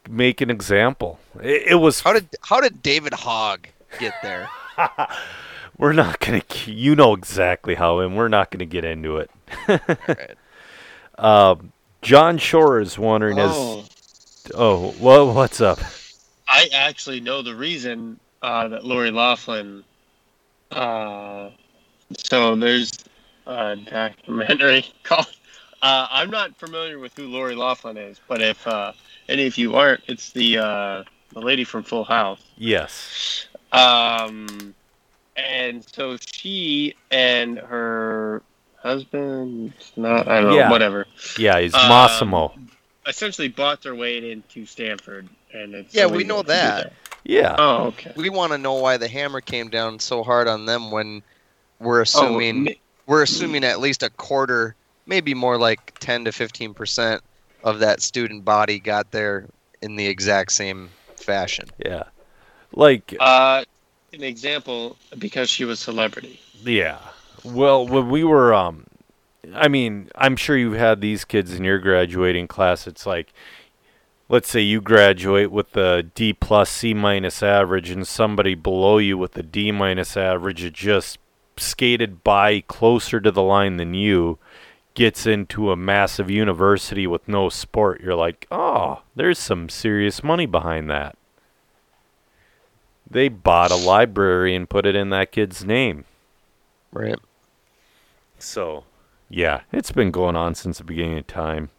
[0.09, 1.19] make an example.
[1.40, 3.69] It, it was How did how did David Hogg
[3.99, 4.49] get there?
[5.78, 6.43] we're not gonna.
[6.66, 9.31] You know exactly how, and we're not gonna get into it.
[9.69, 10.36] Alright.
[11.19, 11.73] Um,
[12.03, 13.85] John Shore is wondering as Oh,
[14.55, 15.81] oh, well, what's up?
[16.47, 19.85] I actually know the reason uh, that Lori Loughlin.
[20.70, 21.51] Uh,
[22.16, 22.93] so there's
[23.47, 25.27] a documentary called.
[25.81, 28.93] Uh, I'm not familiar with who Lori Loughlin is, but if uh,
[29.28, 32.43] any of you aren't, it's the uh, the lady from Full House.
[32.56, 33.47] Yes.
[33.73, 34.74] Um,
[35.36, 38.43] and so she and her
[38.82, 40.70] husband, not I don't know, Yeah.
[40.70, 41.06] whatever,
[41.39, 42.52] Yeah, he's Um, Mossimo.
[43.09, 46.93] Essentially bought their way into Stanford, and it's Yeah, we know to do that.
[47.24, 47.56] Yeah.
[47.59, 48.12] Oh, okay.
[48.14, 51.22] We want to know why the hammer came down so hard on them when
[51.80, 52.70] we're Oh, assuming ma-
[53.06, 54.74] we're assuming at least a quarter,
[55.06, 57.22] maybe more like 10 to 15 percent
[57.64, 59.47] of that student body got there
[59.82, 61.66] in the exact same fashion.
[61.85, 62.05] Yeah.
[62.72, 63.64] Like uh,
[64.12, 66.40] an example because she was celebrity.
[66.62, 66.98] Yeah.
[67.44, 68.85] Well, when we were, um,
[69.54, 72.86] I mean, I'm sure you've had these kids in your graduating class.
[72.86, 73.32] It's like,
[74.28, 79.18] let's say you graduate with a D plus C minus average, and somebody below you
[79.18, 81.18] with a D minus average that just
[81.56, 84.38] skated by closer to the line than you
[84.94, 88.00] gets into a massive university with no sport.
[88.00, 91.16] You're like, oh, there's some serious money behind that.
[93.10, 96.04] They bought a library and put it in that kid's name.
[96.92, 97.18] Right.
[98.38, 98.84] So,
[99.28, 101.70] yeah, it's been going on since the beginning of time.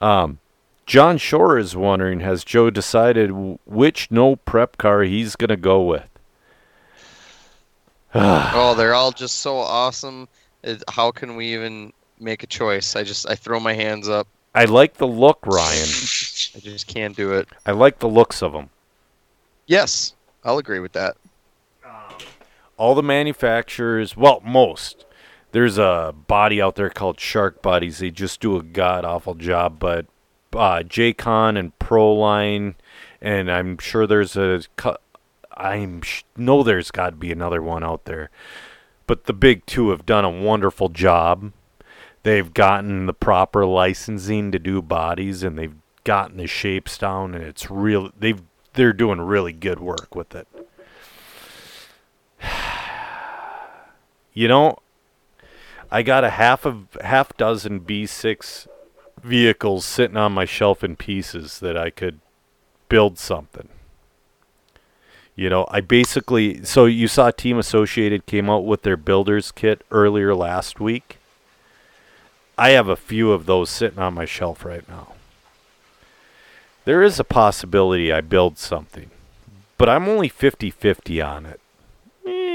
[0.00, 0.38] Um,
[0.84, 3.30] John Shore is wondering Has Joe decided
[3.66, 6.08] which no prep car he's going to go with?
[8.18, 10.26] Oh, they're all just so awesome.
[10.62, 12.96] It, how can we even make a choice?
[12.96, 14.26] I just I throw my hands up.
[14.54, 15.82] I like the look, Ryan.
[15.82, 17.46] I just can't do it.
[17.66, 18.70] I like the looks of them.
[19.66, 20.14] Yes,
[20.44, 21.16] I'll agree with that.
[22.78, 25.05] All the manufacturers, well, most.
[25.56, 27.96] There's a body out there called Shark Bodies.
[27.96, 30.04] They just do a god awful job, but
[30.52, 32.74] uh, J-Con and Proline,
[33.22, 34.60] and I'm sure there's a.
[35.56, 38.28] I'm sh- know there's got to be another one out there,
[39.06, 41.54] but the big two have done a wonderful job.
[42.22, 47.42] They've gotten the proper licensing to do bodies, and they've gotten the shapes down, and
[47.42, 48.10] it's real.
[48.14, 48.42] They've
[48.74, 50.48] they're doing really good work with it.
[54.34, 54.80] You know,
[55.90, 58.66] I got a half of half dozen B6
[59.22, 62.20] vehicles sitting on my shelf in pieces that I could
[62.88, 63.68] build something.
[65.34, 69.84] You know, I basically so you saw Team Associated came out with their builders kit
[69.90, 71.18] earlier last week.
[72.58, 75.12] I have a few of those sitting on my shelf right now.
[76.86, 79.10] There is a possibility I build something,
[79.76, 81.60] but I'm only 50-50 on it.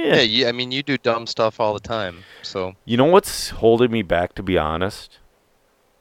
[0.04, 3.50] Yeah, you, I mean, you do dumb stuff all the time, so You know what's
[3.50, 5.20] holding me back, to be honest,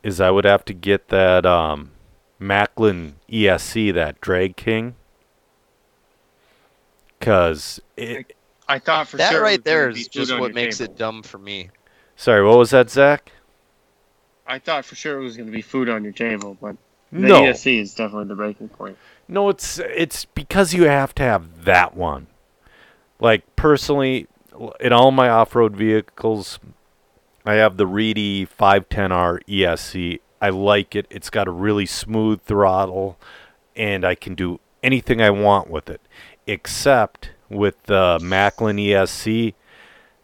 [0.02, 1.92] is I would have to get that um,
[2.38, 4.96] Maclan ESC, that Drag King,
[7.18, 8.36] because it.
[8.68, 9.40] I thought for that sure.
[9.42, 10.92] it right was there gonna be is food just what makes table.
[10.92, 11.70] it dumb for me.
[12.16, 13.32] Sorry, what was that, Zach?
[14.46, 16.76] I thought for sure it was going to be food on your table, but
[17.12, 18.98] the No, ESC is definitely the breaking point.
[19.28, 22.26] no, it's it's because you have to have that one.
[23.20, 24.26] Like personally,
[24.80, 26.58] in all my off-road vehicles,
[27.44, 30.20] I have the Reedy 510R ESC.
[30.40, 31.06] I like it.
[31.10, 33.18] It's got a really smooth throttle,
[33.76, 36.00] and I can do anything I want with it.
[36.46, 39.54] Except with the Maclan ESC,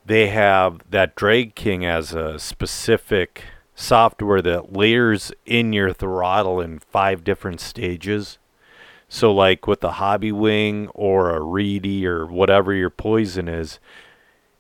[0.05, 3.43] they have that Drag King as a specific
[3.75, 8.39] software that layers in your throttle in five different stages.
[9.09, 13.79] So, like with a Hobbywing or a Reedy or whatever your poison is,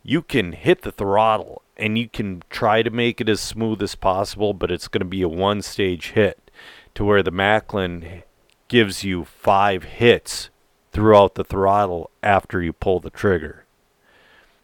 [0.02, 3.96] you can hit the throttle and you can try to make it as smooth as
[3.96, 6.50] possible, but it's going to be a one stage hit
[6.94, 8.22] to where the Maclan
[8.68, 10.50] gives you five hits
[10.92, 13.64] throughout the throttle after you pull the trigger.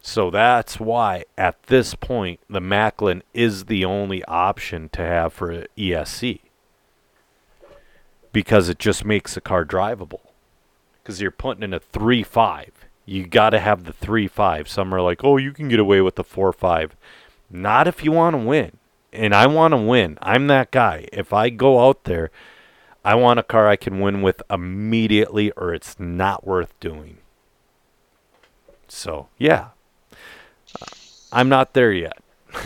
[0.01, 5.65] So that's why at this point the Maclan is the only option to have for
[5.77, 6.39] ESC
[8.33, 10.19] because it just makes the car drivable.
[11.01, 12.71] Because you're putting in a 3 5.
[13.05, 14.67] You got to have the 3 5.
[14.67, 16.95] Some are like, oh, you can get away with the 4 5.
[17.49, 18.77] Not if you want to win.
[19.13, 20.17] And I want to win.
[20.21, 21.07] I'm that guy.
[21.13, 22.31] If I go out there,
[23.05, 27.17] I want a car I can win with immediately or it's not worth doing.
[28.87, 29.69] So, yeah.
[30.81, 30.85] Uh,
[31.31, 32.17] I'm not there yet.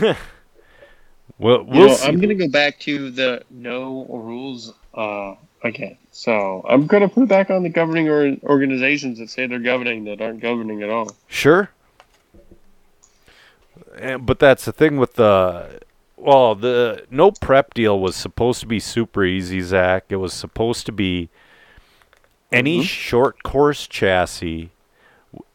[1.38, 1.96] we'll You know.
[2.02, 5.96] I'm going to go back to the no rules uh, again.
[6.12, 9.58] So I'm going to put it back on the governing or- organizations that say they're
[9.58, 11.10] governing that aren't governing at all.
[11.28, 11.70] Sure.
[13.96, 15.80] And, but that's the thing with the
[16.16, 20.04] well, the no prep deal was supposed to be super easy, Zach.
[20.08, 21.28] It was supposed to be
[22.50, 22.84] any Mhm.
[22.84, 24.70] short course chassis,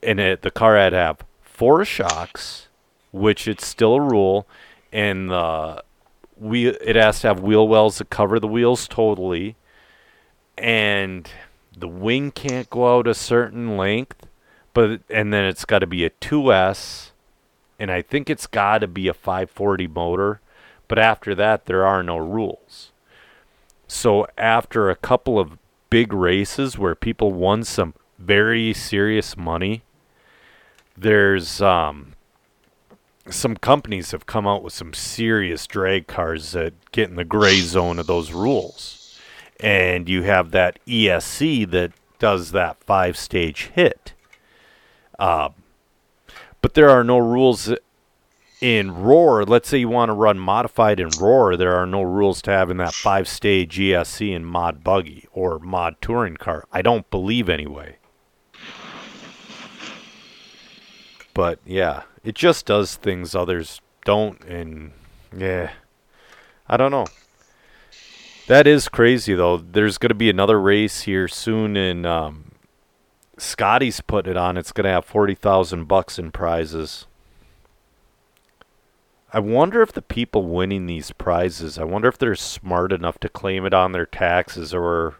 [0.01, 2.67] and it, the car had to have four shocks,
[3.11, 4.47] which it's still a rule,
[4.93, 5.83] and the
[6.37, 9.55] wheel it has to have wheel wells that cover the wheels totally,
[10.57, 11.29] and
[11.75, 14.27] the wing can't go out a certain length
[14.73, 17.11] but and then it's got to be a 2S
[17.79, 20.41] and I think it's got to be a 540 motor
[20.87, 22.91] but after that there are no rules.
[23.87, 25.57] So after a couple of
[25.89, 29.83] big races where people won some very serious money
[30.95, 32.13] there's um
[33.29, 37.59] some companies have come out with some serious drag cars that get in the gray
[37.59, 39.02] zone of those rules
[39.59, 44.13] and you have that ESC that does that five stage hit.
[45.19, 45.53] Um,
[46.61, 47.73] but there are no rules
[48.61, 49.43] in Roar.
[49.43, 52.77] Let's say you want to run modified in Roar, there are no rules to having
[52.77, 56.65] that five stage ESC in mod buggy or mod touring car.
[56.71, 57.97] I don't believe anyway.
[61.33, 64.93] But yeah, it just does things others don't, and
[65.35, 65.71] yeah,
[66.67, 67.07] I don't know.
[68.47, 69.57] That is crazy though.
[69.57, 72.51] There's going to be another race here soon, and um,
[73.37, 74.57] Scotty's putting it on.
[74.57, 77.07] It's going to have forty thousand bucks in prizes.
[79.35, 83.29] I wonder if the people winning these prizes, I wonder if they're smart enough to
[83.29, 85.15] claim it on their taxes, or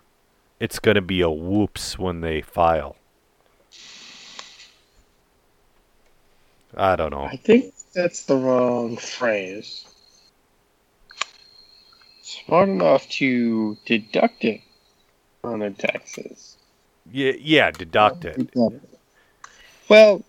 [0.60, 2.96] it's going to be a whoops when they file.
[6.78, 7.24] I don't know.
[7.24, 9.86] I think that's the wrong phrase.
[12.46, 14.62] Smart enough to deduct it
[15.44, 16.58] on their taxes.
[17.12, 18.50] Yeah, yeah, deduct it.
[19.90, 20.24] Well,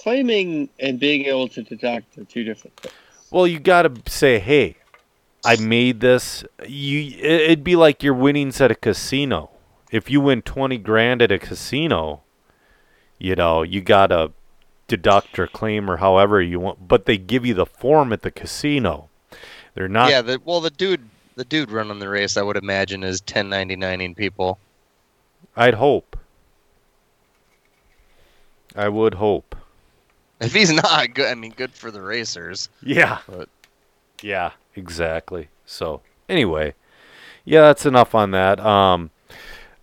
[0.00, 2.94] claiming and being able to deduct are two different things.
[3.30, 4.76] Well, you got to say, "Hey,
[5.44, 9.50] I made this." You it- it'd be like your winnings at a casino.
[9.90, 12.22] If you win 20 grand at a casino,
[13.18, 14.32] you know, you got to
[14.88, 18.30] deduct or claim or however you want, but they give you the form at the
[18.30, 19.08] casino.
[19.74, 23.02] They're not yeah, the, well, the dude, the dude running the race, I would imagine,
[23.02, 24.58] is 1099ing people.
[25.56, 26.16] I'd hope.
[28.74, 29.54] I would hope.
[30.40, 32.68] If he's not good, I mean, good for the racers.
[32.82, 33.18] Yeah.
[33.28, 33.48] But-
[34.22, 35.48] yeah, exactly.
[35.66, 36.74] So, anyway,
[37.44, 38.58] yeah, that's enough on that.
[38.60, 39.10] Um,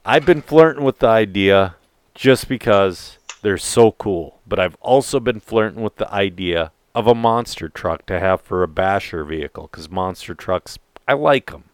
[0.05, 1.75] I've been flirting with the idea
[2.15, 7.15] just because they're so cool, but I've also been flirting with the idea of a
[7.15, 10.77] monster truck to have for a basher vehicle because monster trucks,
[11.11, 11.65] I like them.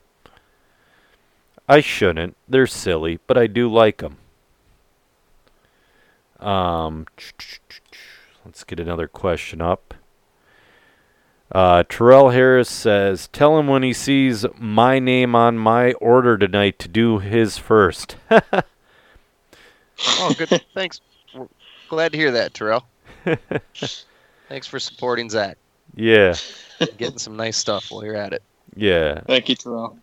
[1.70, 2.36] I shouldn't.
[2.50, 4.18] They're silly, but I do like them.
[6.40, 7.06] Um,
[8.44, 9.94] let's get another question up.
[11.52, 16.80] Uh, Terrell Harris says, "Tell him when he sees my name on my order tonight
[16.80, 18.16] to do his first.
[18.32, 18.64] oh,
[20.36, 20.50] good.
[20.74, 21.00] Thanks.
[21.36, 21.46] We're
[21.90, 22.88] glad to hear that, Terrell.
[24.50, 25.60] Thanks for supporting Zach.
[25.94, 26.34] Yeah.
[26.98, 28.42] Getting some nice stuff while you're at it.
[28.78, 29.22] Yeah.
[29.26, 29.98] Thank you, Terrell.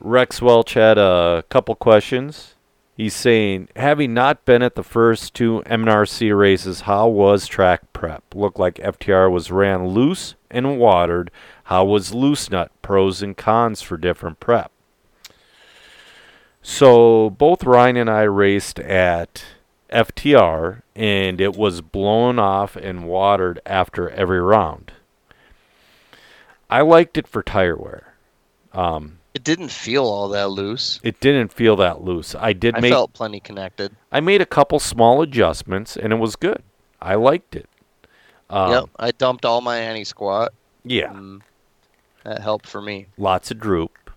[0.00, 2.54] Rex Welch had a couple questions.
[2.94, 8.22] He's saying, having not been at the first two MNRC races, how was track prep?
[8.34, 11.30] Looked like FTR was ran loose and watered.
[11.64, 12.70] How was loose nut?
[12.82, 14.70] Pros and cons for different prep.
[16.60, 19.44] So both Ryan and I raced at
[19.90, 24.92] FTR, and it was blown off and watered after every round.
[26.72, 28.14] I liked it for tire wear.
[28.72, 31.00] Um, it didn't feel all that loose.
[31.02, 32.34] It didn't feel that loose.
[32.34, 33.94] I did I make felt plenty connected.
[34.10, 36.62] I made a couple small adjustments and it was good.
[36.98, 37.68] I liked it.
[38.48, 40.54] Um, yep, I dumped all my anti squat.
[40.82, 41.10] Yeah.
[41.10, 41.42] Um,
[42.24, 43.08] that helped for me.
[43.18, 44.10] Lots of droop.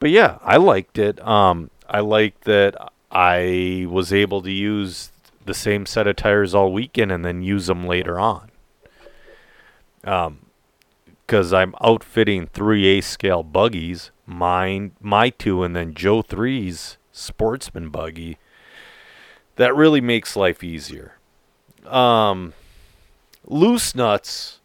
[0.00, 1.18] But yeah, I liked it.
[1.26, 5.12] Um, I liked that I was able to use
[5.46, 8.50] the same set of tires all weekend and then use them later on.
[10.04, 10.49] Um,
[11.30, 17.90] because I'm outfitting three eighth scale buggies, mine, my two, and then Joe three's sportsman
[17.90, 18.36] buggy.
[19.54, 21.18] That really makes life easier.
[21.86, 22.52] Um,
[23.46, 24.58] loose nuts.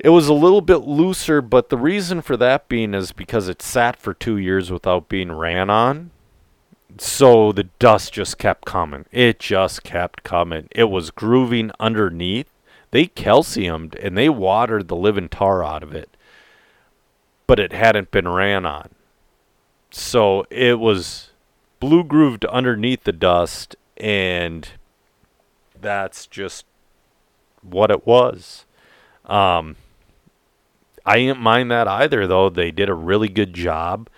[0.00, 3.62] It was a little bit looser, but the reason for that being is because it
[3.62, 6.10] sat for two years without being ran on.
[6.98, 9.04] So the dust just kept coming.
[9.12, 10.66] It just kept coming.
[10.72, 12.50] It was grooving underneath
[12.90, 16.16] they calciumed and they watered the living tar out of it,
[17.46, 18.90] but it hadn't been ran on.
[19.90, 21.30] So it was
[21.80, 24.68] blue grooved underneath the dust, and
[25.80, 26.64] that's just
[27.62, 28.66] what it was.
[29.24, 29.76] Um,
[31.04, 32.50] I didn't mind that either, though.
[32.50, 34.08] They did a really good job.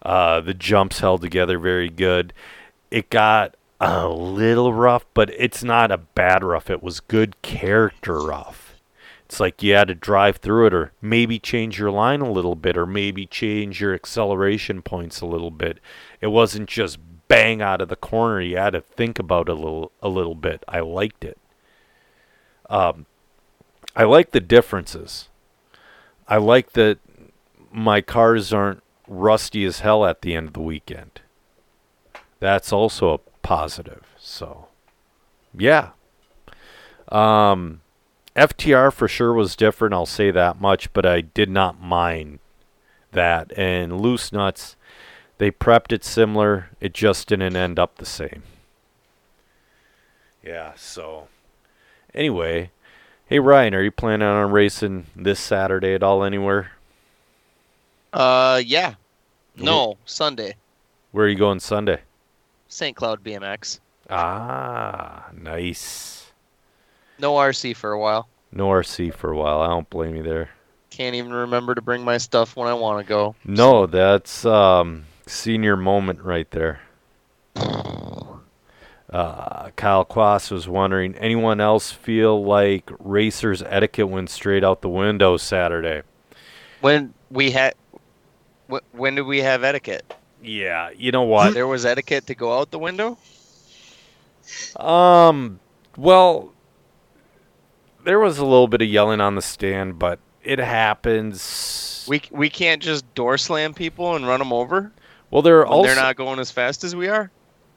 [0.00, 2.32] Uh, the jumps held together very good.
[2.90, 6.70] It got a little rough, but it's not a bad rough.
[6.70, 8.76] It was good character rough.
[9.24, 12.54] It's like you had to drive through it or maybe change your line a little
[12.54, 15.80] bit or maybe change your acceleration points a little bit.
[16.20, 18.40] It wasn't just bang out of the corner.
[18.40, 20.62] You had to think about it a little a little bit.
[20.68, 21.38] I liked it.
[22.70, 23.06] Um,
[23.96, 25.28] I like the differences.
[26.28, 26.98] I like that
[27.72, 31.20] my cars aren't rusty as hell at the end of the weekend.
[32.38, 34.04] That's also a positive.
[34.18, 34.66] So,
[35.56, 35.90] yeah.
[37.08, 37.80] Um,
[38.34, 39.94] FTR for sure was different.
[39.94, 42.38] I'll say that much, but I did not mind
[43.12, 43.56] that.
[43.58, 44.76] And loose nuts,
[45.38, 46.70] they prepped it similar.
[46.80, 48.42] It just didn't end up the same.
[50.42, 50.72] Yeah.
[50.76, 51.28] So,
[52.14, 52.70] anyway,
[53.26, 56.72] hey Ryan, are you planning on racing this Saturday at all anywhere?
[58.12, 58.94] Uh, yeah.
[59.56, 60.56] No, Sunday.
[61.12, 62.00] Where are you going Sunday?
[62.72, 62.96] St.
[62.96, 63.80] Cloud BMX.
[64.08, 66.32] Ah, nice.
[67.18, 68.28] No RC for a while.
[68.50, 69.60] No RC for a while.
[69.60, 70.48] I don't blame you there.
[70.88, 73.34] Can't even remember to bring my stuff when I want to go.
[73.44, 76.80] No, that's um, senior moment right there.
[79.10, 84.88] Uh, Kyle Quas was wondering, anyone else feel like racers etiquette went straight out the
[84.88, 86.00] window Saturday?
[86.80, 87.74] When we had,
[88.92, 90.14] when did we have etiquette?
[90.42, 91.54] Yeah, you know what?
[91.54, 93.16] There was etiquette to go out the window.
[94.76, 95.60] Um,
[95.96, 96.52] well,
[98.04, 102.04] there was a little bit of yelling on the stand, but it happens.
[102.08, 104.92] We we can't just door slam people and run them over.
[105.30, 107.30] Well, they're also they're not going as fast as we are.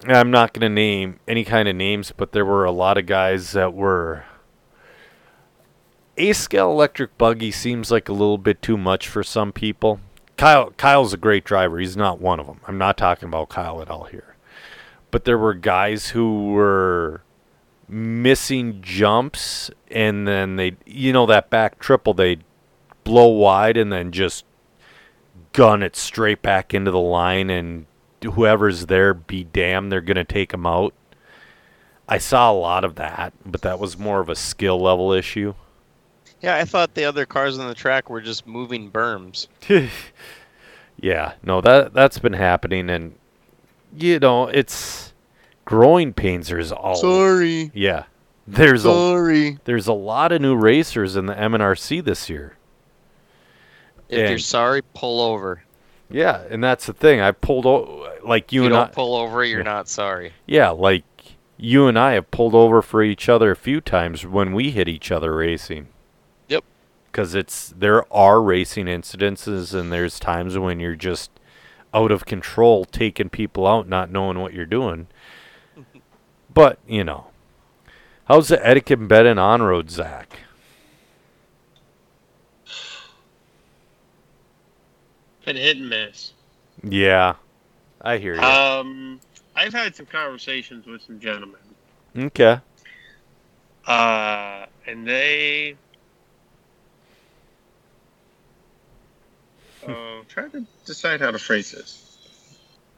[0.08, 3.06] I'm not going to name any kind of names, but there were a lot of
[3.06, 4.26] guys that were.
[6.18, 10.00] eighth scale electric buggy seems like a little bit too much for some people.
[10.38, 11.80] Kyle Kyle's a great driver.
[11.80, 12.60] He's not one of them.
[12.68, 14.36] I'm not talking about Kyle at all here.
[15.12, 17.22] But there were guys who were
[17.88, 22.38] missing jumps and then they you know that back triple they
[23.04, 24.44] blow wide and then just
[25.54, 27.86] gun it straight back into the line and
[28.24, 30.94] whoever's there be damned they're going to take them out.
[32.08, 35.54] I saw a lot of that, but that was more of a skill level issue.
[36.46, 39.48] Yeah, I thought the other cars on the track were just moving berms.
[41.02, 43.16] yeah, no, that that's been happening, and
[43.98, 45.12] you know, it's
[45.66, 46.50] growing pains.
[46.50, 47.72] There's all sorry.
[47.74, 48.04] Yeah,
[48.46, 49.48] there's sorry.
[49.48, 52.58] A, there's a lot of new racers in the MNRC this year.
[54.08, 55.64] If and, you're sorry, pull over.
[56.12, 57.22] Yeah, and that's the thing.
[57.22, 59.44] I pulled over like you, you and don't I, pull over.
[59.44, 59.64] You're yeah.
[59.64, 60.34] not sorry.
[60.46, 61.06] Yeah, like
[61.58, 64.88] you and I have pulled over for each other a few times when we hit
[64.88, 65.88] each other racing.
[67.16, 71.32] Because it's there are racing incidences, and there's times when you're just
[71.94, 75.08] out of control, taking people out, not knowing what you're doing.
[76.54, 77.28] but you know,
[78.26, 80.40] how's the etiquette bed on road, Zach?
[85.46, 86.34] Been hit and miss.
[86.84, 87.36] Yeah,
[88.02, 88.42] I hear you.
[88.42, 89.22] Um,
[89.56, 91.62] I've had some conversations with some gentlemen,
[92.18, 92.60] okay.
[93.88, 95.78] uh, and they.
[99.88, 102.18] Uh, trying to decide how to phrase this.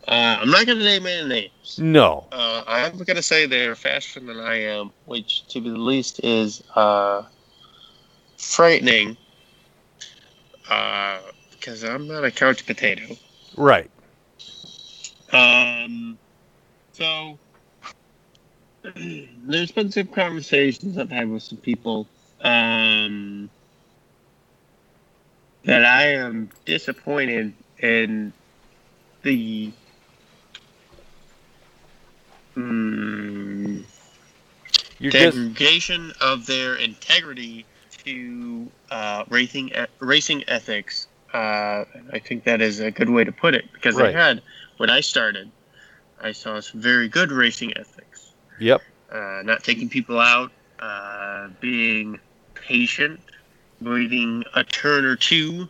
[0.08, 1.80] Uh, I'm not going to name any names.
[1.82, 2.28] No.
[2.32, 6.22] Uh, I'm going to say they're faster than I am, which, to be the least,
[6.24, 7.24] is uh,
[8.38, 9.18] frightening.
[10.70, 11.20] Uh,
[11.52, 13.18] because I'm not a couch potato.
[13.58, 13.92] Right.
[15.34, 16.18] Um,
[16.94, 17.38] so
[18.96, 22.08] there's been some conversations I've had with some people
[22.42, 23.50] um,
[25.68, 28.34] that I am disappointed in
[29.24, 29.74] the
[32.58, 33.84] mm,
[35.00, 37.66] You're just degradation of their integrity
[38.06, 41.08] to uh, racing e- racing ethics.
[41.34, 44.16] Uh, I think that is a good way to put it because Right.
[44.16, 44.42] I had
[44.78, 45.52] when I started,
[46.22, 48.34] I saw some very good racing ethics.
[48.60, 48.82] yep.
[49.12, 52.20] Uh, not taking people out, uh, being
[52.56, 53.22] patient,
[53.82, 55.68] waiting a turn or two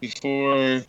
[0.00, 0.82] before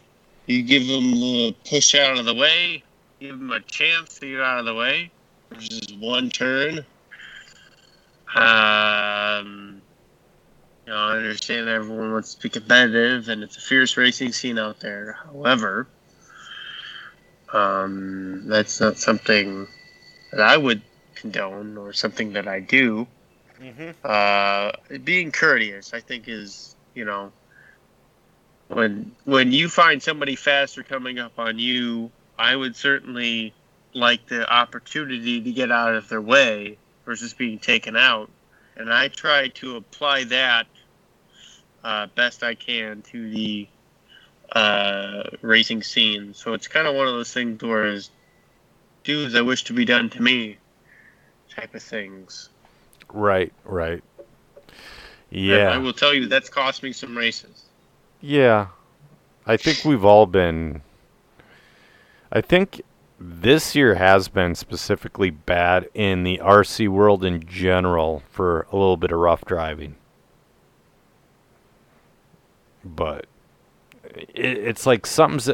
[0.45, 2.83] you give them the push out of the way,
[3.19, 5.11] give them a chance to get out of the way
[5.51, 6.85] versus one turn.
[8.35, 9.81] Um,
[10.85, 14.57] you know, I understand everyone wants to be competitive and it's a fierce racing scene
[14.57, 15.17] out there.
[15.25, 15.87] However,
[17.53, 19.67] um, that's not something
[20.31, 20.81] that I would
[21.15, 23.07] condone or something that I do.
[23.61, 23.89] Mm-hmm.
[24.03, 27.31] Uh, being courteous, I think, is you know
[28.69, 33.53] when when you find somebody faster coming up on you, I would certainly
[33.93, 38.29] like the opportunity to get out of their way versus being taken out,
[38.77, 40.67] and I try to apply that
[41.83, 43.67] uh, best I can to the
[44.51, 46.33] uh, racing scene.
[46.33, 48.09] So it's kind of one of those things where is
[49.03, 50.57] do as I wish to be done to me
[51.49, 52.49] type of things.
[53.11, 53.51] Right.
[53.65, 54.03] Right.
[55.29, 55.55] Yeah.
[55.55, 55.77] I Yeah.
[55.77, 57.63] will tell you that's cost me some races.
[58.21, 58.67] Yeah.
[59.45, 60.81] I think we've all been.
[62.31, 62.81] I think
[63.19, 68.97] this year has been specifically bad in the RC world in general for a little
[68.97, 69.95] bit of rough driving.
[72.83, 73.25] But
[74.03, 75.49] it, it's like something's.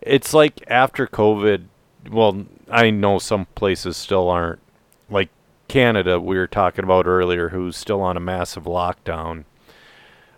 [0.00, 1.64] It's like after COVID.
[2.10, 4.60] Well, I know some places still aren't.
[5.08, 5.28] Like
[5.68, 9.44] Canada, we were talking about earlier, who's still on a massive lockdown.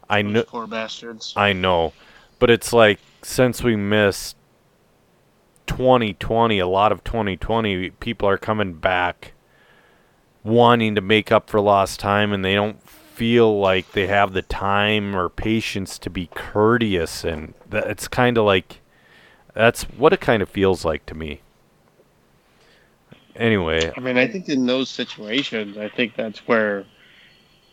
[0.09, 0.43] I know.
[0.45, 1.35] Poor bastards.
[1.37, 1.93] I know,
[2.39, 4.37] but it's like since we missed
[5.67, 9.35] 2020, a lot of 2020, people are coming back
[10.43, 14.43] wanting to make up for lost time, and they don't feel like they have the
[14.43, 18.81] time or patience to be courteous, and that it's kind of like
[19.55, 21.43] that's what it kind of feels like to me.
[23.39, 26.85] Anyway, I mean, I think in those situations, I think that's where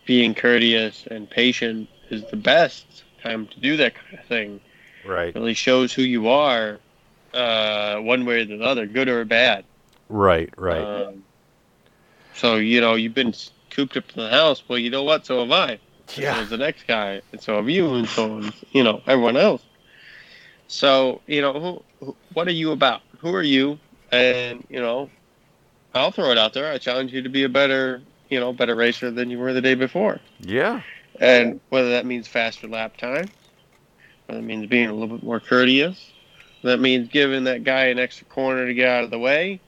[0.05, 4.61] being courteous and patient is the best time to do that kind of thing.
[5.03, 6.79] right, It really shows who you are,
[7.33, 9.65] uh, one way or the other, good or bad.
[10.09, 11.23] right, right, Um,
[12.33, 13.33] so you know you've been
[13.71, 14.63] cooped up in the house.
[14.67, 15.25] Well, you know what?
[15.25, 15.79] So have I.
[16.07, 19.37] So is the next guy, and so have you, and so is, you know everyone
[19.37, 19.63] else.
[20.67, 21.53] So you know
[21.99, 23.01] who, who, what are you about?
[23.19, 23.79] Who are you?
[24.11, 25.09] And you know,
[25.95, 26.71] I'll throw it out there.
[26.71, 29.61] I challenge you to be a better, you know, better racer than you were the
[29.61, 30.19] day before.
[30.41, 30.81] yeah,
[31.19, 33.29] And whether that means faster lap time,
[34.25, 36.11] whether that means being a little bit more courteous,
[36.63, 39.61] that means giving that guy an extra corner to get out of the way.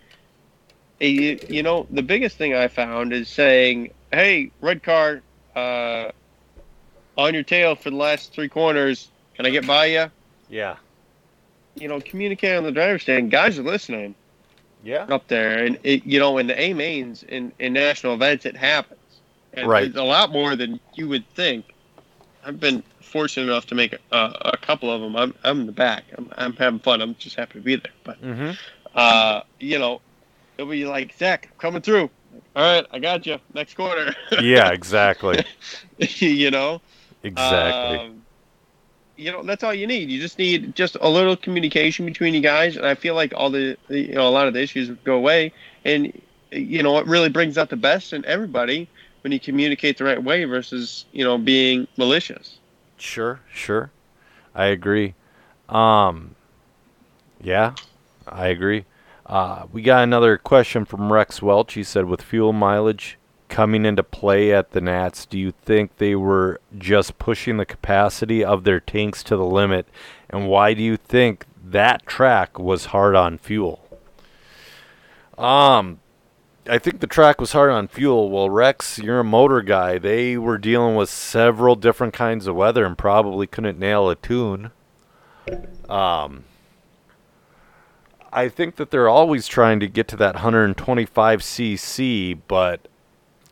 [1.00, 5.22] Eh, You, you know, the biggest thing I found is saying, hey, red car,
[5.56, 6.12] uh,
[7.18, 9.10] on your tail for the last three corners.
[9.36, 10.12] Can I get by you?
[10.50, 10.76] yeah,
[11.76, 13.32] You know, communicate on the driver's stand.
[13.32, 14.16] Guys are listening
[14.84, 15.64] yeah, up there.
[15.64, 19.00] And, it, you know, in the A mains, in, in national events, it happens.
[19.54, 19.96] And Right.
[19.96, 21.66] A lot more than you would think.
[22.46, 25.16] I've been fortunate enough to make a, a couple of them.
[25.16, 26.04] I'm, I'm in the back.
[26.18, 27.02] I'm, I'm having fun.
[27.02, 27.92] I'm just happy to be there.
[28.04, 28.52] But, mm-hmm.
[28.96, 30.02] uh, you know,
[30.58, 32.10] it'll be like, Zach, I'm coming through.
[32.56, 33.38] All right, I got you.
[33.54, 34.16] Next corner.
[34.42, 35.44] yeah, exactly,
[35.98, 36.82] you know?
[37.24, 38.00] exactly.
[38.00, 38.17] Um,
[39.18, 40.10] you know, that's all you need.
[40.10, 43.50] You just need just a little communication between you guys, and I feel like all
[43.50, 45.52] the, you know a lot of the issues go away.
[45.84, 46.14] And
[46.52, 48.88] you know, it really brings out the best in everybody
[49.22, 52.60] when you communicate the right way versus, you know, being malicious.
[52.98, 53.92] Sure, sure.
[54.56, 55.14] I agree.
[55.70, 56.36] Um,
[57.42, 57.76] yeah,
[58.28, 58.86] I agree.
[59.26, 61.74] Uh, we got another question from Rex Welch.
[61.74, 63.18] He said, with fuel mileage
[63.50, 68.44] coming into play at the Nats, do you think they were just pushing the capacity
[68.44, 69.88] of their tanks to the limit?
[70.30, 73.84] And why do you think that track was hard on fuel?
[75.38, 76.00] Um,
[76.70, 78.30] I think the track was hard on fuel.
[78.30, 79.98] Well, Rex, you're a motor guy.
[79.98, 84.72] They were dealing with several different kinds of weather and probably couldn't nail a tune.
[85.88, 86.44] Um,
[88.32, 92.88] I think that they're always trying to get to that 125 cc, but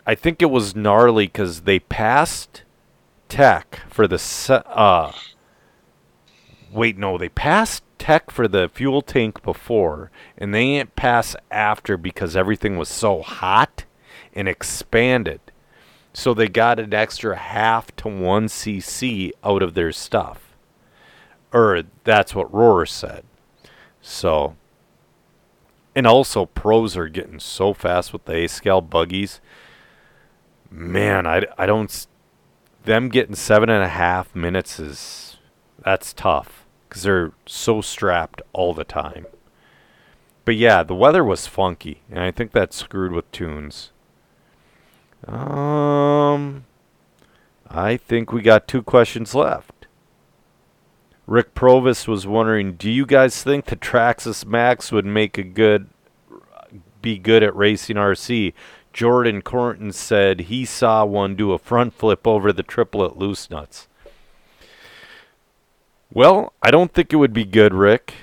[0.06, 2.64] I think it was gnarly because they passed
[3.28, 5.12] Tech for the uh.
[6.72, 11.98] Wait, no, they passed Tech for the fuel tank before, and they didn't pass after
[11.98, 13.86] because everything was so hot
[14.34, 15.40] and expanded.
[16.14, 20.56] So they got an extra half to one cc out of their stuff,
[21.52, 23.26] or that's what Roar said.
[24.02, 24.56] So
[25.96, 29.40] and also pros are getting so fast with the eighth scale buggies.
[30.76, 32.08] Man, I, I don't.
[32.84, 35.38] Them getting seven and a half minutes is
[35.82, 39.26] that's tough because they're so strapped all the time.
[40.44, 43.92] But yeah, the weather was funky, and I think that screwed with tunes.
[45.26, 46.66] Um,
[47.70, 49.88] I think we got two questions left.
[51.26, 55.88] Rick Provis was wondering, do you guys think the Traxxas Maxx would make a good
[57.02, 58.54] be good at racing RC?
[58.96, 63.90] Jordan Cornton said he saw one do a front flip over the triplet loose nuts.
[66.14, 68.14] Well, I don't think it would be good, Rick,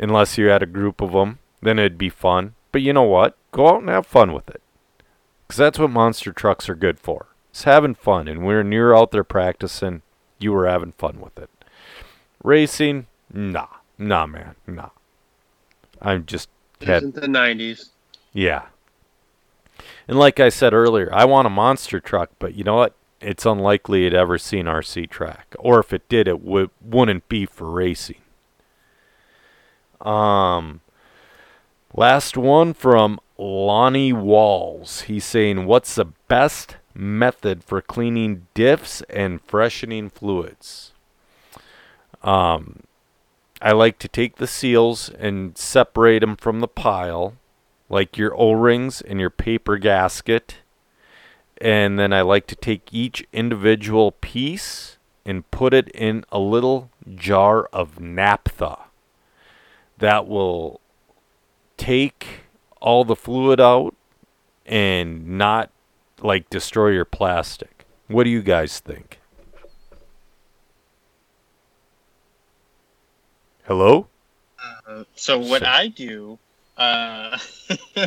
[0.00, 1.40] unless you had a group of them.
[1.60, 2.54] Then it'd be fun.
[2.72, 3.36] But you know what?
[3.52, 4.62] Go out and have fun with it.
[5.46, 7.26] Because that's what monster trucks are good for.
[7.50, 8.26] It's having fun.
[8.26, 10.00] And when you're out there practicing,
[10.38, 11.50] you were having fun with it.
[12.42, 13.66] Racing, nah,
[13.98, 14.88] nah, man, nah.
[16.00, 16.48] I'm just
[16.80, 17.90] had, isn't the '90s.
[18.32, 18.62] Yeah.
[20.06, 22.94] And like I said earlier, I want a monster truck, but you know what?
[23.20, 27.46] It's unlikely it ever seen RC track, or if it did, it would wouldn't be
[27.46, 28.20] for racing.
[30.02, 30.80] Um,
[31.94, 35.02] last one from Lonnie Walls.
[35.02, 40.92] He's saying, "What's the best method for cleaning diffs and freshening fluids?"
[42.22, 42.80] Um,
[43.62, 47.34] I like to take the seals and separate them from the pile,
[47.88, 50.56] like your O rings and your paper gasket.
[51.58, 56.90] And then I like to take each individual piece and put it in a little
[57.14, 58.78] jar of naphtha.
[59.98, 60.80] That will
[61.76, 62.26] take
[62.80, 63.94] all the fluid out
[64.66, 65.70] and not
[66.20, 67.86] like destroy your plastic.
[68.08, 69.20] What do you guys think?
[73.64, 74.08] Hello?
[74.86, 75.68] Uh, so what so.
[75.68, 76.38] I do,
[76.76, 77.38] uh,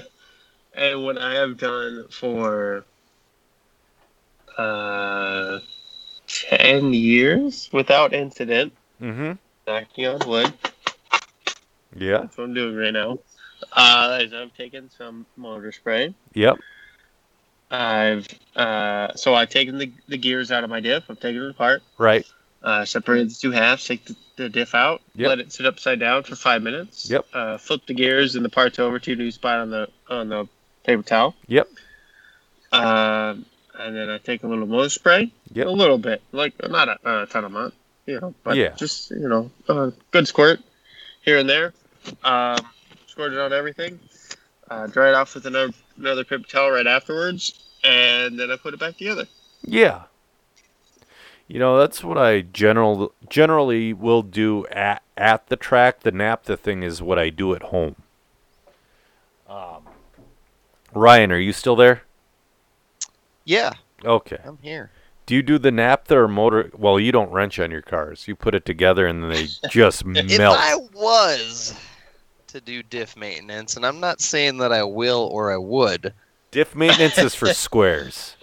[0.74, 2.86] and what I have done for
[4.58, 5.60] uh,
[6.28, 9.34] 10 years without incident, mm-hmm.
[9.66, 10.54] knocking on wood.
[11.96, 12.20] Yeah.
[12.20, 13.20] That's what I'm doing right now.
[13.72, 16.14] Uh, is I've taken some motor spray.
[16.34, 16.58] Yep.
[17.70, 21.06] I've uh, so I've taken the, the gears out of my diff.
[21.10, 21.84] I've taken it apart.
[21.98, 22.26] Right.
[22.64, 23.86] Uh, separated the two halves.
[23.86, 25.30] Take the the diff out, yep.
[25.30, 27.10] let it sit upside down for five minutes.
[27.10, 27.26] Yep.
[27.34, 30.30] Uh, flip the gears and the parts over to a new spot on the on
[30.30, 30.48] the
[30.84, 31.36] paper towel.
[31.48, 31.68] Yep.
[32.72, 33.46] Um,
[33.78, 35.32] and then I take a little motor spray.
[35.54, 35.68] Yep.
[35.68, 37.74] A little bit, like not a, a ton of amount,
[38.06, 38.70] you know, but yeah.
[38.70, 40.62] just you know, a good squirt
[41.22, 41.74] here and there.
[42.24, 42.60] Um,
[43.08, 44.00] squirt it on everything.
[44.70, 48.74] Uh, dry it off with another another paper towel right afterwards, and then I put
[48.74, 49.26] it back together.
[49.64, 50.04] Yeah,
[51.48, 56.02] you know, that's what I general generally will do at at the track.
[56.02, 57.96] The naphtha thing is what I do at home.
[59.48, 59.84] Um,
[60.94, 62.04] Ryan, are you still there?
[63.46, 63.74] Yeah.
[64.04, 64.40] Okay.
[64.44, 64.92] I'm here.
[65.26, 66.70] Do you do the naphtha or motor?
[66.78, 68.28] Well, you don't wrench on your cars.
[68.28, 70.30] You put it together and they just melt.
[70.30, 71.74] If I was
[72.48, 76.14] to do diff maintenance, and I'm not saying that I will or I would.
[76.52, 78.36] Diff maintenance is for squares.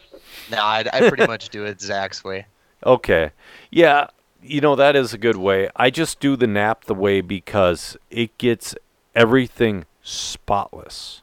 [0.50, 2.46] No, I, I pretty much do it Zach's way.
[2.84, 3.30] Okay.
[3.70, 4.08] Yeah,
[4.42, 5.70] you know that is a good way.
[5.74, 8.74] I just do the naphtha way because it gets
[9.14, 11.22] everything spotless.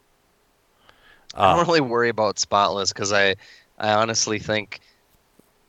[1.35, 3.35] Uh, I don't really worry about spotless because I,
[3.77, 4.81] I honestly think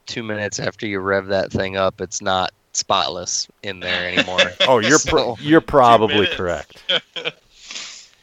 [0.07, 4.41] two minutes after you rev that thing up, it's not spotless in there anymore.
[4.67, 6.83] oh, you're pro- you're probably correct.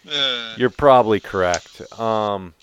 [0.09, 1.81] Uh, You're probably correct.
[1.99, 2.55] Um,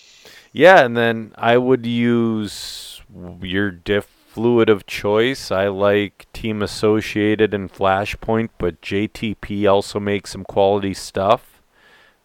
[0.53, 3.01] yeah, and then I would use
[3.41, 5.51] your diff fluid of choice.
[5.51, 11.63] I like Team Associated and Flashpoint, but JTP also makes some quality stuff.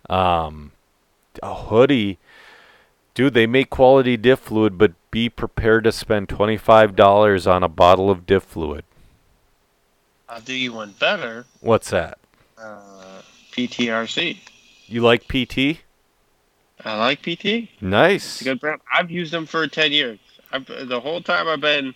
[0.09, 0.73] Um,
[1.41, 2.17] a HUDY,
[3.13, 8.09] dude, they make quality diff fluid, but be prepared to spend $25 on a bottle
[8.09, 8.83] of diff fluid.
[10.27, 11.45] I'll do you one better.
[11.61, 12.17] What's that?
[12.57, 13.21] Uh,
[13.53, 14.38] PTRC.
[14.88, 15.79] You like PT?
[16.83, 17.69] I like PT.
[17.79, 18.25] Nice.
[18.25, 18.81] It's a good brand.
[18.93, 20.19] I've used them for ten years.
[20.51, 21.93] I've, the whole time I've been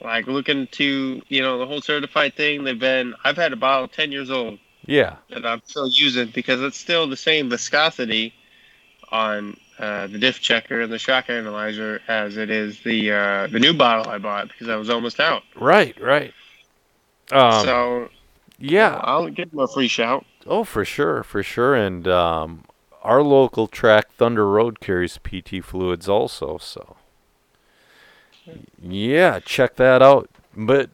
[0.00, 2.64] like looking to you know the whole certified thing.
[2.64, 3.14] They've been.
[3.24, 5.16] I've had a bottle ten years old Yeah.
[5.30, 8.34] that I'm still using because it's still the same viscosity
[9.10, 13.58] on uh, the diff checker and the shock analyzer as it is the uh, the
[13.58, 15.42] new bottle I bought because I was almost out.
[15.56, 16.32] Right, right.
[17.32, 18.08] Um, so
[18.58, 19.00] yeah.
[19.02, 20.24] I'll give them a free shout.
[20.46, 21.74] Oh, for sure, for sure.
[21.74, 22.64] And um,
[23.02, 26.58] our local track, Thunder Road, carries PT fluids also.
[26.58, 26.96] So,
[28.80, 30.28] yeah, check that out.
[30.56, 30.90] But,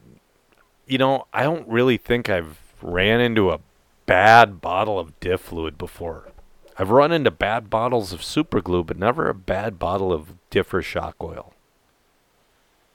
[0.87, 3.59] you know, I don't really think I've ran into a
[4.05, 6.29] bad bottle of diff fluid before.
[6.77, 10.73] I've run into bad bottles of super glue, but never a bad bottle of diff
[10.73, 11.53] or shock oil.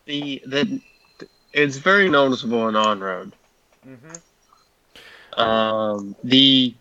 [0.07, 0.81] The the
[1.53, 3.33] it's very noticeable in on road.
[3.87, 4.21] Mhm.
[5.41, 6.75] Um, the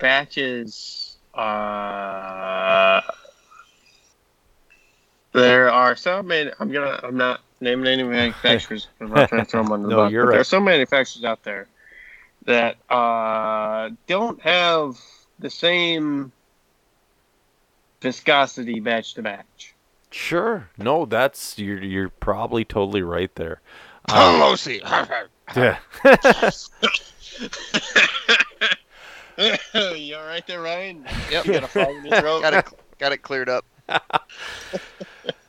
[0.00, 3.00] batches, uh,
[5.32, 6.26] there are some.
[6.28, 7.00] Man, I'm gonna.
[7.02, 8.88] I'm not naming any manufacturers.
[9.00, 10.12] I'm not trying to throw them under the No, bus.
[10.12, 10.40] you're but There right.
[10.40, 11.68] are some manufacturers out there
[12.44, 14.96] that uh, don't have
[15.38, 16.32] the same
[18.00, 19.74] viscosity batch to batch.
[20.10, 20.68] Sure.
[20.76, 23.60] No, that's you're you're probably totally right there.
[24.08, 24.80] Um, Lucy.
[25.56, 25.78] yeah.
[29.94, 31.06] you all right there, Ryan?
[31.30, 31.46] Yep.
[31.46, 32.42] You got a frog in your throat?
[32.42, 32.66] got it.
[32.98, 33.64] Got it cleared up.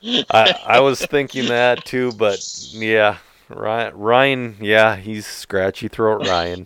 [0.03, 2.39] I, I was thinking that too, but
[2.71, 3.17] yeah,
[3.49, 6.65] Ryan, Ryan, yeah, he's scratchy throat Ryan.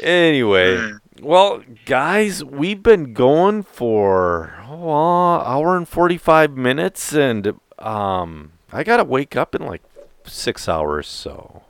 [0.00, 8.52] Anyway, well, guys, we've been going for oh, uh, hour and forty-five minutes, and um,
[8.72, 9.82] I gotta wake up in like
[10.24, 11.62] six hours, so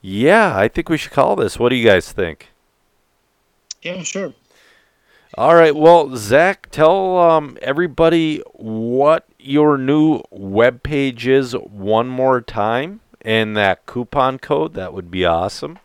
[0.00, 1.58] yeah, I think we should call this.
[1.58, 2.50] What do you guys think?
[3.82, 4.32] Yeah, sure.
[5.34, 5.74] All right.
[5.76, 13.56] Well, Zach, tell um, everybody what your new web page is one more time and
[13.56, 14.74] that coupon code.
[14.74, 15.78] That would be awesome.